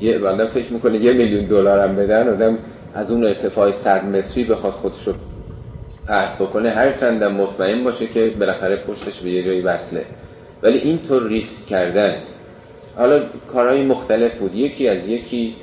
یه 0.01 0.27
آدم 0.27 0.49
فکر 0.49 0.73
می‌کنه 0.73 0.99
یه 0.99 1.13
میلیون 1.13 1.45
دلار 1.45 1.89
هم 1.89 1.97
بدن 1.97 2.29
آدم 2.29 2.59
از 2.95 3.11
اون 3.11 3.25
ارتفاع 3.25 3.71
صد 3.71 4.05
متری 4.05 4.45
بخواد 4.45 4.73
خودش 4.73 5.07
رو 5.07 5.15
پرت 6.09 6.39
بکنه. 6.39 6.71
هر 6.71 6.93
چندم 6.93 7.33
مطمئن 7.33 7.85
باشه 7.85 8.07
که 8.07 8.33
بالاخره 8.41 8.77
پشتش 8.77 9.21
به 9.21 9.31
یه 9.31 9.43
جایی 9.45 9.61
وصله. 9.61 10.05
ولی 10.63 10.79
اینطور 10.79 11.29
ریسک 11.29 11.67
کردن. 11.67 12.15
حالا 12.97 13.23
کارهای 13.53 13.83
مختلف 13.83 14.35
بود. 14.35 14.55
یکی 14.55 14.89
از 14.89 15.07
یکی 15.07 15.55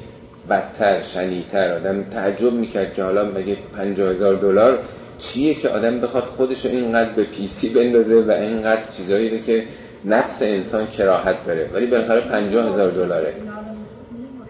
بدتر 0.50 1.02
شنیتر. 1.02 1.74
آدم 1.74 2.04
تعجب 2.04 2.54
می‌کرد 2.54 2.94
که 2.94 3.04
حالا 3.04 3.26
مگه 3.26 3.58
پنجاه 3.78 4.12
هزار 4.12 4.36
دلار 4.36 4.80
چیه 5.18 5.54
که 5.54 5.70
آدم 5.70 6.02
بخواد 6.02 6.24
خودش 6.24 6.66
رو 6.66 6.72
اینقدر 6.72 7.10
به 7.10 7.24
پیسی 7.24 7.70
بندازه 7.70 8.16
و 8.16 8.32
اینقدر 8.32 8.82
چیزایی 8.98 9.42
که 9.42 9.64
نفس 10.06 10.42
انسان 10.42 10.88
کراهت 10.88 11.46
داره. 11.46 11.70
ولی 11.74 11.86
بالاخره 11.86 12.22
پنجاه 12.22 12.70
هزار 12.70 12.92
دلاره. 12.92 13.34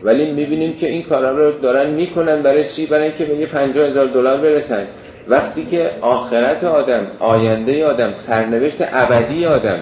ولی 0.04 0.32
می‌بینیم 0.32 0.74
که 0.74 0.88
این 0.88 1.04
کارا 1.04 1.32
رو 1.32 1.52
دارن 1.52 1.90
می‌کنن 1.90 2.42
برای 2.42 2.70
چی؟ 2.70 2.86
برای 2.86 3.04
اینکه 3.04 3.26
به 3.26 3.36
یه 3.36 3.46
پنجاه 3.46 3.88
هزار 3.88 4.06
دلار 4.06 4.38
برسن. 4.38 4.88
وقتی 5.28 5.66
که 5.66 5.92
آخرت 6.02 6.64
آدم 6.64 7.08
آینده 7.20 7.86
آدم 7.86 8.14
سرنوشت 8.14 8.78
ابدی 8.82 9.46
آدم 9.46 9.80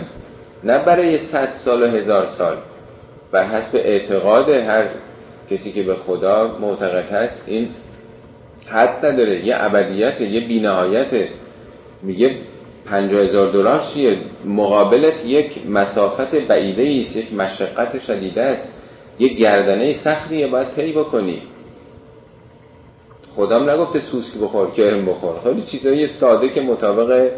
نه 0.63 0.77
برای 0.77 1.17
صد 1.17 1.51
سال 1.51 1.83
و 1.83 1.85
هزار 1.85 2.25
سال. 2.25 2.57
بر 3.31 3.43
حسب 3.43 3.77
اعتقاد 3.77 4.49
هر 4.49 4.85
کسی 5.51 5.71
که 5.71 5.83
به 5.83 5.95
خدا 5.95 6.57
معتقد 6.61 7.11
هست 7.11 7.43
این 7.45 7.69
حد 8.67 9.05
نداره. 9.05 9.45
یه 9.45 9.55
ابدیت 9.59 10.21
یه 10.21 10.47
بینهایت. 10.47 11.27
میگه 12.01 12.35
پنجاه 12.85 13.21
هزار 13.21 13.51
دلار 13.51 13.79
چیه؟ 13.79 14.17
مقابلت 14.45 15.25
یک 15.25 15.67
مسافت 15.69 16.35
بعیده 16.35 17.01
است 17.01 17.15
یک 17.15 17.33
مشقت 17.33 17.99
شدیده 17.99 18.43
است. 18.43 18.71
یک 19.19 19.37
گردنه 19.37 19.93
سختیه 19.93 20.47
باید 20.47 20.71
طی 20.71 20.91
بکنی. 20.93 21.41
خدام 23.35 23.69
نگفته 23.69 23.99
سوسک 23.99 24.33
بخور 24.37 24.71
کرم 24.71 25.05
بخور. 25.05 25.39
خیلی 25.43 25.61
چیزایی 25.61 26.07
ساده 26.07 26.49
که 26.49 26.61
مطابق 26.61 27.31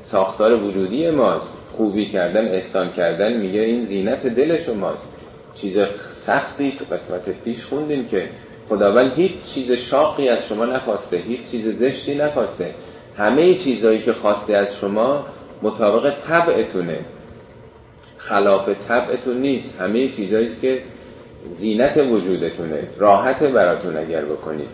ساختار 0.00 0.64
وجودی 0.64 1.10
ماست. 1.10 1.56
خوبی 1.72 2.06
کردن 2.06 2.48
احسان 2.48 2.92
کردن 2.92 3.36
میگه 3.36 3.60
این 3.60 3.82
زینت 3.82 4.26
دل 4.26 4.58
شماست. 4.58 5.08
چیز 5.54 5.78
سختی 6.10 6.76
تو 6.78 6.94
قسمت 6.94 7.28
پیش 7.44 7.64
خوندیم 7.64 8.08
که 8.08 8.28
خداوند 8.68 9.12
هیچ 9.12 9.32
چیز 9.42 9.72
شاقی 9.72 10.28
از 10.28 10.46
شما 10.46 10.66
نخواسته 10.66 11.16
هیچ 11.16 11.50
چیز 11.50 11.68
زشتی 11.68 12.14
نخواسته. 12.14 12.74
همه 13.16 13.54
چیزهایی 13.54 14.00
که 14.00 14.12
خواسته 14.12 14.56
از 14.56 14.76
شما 14.76 15.26
مطابق 15.62 16.14
طبعتونه. 16.20 16.98
خلاف 18.16 18.68
طبعتون 18.88 19.40
نیست. 19.40 19.80
همه 19.80 20.08
چیزهایی 20.08 20.48
که 20.60 20.82
زینت 21.50 21.96
وجودتونه 21.96 22.88
راحت 22.98 23.42
براتون 23.42 23.96
اگر 23.96 24.24
بکنید. 24.24 24.68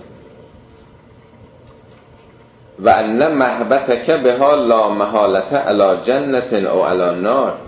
و 2.78 2.88
ان 2.88 3.32
محبتک 3.32 4.10
بها 4.10 4.54
لا 4.54 4.88
محالت 4.88 5.52
علا 5.52 5.96
جنت 5.96 6.52
او 6.52 6.84
علا 6.84 7.10
نار. 7.10 7.58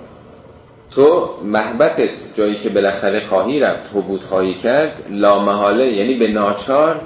تو 0.90 1.30
محبتت 1.44 2.10
جایی 2.34 2.54
که 2.54 2.68
بالاخره 2.68 3.26
خواهی 3.26 3.60
رفت 3.60 3.84
حبود 3.94 4.24
خواهی 4.24 4.54
کرد 4.54 4.92
لا 5.10 5.38
محاله 5.38 5.86
یعنی 5.86 6.14
به 6.14 6.28
ناچار 6.28 7.00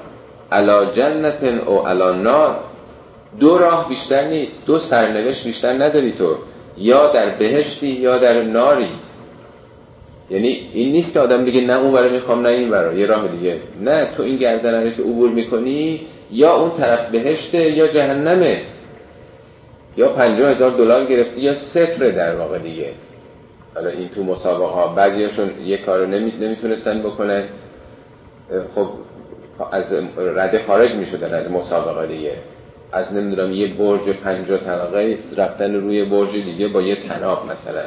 علا 0.53 0.85
جنت 0.85 1.45
او 1.45 1.87
علا 1.89 2.13
نار. 2.13 2.57
دو 3.41 3.59
راه 3.59 3.89
بیشتر 3.89 4.29
نیست 4.29 4.67
دو 4.67 4.79
سرنوشت 4.79 5.45
بیشتر 5.45 5.73
نداری 5.73 6.13
تو. 6.13 6.37
یا 6.79 7.13
در 7.13 7.31
بهشتی 7.31 7.87
یا 7.87 8.19
در 8.19 8.43
ناری. 8.43 8.91
یعنی 10.31 10.71
این 10.73 10.93
نیست 10.93 11.15
که 11.15 11.21
آدم 11.21 11.45
دیگه 11.45 11.61
نه 11.61 11.79
اون 11.79 11.93
برای 11.93 12.13
می‌خوام 12.13 12.43
نه 12.43 12.49
این 12.49 12.71
برای 12.71 12.99
یه 12.99 13.07
راه 13.07 13.29
دیگه. 13.29 13.61
نه 13.81 14.09
تو 14.17 14.23
این 14.23 14.37
گردنه 14.37 14.91
که 14.91 15.03
عبور 15.03 15.31
می‌کنی 15.31 16.01
یا 16.31 16.57
اون 16.57 16.71
طرف 16.71 17.11
بهشته 17.11 17.71
یا 17.71 17.89
جهنمه. 17.89 18.61
یا 19.97 20.09
پنجاه 20.09 20.51
هزار 20.51 20.71
دلار 20.71 21.05
گرفتی 21.05 21.41
یا 21.41 21.55
صفر 21.55 22.09
در 22.09 22.37
واقع 22.37 22.59
دیگه. 22.59 22.93
حالا 23.75 23.91
این 23.91 24.09
تو 24.09 24.23
مسابقه 24.23 24.73
ها 24.73 24.87
بعضیشون 24.87 25.51
یه 25.65 25.77
کارو 25.77 26.07
نمی... 26.07 26.33
نمی‌تونستن 26.41 27.03
بکنن. 27.03 27.45
خب 28.75 28.89
از 29.73 29.93
رده 30.17 30.63
خارج 30.63 30.93
می‌شدن 30.93 31.35
از 31.35 31.51
مسابقه 31.51 32.07
دیگه. 32.07 32.33
از 32.93 33.13
نمی‌دونم 33.13 33.53
یه 33.53 33.75
برج 33.75 34.09
پنجاه 34.09 34.59
طبقه 34.59 35.19
رفتن 35.37 35.75
روی 35.75 36.05
برج 36.05 36.31
دیگه 36.33 36.69
با 36.69 36.83
یه 36.83 36.97
تناب 36.97 37.51
مثلا. 37.51 37.83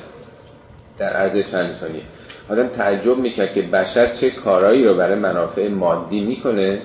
در 0.97 1.13
عرض 1.13 1.51
چند 1.51 1.71
ثانیه. 1.71 2.01
آدم 2.49 2.67
تعجب 2.67 3.17
می‌کرد 3.17 3.53
که 3.53 3.61
بشر 3.61 4.07
چه 4.07 4.29
کارایی 4.29 4.83
رو 4.83 4.95
برای 4.95 5.15
منافع 5.15 5.67
مادی 5.67 6.21
می‌کنه 6.21 6.81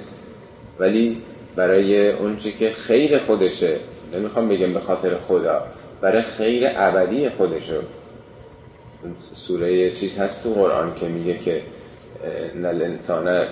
ولی 0.79 1.23
برای 1.57 2.11
اونچه 2.11 2.53
که 2.53 2.71
خیر 2.71 3.19
خودشه. 3.19 3.77
نمی‌خوام 4.13 4.49
بگم 4.49 4.75
به 4.75 4.81
خاطر 4.81 5.19
خدا 5.29 5.63
برای 6.01 6.23
خیر 6.23 6.69
ابدی 6.77 7.29
خودشه. 7.29 7.81
سوره 9.35 9.91
چیز 9.91 10.19
هست 10.19 10.43
تو 10.43 10.55
قرآن 10.55 10.95
که 10.95 11.09
میگه 11.09 11.39
که 11.39 11.63
نل 12.55 12.83
انسان 12.83 13.47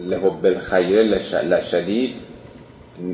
لحب 0.00 0.46
الخیر 0.46 1.02
لشدید. 1.42 2.14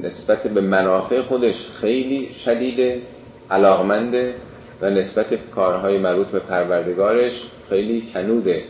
نسبت 0.02 0.46
به 0.46 0.60
منافع 0.60 1.22
خودش 1.22 1.66
خیلی 1.80 2.32
شدیده 2.32 3.02
علاقمنده. 3.50 4.34
و 4.80 4.90
نسبت 4.90 5.50
کارهای 5.54 5.98
مربوط 5.98 6.26
به 6.26 6.38
پروردگارش 6.38 7.42
خیلی 7.68 8.02
کنوده. 8.14 8.64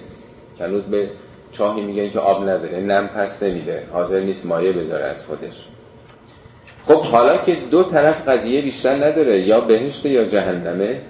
کنود 0.59 0.87
به 0.87 1.09
چاهی 1.53 1.83
میگن 1.83 2.11
که 2.11 2.19
آب 2.19 2.43
نداره 2.43 2.81
نم 2.81 3.09
پس 3.09 3.43
نمیده 3.43 3.83
حاضر 3.93 4.21
نیست 4.21 4.47
مایه 4.47 4.73
بذاره 4.73 5.05
از 5.05 5.25
خودش. 5.25 5.65
خب 6.85 7.03
حالا 7.03 7.37
که 7.37 7.57
دو 7.71 7.85
طرف 7.85 8.29
قضیه 8.29 8.63
بیشتر 8.63 8.95
نداره 8.95 9.41
یا 9.41 9.61
بهشت 9.61 10.07
یا 10.07 10.25
جهنمه 10.25 11.01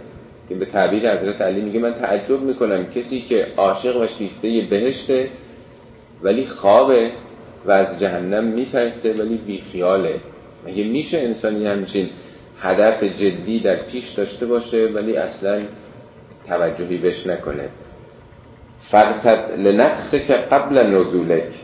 که 0.49 0.55
به 0.55 0.65
تعبیر 0.65 1.13
حضرت 1.13 1.41
علی 1.41 1.61
میگه 1.61 1.81
من 1.81 1.95
تعجب 1.95 2.41
می‌کنم 2.41 2.87
کسی 2.87 3.21
که 3.21 3.47
عاشق 3.57 4.01
و 4.01 4.07
شیفته 4.07 4.67
بهشته 4.71 5.29
ولی 6.23 6.47
خوابه 6.47 7.11
و 7.67 7.71
از 7.71 7.99
جهنم 7.99 8.45
میترسه 8.45 9.13
ولی 9.13 9.37
بیخیاله. 9.37 10.21
مگه 10.67 10.85
میشه 10.85 11.19
انسانی 11.19 11.67
همچین 11.67 12.09
هدف 12.61 13.03
جدی 13.03 13.61
در 13.61 13.77
پیش 13.77 14.09
داشته 14.09 14.47
باشه 14.47 14.87
ولی 14.87 15.17
اصلا 15.17 15.63
توجهی 16.49 16.97
بهش 16.97 17.27
نکنه. 17.27 17.69
فرتد 18.83 19.53
لنفس 19.59 20.15
که 20.15 20.35
قبل 20.35 20.79
نزولک. 20.79 21.55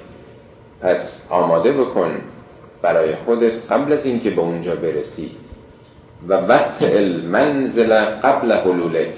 پس 0.80 1.18
آماده 1.30 1.72
بکن 1.72 2.20
برای 2.82 3.14
خودت 3.14 3.72
قبل 3.72 3.92
از 3.92 4.06
اینکه 4.06 4.30
به 4.30 4.40
اونجا 4.40 4.74
برسی. 4.76 5.30
و 6.28 6.34
وقت 6.34 6.82
المنزل 6.82 8.04
قبل 8.04 8.52
حلولک. 8.52 9.14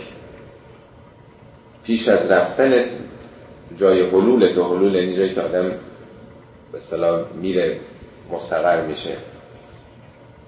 پیش 1.85 2.09
از 2.09 2.31
رفتنت 2.31 2.91
جای 3.77 4.03
حلولت 4.11 4.59
و 4.59 4.65
حلول 4.65 4.97
اینجایی 4.97 5.35
که 5.35 5.41
آدم 5.41 5.73
به 6.73 6.79
صلاح 6.81 7.21
میره 7.41 7.81
مستقر 8.33 8.87
میشه. 8.87 9.17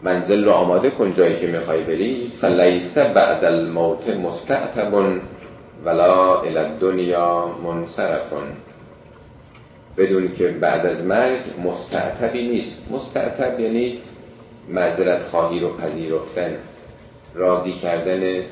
منزل 0.02 0.44
رو 0.44 0.50
آماده 0.50 0.90
کن 0.90 1.14
جایی 1.14 1.36
که 1.36 1.46
می‌خوای 1.46 1.82
بری. 1.82 2.32
فلیس 2.40 2.98
بعد 2.98 3.44
الموت 3.44 4.08
مستعتب 4.08 4.94
ولا 5.84 6.40
الى 6.40 6.58
الدنیا 6.58 7.46
منصرفون 7.64 8.42
بدون 9.96 10.32
که 10.32 10.48
بعد 10.48 10.86
از 10.86 11.04
مرگ 11.04 11.40
مستعتبی 11.64 12.48
نیست. 12.48 12.86
مستعتب 12.90 13.60
یعنی 13.60 13.98
معذرت 14.68 15.22
خواهی 15.22 15.60
رو 15.60 15.76
پذیرفتن. 15.76 16.56
راضی 17.34 17.72
کردن. 17.72 18.42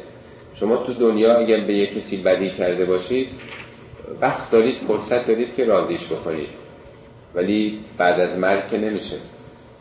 شما 0.54 0.76
تو 0.76 0.94
دنیا 0.94 1.36
اگر 1.36 1.60
به 1.60 1.74
یه 1.74 1.86
کسی 1.86 2.16
بدی 2.16 2.50
کرده 2.50 2.84
باشید 2.84 3.28
وقت 4.20 4.50
دارید 4.50 4.78
فرصت 4.88 5.26
دارید 5.26 5.54
که 5.54 5.64
راضیش 5.64 6.06
بکنید. 6.06 6.48
ولی 7.34 7.78
بعد 7.98 8.20
از 8.20 8.38
مرگ 8.38 8.68
که 8.70 8.78
نمیشه. 8.78 9.16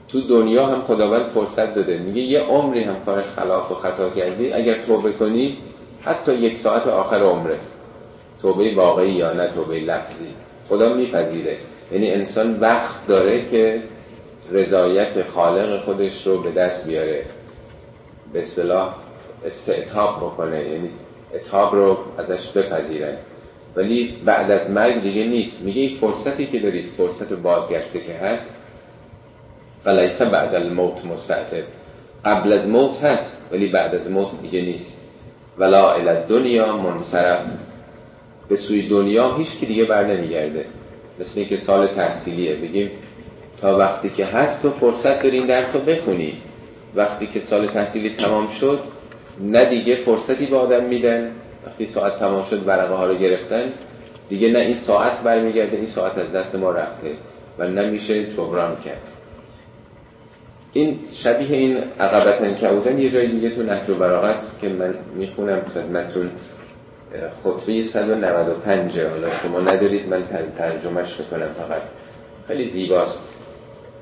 تو 0.08 0.22
دنیا 0.22 0.66
هم 0.66 0.82
خداوند 0.82 1.26
فرصت 1.26 1.76
داده. 1.76 1.98
میگه 1.98 2.22
یه 2.22 2.40
عمری 2.40 2.84
هم 2.84 2.96
کار 3.06 3.22
خلاف 3.22 3.72
و 3.72 3.76
خطا 3.76 4.10
کردی 4.10 4.54
اگر 4.54 4.74
توبه 4.74 5.12
کنی 5.12 5.58
حتی 6.02 6.34
یک 6.34 6.56
ساعت 6.56 6.88
آخر 6.88 7.24
عمره. 7.24 7.60
توبه 8.42 8.76
واقعی 8.76 9.12
یا 9.12 9.34
نه 9.34 9.48
توبه 9.48 9.80
لفظی. 9.80 10.28
خدا 10.70 10.94
میپذیره. 10.94 11.58
یعنی 11.92 12.12
انسان 12.12 12.60
وقت 12.60 13.08
داره 13.08 13.46
که 13.46 13.82
رضایت 14.52 15.28
خالق 15.28 15.84
خودش 15.84 16.28
رو 16.28 16.42
به 16.42 16.52
دست 16.52 16.88
بیاره. 16.88 17.26
به 18.34 18.40
اصطلاح 18.40 18.96
استعتاب 19.46 20.18
بکنه. 20.18 20.70
یعنی 20.70 20.90
اتاب 21.36 21.76
رو 21.76 21.98
ازش 22.18 22.48
بپذیره. 22.48 23.18
ولی 23.76 24.18
بعد 24.26 24.52
از 24.52 24.72
مرگ 24.72 25.02
دیگه 25.02 25.26
نیست. 25.26 25.62
میگه 25.62 25.82
این 25.82 25.98
فرصتی 25.98 26.46
که 26.46 26.60
دارید 26.60 26.86
فرصت 26.98 27.34
بازگشته 27.34 28.00
که 28.00 28.14
هست 28.14 28.57
فلیسه 29.88 30.26
بعد 30.26 30.56
الموت 30.56 31.06
مستعتب 31.06 31.64
قبل 32.26 32.54
از 32.54 32.68
موت 32.68 33.04
هست 33.04 33.34
ولی 33.52 33.68
بعد 33.68 33.96
از 33.96 34.12
موت 34.12 34.42
دیگه 34.42 34.62
نیست. 34.62 34.94
ولا 35.58 35.92
الى 35.92 36.24
دنیا 36.30 36.78
منصرف. 36.78 37.48
به 38.50 38.56
سوی 38.56 38.88
دنیا 38.88 39.36
هیچ 39.36 39.60
که 39.60 39.66
دیگه 39.66 39.84
بر 39.84 40.06
نمیگرده. 40.06 40.66
مثل 41.20 41.40
اینکه 41.40 41.58
سال 41.58 41.88
تحصیلیه. 41.88 42.56
بگیم 42.56 42.92
تا 43.62 43.78
وقتی 43.78 44.10
که 44.10 44.26
هست 44.26 44.62
تو 44.62 44.70
فرصت 44.70 45.24
داری 45.24 45.38
این 45.38 45.48
درس 45.48 45.76
رو 45.76 45.82
بخونی 45.82 46.42
وقتی 46.96 47.28
که 47.28 47.40
سال 47.40 47.68
تحصیلی 47.68 48.10
تمام 48.10 48.48
شد 48.48 48.80
نه 49.40 49.66
دیگه 49.66 49.96
فرصتی 49.96 50.46
به 50.46 50.58
آدم 50.58 50.84
میدن. 50.84 51.32
وقتی 51.66 51.86
ساعت 51.86 52.20
تمام 52.20 52.44
شد 52.44 52.68
ورقه 52.68 52.94
ها 52.94 53.06
رو 53.06 53.16
گرفتن 53.16 53.74
دیگه 54.30 54.52
نه 54.52 54.60
این 54.60 54.76
ساعت 54.76 55.20
برمیگرده 55.20 55.78
این 55.78 55.88
ساعت 55.88 56.18
از 56.18 56.32
دست 56.32 56.56
ما 56.56 56.72
رفته. 56.72 57.12
و 57.58 57.68
نمیشه 57.68 58.24
جبران 58.24 58.76
کرد. 58.86 59.17
این 60.74 61.00
شبیه 61.12 61.58
این 61.58 61.78
عقبتن 62.00 62.54
کودن 62.54 63.00
یه 63.00 63.10
جای 63.10 63.28
دیگه 63.28 63.56
تو 63.56 63.64
نهج 63.64 63.90
و 63.90 64.04
است 64.04 64.60
که 64.60 64.70
من 64.70 64.94
می‌خونم 65.16 65.62
خدمتون. 65.74 66.32
خطبه 67.44 67.82
195 67.82 69.00
حالا 69.00 69.30
شما 69.44 69.60
ندارید 69.60 70.10
من 70.10 70.24
ترجمهش 70.58 71.14
بکنم 71.14 71.50
فقط. 71.54 71.82
خیلی 72.48 72.66
زیباست. 72.66 73.18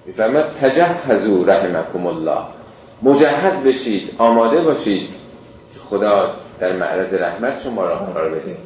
میفرمد 0.05 0.53
تجهزو 0.53 1.43
رحمکم 1.43 2.07
الله. 2.07 2.41
مجهز 3.01 3.63
بشید 3.63 4.11
آماده 4.17 4.61
باشید. 4.61 5.09
که 5.73 5.79
خدا 5.79 6.35
در 6.59 6.71
معرض 6.75 7.13
رحمت 7.13 7.61
شما 7.61 7.85
را 7.85 7.95
قرار 7.95 8.29
بده 8.29 8.57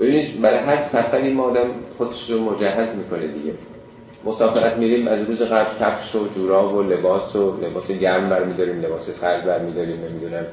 ببینید 0.00 0.40
برای 0.40 0.58
هر 0.58 0.80
سفری 0.80 1.32
ما 1.32 1.42
آدم 1.42 1.66
خودش 1.98 2.30
رو 2.30 2.40
مجهز 2.40 2.96
می‌کنه 2.96 3.26
دیگه. 3.26 3.54
مسافرت 4.24 4.78
میریم 4.78 5.08
از 5.08 5.22
روز 5.22 5.42
قبل 5.42 5.78
کفش 5.80 6.14
و 6.14 6.28
جوراب 6.28 6.74
و 6.74 6.82
لباس 6.82 7.36
و 7.36 7.60
لباس 7.60 7.90
گرم 7.90 8.28
برمیداریم 8.28 8.80
لباس 8.80 9.10
سرد 9.10 9.44
برمیداریم 9.44 9.96
نمی‌دونم 10.04 10.46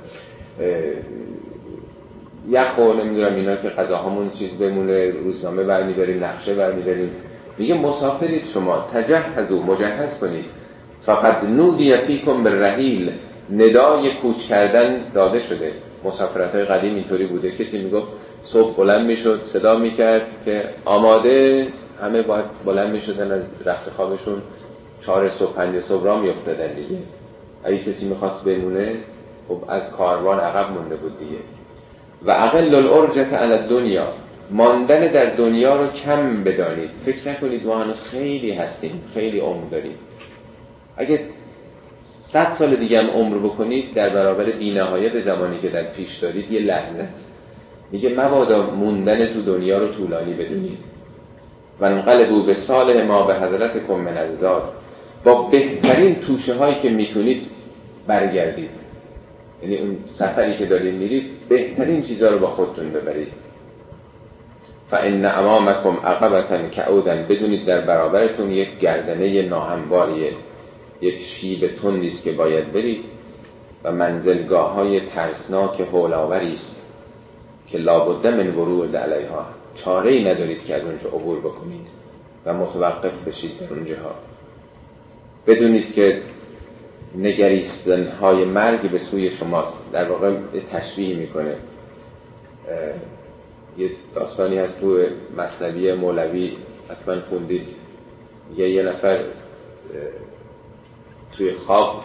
یخ 2.49 2.77
و 2.77 2.93
نمی‌دونم 2.93 3.35
اینا 3.35 3.55
که 3.55 3.69
غذاهامون 3.69 4.29
چیز 4.29 4.49
بمونه 4.51 5.09
روزنامه 5.11 5.63
برمیداریم 5.63 6.23
نقشه 6.23 6.53
برمیداریم. 6.55 7.11
میگه 7.57 7.73
مسافرید 7.73 8.45
شما 8.45 8.85
تجهزو 8.93 9.63
مجهز 9.63 10.17
کنید. 10.17 10.45
فقط 11.05 11.43
نودی 11.43 11.97
فیکم 11.97 12.43
به 12.43 12.67
رحیل 12.67 13.11
ندای 13.51 14.11
کوچ 14.21 14.43
کردن 14.43 15.01
داده 15.13 15.39
شده. 15.39 15.71
مسافرت 16.03 16.55
های 16.55 16.65
قدیم 16.65 16.95
اینطوری 16.95 17.25
بوده. 17.25 17.51
کسی 17.51 17.77
می‌گفت 17.77 18.07
صبح 18.43 18.75
بلند 18.75 19.05
می‌شد 19.05 19.41
صدا 19.41 19.77
می‌کرد 19.77 20.31
که 20.45 20.63
آماده. 20.85 21.67
همه 22.01 22.21
باید 22.21 22.45
بلند 22.65 22.89
می‌شدن 22.89 23.31
از 23.31 23.43
رخت 23.65 23.89
خوابشون. 23.89 24.41
چهار 25.01 25.29
صبح 25.29 25.53
پنج 25.53 25.79
صبح 25.79 26.03
را 26.03 26.19
میافتادن 26.19 26.73
دیگه. 26.73 26.97
اگه 27.63 27.77
کسی 27.77 28.05
می‌خواست 28.05 28.43
بمونه 28.43 28.95
خب 29.47 29.63
از 29.67 29.91
کاروان 29.91 30.39
عقب 30.39 30.71
مونده 30.71 30.95
بود 30.95 31.19
دیگه. 31.19 31.37
و 32.25 32.31
اقل 32.31 32.75
الارجت 32.75 33.33
علی 33.33 33.67
دنیا 33.67 34.07
ماندن 34.51 34.99
در 34.99 35.25
دنیا 35.25 35.75
رو 35.75 35.87
کم 35.87 36.43
بدانید. 36.43 36.89
فکر 37.05 37.29
نکنید 37.29 37.65
ما 37.65 37.77
هنوز 37.77 38.01
خیلی 38.01 38.51
هستیم 38.51 39.03
خیلی 39.13 39.39
عمر 39.39 39.69
داریم. 39.71 39.95
اگه 40.97 41.19
صد 42.03 42.53
سال 42.53 42.75
دیگه 42.75 43.03
هم 43.03 43.09
عمر 43.09 43.37
بکنید 43.37 43.93
در 43.93 44.09
برابر 44.09 44.43
بینهایت 44.43 45.19
زمانی 45.19 45.59
که 45.59 45.69
در 45.69 45.83
پیش 45.83 46.17
دارید 46.17 46.51
یه 46.51 46.59
لحظه 46.59 47.07
میگه 47.91 48.09
مبادا 48.09 48.61
موندن 48.69 49.33
تو 49.33 49.41
دنیا 49.41 49.77
رو 49.77 49.87
طولانی 49.87 50.33
بدونید. 50.33 50.77
و 51.81 51.85
انقلبو 51.85 52.43
به 52.43 52.53
سال 52.53 53.03
ما 53.03 53.23
به 53.23 53.35
حضرت 53.35 53.89
من 53.89 54.17
از 54.17 54.43
با 55.23 55.43
بهترین 55.43 56.15
توشه 56.15 56.53
هایی 56.53 56.75
که 56.75 56.89
می‌تونید 56.89 57.47
برگردید. 58.07 58.69
یعنی 59.63 59.77
اون 59.77 59.97
سفری 60.05 60.57
که 60.57 60.65
دارید 60.65 60.95
میرید 60.95 61.25
بهترین 61.49 62.01
چیزها 62.01 62.29
رو 62.29 62.39
با 62.39 62.47
خودتون 62.47 62.89
ببرید. 62.89 63.33
فان 64.91 65.25
امامکم 65.25 65.97
عقبتا 66.03 66.67
کعودن 66.67 67.25
بدونید 67.29 67.65
در 67.65 67.81
برابرتون 67.81 68.51
یک 68.51 68.77
گردنه 68.79 69.41
ناهمواریه 69.41 70.33
یک 71.01 71.21
شیب 71.21 71.67
تندی 71.81 72.07
است 72.07 72.23
که 72.23 72.31
باید 72.31 72.73
برید 72.73 73.05
و 73.83 73.91
منزلگاه 73.91 74.73
های 74.73 74.99
ترسناک 74.99 75.79
هولاوری 75.79 76.53
است 76.53 76.75
که 77.67 77.77
لابد 77.77 78.27
من 78.27 78.47
ورود 78.47 78.95
علیها. 78.95 79.45
چاره 79.75 80.11
ای 80.11 80.23
ندارید 80.23 80.65
که 80.65 80.75
از 80.75 80.83
اونجا 80.83 81.09
عبور 81.09 81.39
بکنید 81.39 81.87
و 82.45 82.53
متوقف 82.53 83.27
بشید 83.27 83.57
در 83.57 83.73
اونجاها 83.73 84.15
بدونید 85.47 85.93
که 85.93 86.21
نگریستن 87.15 88.07
های 88.07 88.45
مرگ 88.45 88.91
به 88.91 88.99
سوی 88.99 89.29
شماست. 89.29 89.79
در 89.91 90.11
واقع 90.11 90.37
تشبیه 90.71 91.15
می‌کنه. 91.15 91.55
یه 93.77 93.91
داستانی 94.15 94.57
هست 94.57 94.79
تو 94.79 95.03
مصنوی 95.37 95.93
مولوی. 95.93 96.57
حتما 96.89 97.21
خوندید. 97.29 97.67
یه 98.57 98.69
یه 98.69 98.83
نفر 98.83 99.23
توی 101.31 101.53
خواب 101.53 102.03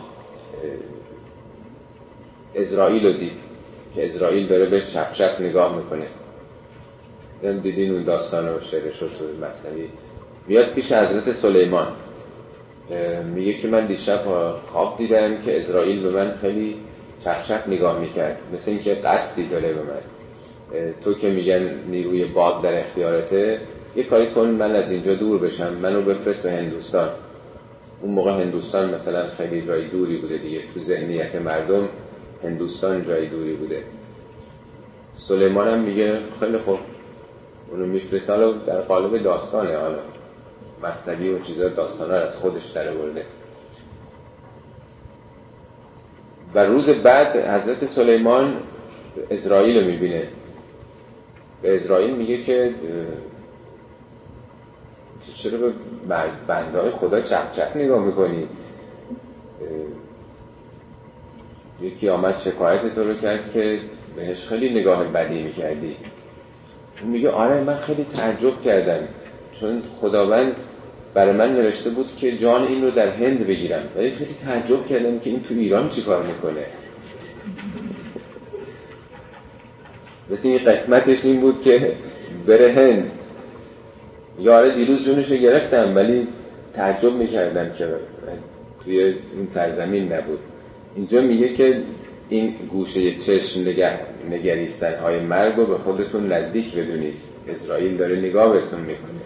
اسرائیل 2.55 3.07
رو 3.07 3.13
دید 3.13 3.39
که 3.95 4.05
اسرائیل 4.05 4.47
داره 4.47 4.67
بهش 4.67 4.87
چپ 4.87 5.41
نگاه 5.41 5.77
می‌کنه. 5.77 6.07
نم 7.43 7.61
دیدین 7.61 7.93
اون 7.93 8.05
داستان 8.05 8.49
رو 8.49 8.61
شعرش 8.61 9.03
رو 9.03 9.09
مصنوی. 9.47 9.89
میاد 10.49 10.73
پیش 10.73 10.93
حضرت 10.93 11.33
سلیمان. 11.33 11.93
میگه 13.35 13.53
که 13.55 13.69
من 13.69 13.87
دیشب 13.87 14.25
خواب 14.67 14.99
دیدم 14.99 15.41
که 15.41 15.59
اسرائیل 15.59 16.03
به 16.03 16.11
من 16.11 16.35
خیلی 16.41 16.77
چپ 17.25 17.69
نگاه 17.69 17.99
می‌کرد 18.01 18.39
مثل 18.53 18.71
اینکه 18.71 18.95
قصدی 18.95 19.49
داره 19.49 19.73
به 19.73 19.83
من. 19.83 20.01
تو 21.05 21.15
که 21.15 21.31
میگن 21.31 21.71
نیروی 21.87 22.25
باد 22.25 22.63
در 22.63 22.81
اختیارته 22.81 23.61
یه 23.97 24.05
کاری 24.05 24.35
کن 24.35 24.47
من 24.47 24.77
از 24.77 24.91
اینجا 24.91 25.15
دور 25.15 25.39
بشم 25.39 25.75
منو 25.75 26.03
بفرست 26.03 26.43
به 26.43 26.53
هندوستان. 26.53 27.09
اون 28.03 28.13
موقع 28.13 28.31
هندوستان 28.31 28.95
مثلا 28.95 29.29
خیلی 29.29 29.67
جای 29.67 29.89
دوری 29.89 30.17
بوده 30.17 30.39
دیگه. 30.39 30.61
تو 30.75 30.81
ذهنیت 30.81 31.35
مردم 31.35 31.89
هندوستان 32.43 33.05
جای 33.05 33.27
دوری 33.29 33.53
بوده. 33.53 33.83
سلیمان 35.17 35.69
هم 35.69 35.81
میگه 35.81 36.19
خیلی 36.41 36.59
خوب 36.59 36.79
میفرست 37.73 38.31
حالا 38.31 38.53
در 38.53 38.81
قالب 38.81 39.23
داستانه 39.23 39.77
حالا 39.77 39.99
مصنبی 40.83 41.29
و 41.29 41.39
چیزا 41.39 41.69
داستان 41.69 42.11
از 42.11 42.37
خودش 42.37 42.67
در 42.67 42.93
برده 42.93 43.27
و 46.55 46.59
روز 46.59 46.89
بعد 46.89 47.37
حضرت 47.37 47.87
سلیمان 47.87 48.57
اسرائیل 49.31 49.81
رو 49.81 49.87
می‌بینه. 49.87 50.29
به 51.63 51.75
اسرائیل 51.75 52.17
میگه 52.17 52.43
که 52.43 52.75
چرا 55.35 55.59
به 55.59 55.73
بنده 56.47 56.81
های 56.81 56.91
خدا 56.91 57.21
چپ 57.21 57.53
چپ 57.53 57.77
نگاه 57.77 58.05
می‌کنی؟ 58.05 58.49
یکی 61.81 62.09
آمد 62.09 62.37
شکایت 62.37 62.95
تو 62.95 63.05
رو 63.05 63.15
کرد 63.15 63.53
که 63.53 63.81
بهش 64.17 64.47
خیلی 64.47 64.81
نگاه 64.81 65.05
بدی 65.05 65.43
می‌کردی. 65.43 65.97
اون 67.05 67.13
میگه 67.13 67.31
آره 67.31 67.61
من 67.61 67.77
خیلی 67.77 68.05
تعجب 68.05 68.63
کردم 68.63 69.09
چون 69.53 69.83
خداوند 70.01 70.57
برای 71.15 71.33
من 71.33 71.57
نوشته 71.57 71.91
بود 71.91 72.17
که 72.17 72.37
جان 72.37 72.63
این 72.63 72.83
رو 72.83 72.91
در 72.91 73.09
هند 73.09 73.47
بگیرم. 73.47 73.83
ولی 73.97 74.11
خیلی 74.11 74.35
تعجب 74.45 74.87
کردم 74.87 75.19
که 75.19 75.31
این 75.31 75.43
تو 75.43 75.55
ایران 75.55 75.89
چی 75.89 76.03
کار 76.03 76.23
می‌کنه. 76.23 76.67
مثل 80.31 80.49
این 80.49 80.59
قسمتش 80.59 81.25
این 81.25 81.41
بود 81.41 81.63
که 81.63 81.93
بره 82.47 82.73
هند. 82.73 83.11
یاره 84.39 84.75
دیروز 84.75 85.05
جونش 85.05 85.31
رو 85.31 85.37
گرفتم 85.37 85.97
ولی 85.97 86.29
تعجب 86.75 87.13
می‌کردم 87.13 87.73
که 87.73 87.89
توی 88.85 88.99
این 89.37 89.47
سرزمین 89.47 90.13
نبود. 90.13 90.39
اینجا 90.97 91.21
میگه 91.21 91.53
که 91.53 91.83
این 92.29 92.55
گوشه 92.71 93.11
چشم 93.11 93.61
نگه 93.61 94.01
نگریستن 94.31 94.99
های 94.99 95.21
مرگ 95.21 95.57
رو 95.57 95.67
به 95.67 95.79
خودتون 95.79 96.33
نزدیک 96.33 96.75
بدونید. 96.75 97.15
اسرائیل 97.49 97.97
داره 97.97 98.19
نگاه 98.19 98.53
بهتون 98.53 98.81
می‌کنه. 98.81 99.21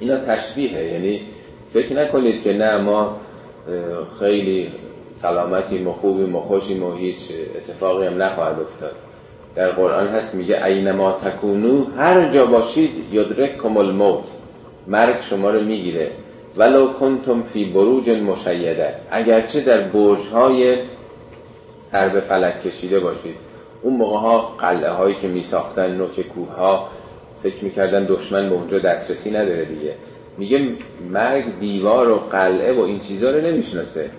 اینا 0.00 0.18
تشبیهه. 0.18 0.84
یعنی 0.84 1.20
فکر 1.72 1.94
نکنید 1.94 2.42
که 2.42 2.52
نه 2.52 2.76
ما 2.76 3.20
خیلی 4.20 4.68
سلامتیم 5.14 5.88
و 5.88 5.92
خوبیم 5.92 6.36
و 6.36 6.40
خوشیم 6.40 6.82
و 6.82 6.96
هیچ 6.96 7.28
اتفاقی 7.56 8.06
هم 8.06 8.22
نخواهد 8.22 8.60
افتاد. 8.60 8.94
در 9.54 9.70
قرآن 9.70 10.08
هست 10.08 10.34
میگه 10.34 10.64
اینما 10.64 11.12
تکونو 11.12 11.84
هر 11.96 12.30
جا 12.30 12.46
باشید 12.46 12.90
یدرککم 13.12 13.76
الموت. 13.76 14.24
مرگ 14.86 15.20
شما 15.20 15.50
رو 15.50 15.60
می‌گیره. 15.60 16.10
ولو 16.56 16.92
کنتم 16.92 17.42
فی 17.42 17.64
بروج 17.64 18.10
مشیده. 18.10 18.94
اگرچه 19.10 19.60
در 19.60 19.80
برج 19.80 20.26
های 20.26 20.76
سر 21.92 22.08
به 22.08 22.20
فلک 22.20 22.60
کشیده 22.60 23.00
باشید. 23.00 23.36
اون 23.82 23.96
موقع 23.96 24.18
ها 24.18 24.38
قلعه 24.38 24.90
هایی 24.90 25.14
که 25.14 25.28
می 25.28 25.42
ساختن 25.42 25.96
نوک 25.96 26.20
کوه 26.20 26.52
ها 26.54 26.88
فکر 27.42 27.64
می‌کردن 27.64 28.04
دشمن 28.04 28.48
به 28.48 28.54
اونجا 28.54 28.78
دسترسی 28.78 29.30
نداره 29.30 29.64
دیگه. 29.64 29.94
میگه 30.38 30.76
مرگ 31.10 31.58
دیوار 31.58 32.08
و 32.08 32.16
قلعه 32.16 32.72
و 32.72 32.80
این 32.80 33.00
چیزها 33.00 33.30
رو 33.30 33.40
نمی‌شناسه. 33.40 34.10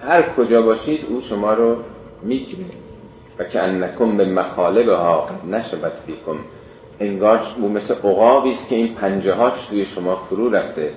هر 0.00 0.22
کجا 0.22 0.62
باشید 0.62 1.00
او 1.08 1.20
شما 1.20 1.54
رو 1.54 1.76
می‌گیره. 2.22 2.64
و 3.38 3.44
که 3.44 3.62
انکم 3.62 4.16
به 4.16 4.24
مخالبه 4.24 4.96
ها 4.96 5.26
نشبت 5.50 6.02
فیکم. 6.06 6.38
انگار 7.00 7.40
او 7.56 7.68
مثل 7.68 7.94
عقابی 7.94 8.50
است 8.50 8.68
که 8.68 8.76
این 8.76 8.94
پنجه 8.94 9.34
هاش 9.34 9.62
توی 9.62 9.84
شما 9.84 10.16
فرو 10.16 10.50
رفته 10.50 10.92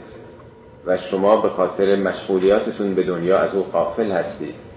و 0.86 0.98
شما 0.98 1.42
به 1.42 1.50
خاطر 1.50 1.96
مشغولیاتتون 1.96 2.96
به 2.96 3.04
دنیا 3.04 3.38
از 3.38 3.56
او 3.56 3.64
قافل 3.64 4.12
هستید. 4.12 4.71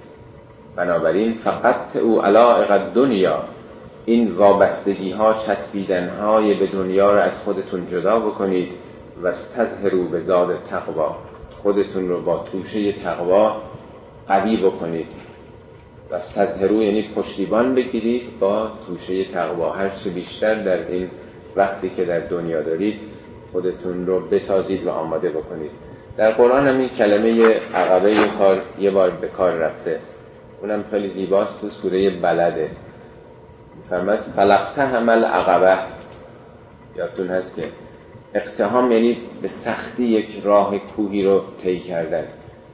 بنابراین 0.77 1.35
فقط 1.35 1.97
او 1.97 2.23
علائق 2.23 2.79
دنیا 2.79 3.45
این 4.07 4.33
وابستگی 4.33 5.11
ها 5.11 5.35
چسبیدن 5.35 6.09
های 6.09 6.55
به 6.55 6.67
دنیا 6.67 7.11
رو 7.13 7.21
از 7.21 7.39
خودتون 7.39 7.87
جدا 7.87 8.19
بکنید 8.19 8.73
و 9.23 9.31
تظهرو 9.31 10.09
به 10.09 10.21
زاد 10.21 10.63
تقوا 10.63 11.17
خودتون 11.63 12.09
رو 12.09 12.21
با 12.23 12.39
توشه 12.39 12.93
تقوا 12.93 13.63
قوی 14.29 14.57
بکنید. 14.57 15.07
و 16.11 16.19
تظهرو 16.19 16.83
یعنی 16.83 17.11
پشتیبان 17.17 17.75
بگیرید 17.75 18.39
با 18.39 18.71
توشه 18.87 19.25
تقوا. 19.25 19.73
هر 19.73 19.89
چه 19.89 20.11
بیشتر 20.11 20.55
در 20.55 20.89
این 20.89 21.11
وقتی 21.57 21.91
که 21.91 22.05
در 22.05 22.21
دنیا 22.21 22.63
دارید 22.63 23.01
خودتون 23.53 24.07
رو 24.07 24.21
بسازید 24.21 24.87
و 24.87 24.91
آماده 24.91 25.31
بکنید. 25.31 25.71
در 26.17 26.31
قرآن 26.31 26.67
هم 26.67 26.79
این 26.79 26.89
کلمه 26.89 27.61
عقبه 27.75 28.11
یه, 28.11 28.29
کار 28.39 28.63
یه 28.79 28.91
بار 28.91 29.11
به 29.11 29.29
کار 29.29 29.53
رفته. 29.53 30.01
اونم 30.65 30.85
خیلی 30.91 31.09
زیباست 31.09 31.61
تو 31.61 31.71
سوره 31.71 32.11
بلده. 32.11 32.71
فرمد 33.91 34.21
فلقته 34.21 34.83
همل 34.83 35.25
عقبه 35.25 35.79
یادتون 36.97 37.29
هست 37.29 37.57
که 37.57 37.63
اقتهام 38.35 38.93
یعنی 38.93 39.19
به 39.43 39.49
سختی 39.49 40.03
یک 40.03 40.41
راه 40.45 40.79
کوهی 40.79 41.23
رو 41.23 41.43
طی 41.63 41.79
کردن. 41.79 42.25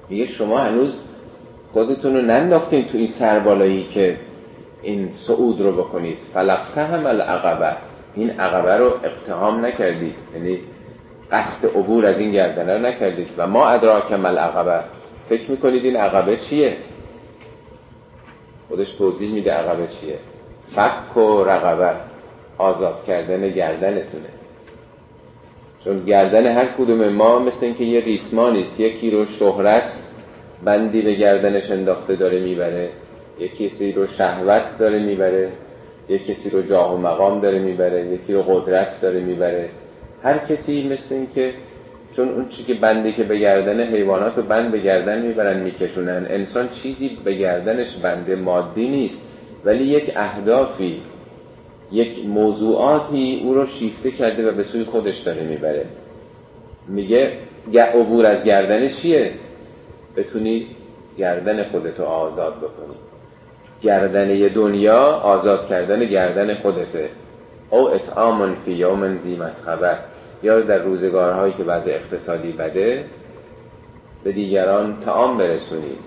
میگه 0.08 0.24
شما 0.24 0.58
هنوز 0.58 1.00
خودتون 1.72 2.16
رو 2.16 2.22
ننداختین 2.22 2.86
تو 2.86 2.98
این 2.98 3.06
سربالایی 3.06 3.84
که 3.84 4.16
این 4.82 5.10
صعود 5.10 5.60
رو 5.60 5.72
بکنید. 5.72 6.18
فلقته 6.18 6.84
همل 6.84 7.20
عقبه 7.20 7.76
این 8.14 8.30
عقبه 8.30 8.76
رو 8.76 8.86
اقتهام 9.04 9.66
نکردید. 9.66 10.14
یعنی 10.34 10.58
قصد 11.30 11.68
عبور 11.68 12.06
از 12.06 12.20
این 12.20 12.30
گردنه 12.30 12.74
رو 12.74 12.80
نکردید. 12.80 13.28
و 13.36 13.46
ما 13.46 13.68
ادراک 13.68 14.12
مل 14.12 14.38
عقبه 14.38 14.80
فکر 15.28 15.50
می‌کنید 15.50 15.84
این 15.84 15.96
عقبه 15.96 16.36
چیه؟ 16.36 16.76
خودش 18.70 18.90
توضیح 18.90 19.32
میده 19.32 19.52
عقبه 19.52 19.86
چیه. 19.86 20.18
فک 20.74 21.16
و 21.16 21.44
رقبه. 21.44 21.96
آزاد 22.58 23.04
کردن 23.04 23.48
گردنتونه. 23.48 24.28
چون 25.84 26.04
گردن 26.04 26.46
هر 26.46 26.66
کدوم 26.66 27.08
ما 27.08 27.38
مثل 27.38 27.66
اینکه 27.66 27.84
یه 27.84 28.00
ریسمانیست 28.00 28.80
یکی 28.80 29.10
رو 29.10 29.24
شهرت 29.24 29.92
بندی 30.64 31.02
به 31.02 31.14
گردنش 31.14 31.70
انداخته 31.70 32.16
داره 32.16 32.40
می‌بره 32.40 32.90
یکی 33.38 33.66
کسی 33.66 33.92
رو 33.92 34.06
شهوت 34.06 34.78
داره 34.78 34.98
می‌بره 34.98 35.52
یکی 36.08 36.32
کسی 36.32 36.50
رو 36.50 36.62
جاه 36.62 36.94
و 36.94 36.98
مقام 36.98 37.40
داره 37.40 37.58
می‌بره 37.58 38.06
یکی 38.06 38.32
رو 38.32 38.42
قدرت 38.42 39.00
داره 39.00 39.20
می‌بره. 39.20 39.68
هر 40.22 40.38
کسی 40.38 40.88
مثل 40.88 41.14
اینکه 41.14 41.54
چون 42.12 42.28
اون 42.28 42.48
چی 42.48 42.64
که 42.64 42.74
بندی 42.74 43.12
که 43.12 43.24
به 43.24 43.38
گردن 43.38 43.80
حیوانات 43.80 44.36
رو 44.36 44.42
بند 44.42 44.72
به 44.72 44.78
گردن 44.78 45.22
می‌برن 45.22 45.60
میکشونن. 45.60 46.26
انسان 46.28 46.68
چیزی 46.68 47.18
به 47.24 47.34
گردنش 47.34 47.96
بنده 47.96 48.36
مادی 48.36 48.88
نیست 48.88 49.22
ولی 49.64 49.84
یک 49.84 50.12
اهدافی 50.16 51.02
یک 51.92 52.26
موضوعاتی 52.26 53.40
او 53.44 53.54
رو 53.54 53.66
شیفته 53.66 54.10
کرده 54.10 54.48
و 54.48 54.52
به 54.52 54.62
سوی 54.62 54.84
خودش 54.84 55.18
داره 55.18 55.42
می‌بره. 55.42 55.86
میگه 56.88 57.32
عبور 57.94 58.26
از 58.26 58.44
گردن 58.44 58.88
چیه؟ 58.88 59.32
بتونی 60.16 60.66
گردن 61.18 61.64
خودتو 61.64 62.04
آزاد 62.04 62.56
بکنی. 62.56 62.94
گردن 63.82 64.48
دنیا 64.48 65.02
آزاد 65.04 65.66
کردن 65.66 66.04
گردن 66.04 66.54
خودته. 66.54 67.10
او 67.70 67.88
اطعام 67.90 68.54
فی 68.64 68.72
یوم 68.72 69.18
زی 69.18 69.36
مسخبه. 69.36 69.98
یا 70.42 70.60
در 70.60 70.78
روزگارهایی 70.78 71.52
که 71.52 71.64
وضع 71.64 71.90
اقتصادی 71.90 72.52
بده 72.52 73.04
به 74.24 74.32
دیگران 74.32 75.00
تعام 75.00 75.38
برسونید 75.38 75.98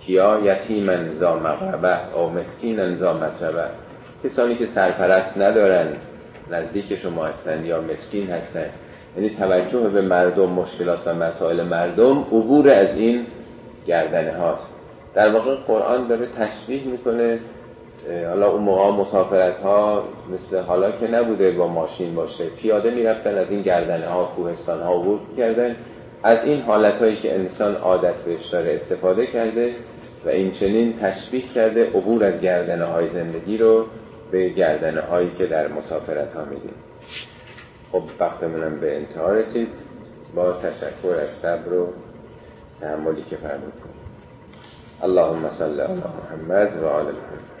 کیا 0.00 0.40
یتیمن 0.44 1.14
زا 1.14 1.36
مغربه 1.36 2.14
او 2.14 2.30
مسکین 2.30 2.96
زا 2.96 3.12
مطربه. 3.12 3.64
کسانی 4.24 4.54
که 4.54 4.66
سرپرست 4.66 5.38
ندارن 5.38 5.86
نزدیک 6.50 6.94
شما 6.94 7.24
هستند 7.24 7.66
یا 7.66 7.80
مسکین 7.80 8.30
هستند. 8.30 8.70
یعنی 9.16 9.30
توجه 9.30 9.80
به 9.80 10.00
مردم 10.00 10.48
مشکلات 10.48 11.06
و 11.06 11.14
مسائل 11.14 11.62
مردم 11.62 12.18
عبور 12.18 12.68
از 12.68 12.96
این 12.96 13.26
گردنه 13.86 14.36
هاست 14.36 14.72
در 15.14 15.30
واقع 15.30 15.54
قرآن 15.54 16.06
داره 16.06 16.26
تشبیه 16.26 16.84
می‌کنه 16.84 17.38
حالا 18.28 18.50
اون 18.50 18.62
موقع 18.62 18.90
مسافرت 18.90 19.58
ها 19.58 20.04
مثل 20.34 20.58
حالا 20.58 20.90
که 20.90 21.06
نبوده 21.06 21.50
با 21.50 21.66
ماشین 21.66 22.14
باشه. 22.14 22.44
پیاده 22.46 22.90
می‌رفتن 22.90 23.38
از 23.38 23.50
این 23.50 23.62
گردنه 23.62 24.06
ها 24.06 24.24
کوهستان 24.36 24.82
ها 24.82 25.00
عبور 25.00 25.20
کردن 25.36 25.76
از 26.22 26.44
این 26.44 26.62
حالت 26.62 26.98
هایی 26.98 27.16
که 27.16 27.34
انسان 27.34 27.76
عادت 27.76 28.22
بهش 28.22 28.46
داره 28.46 28.74
استفاده 28.74 29.26
کرده 29.26 29.74
و 30.24 30.28
این 30.28 30.50
چنین 30.50 30.96
تشبیه 30.96 31.42
کرده 31.42 31.86
عبور 31.86 32.24
از 32.24 32.40
گردنه 32.40 32.84
های 32.84 33.08
زندگی 33.08 33.58
رو 33.58 33.86
به 34.30 34.48
گردنه 34.48 35.00
هایی 35.00 35.30
که 35.30 35.46
در 35.46 35.68
مسافرت 35.68 36.34
ها 36.34 36.44
میدیم 36.44 36.74
خب 37.92 38.02
وقتمونم 38.20 38.80
به 38.80 38.96
انتها 38.96 39.32
رسید. 39.32 39.68
با 40.34 40.52
تشکر 40.52 41.14
از 41.22 41.30
صبر 41.30 41.72
و 41.72 41.88
تحملی 42.80 43.22
که 43.22 43.36
فرمودید. 43.36 43.82
اللهم 45.02 45.48
صل 45.48 45.80
علی 45.80 45.92
محمد 45.92 46.82
و 46.82 46.86
آل 46.86 47.04
محمد. 47.04 47.51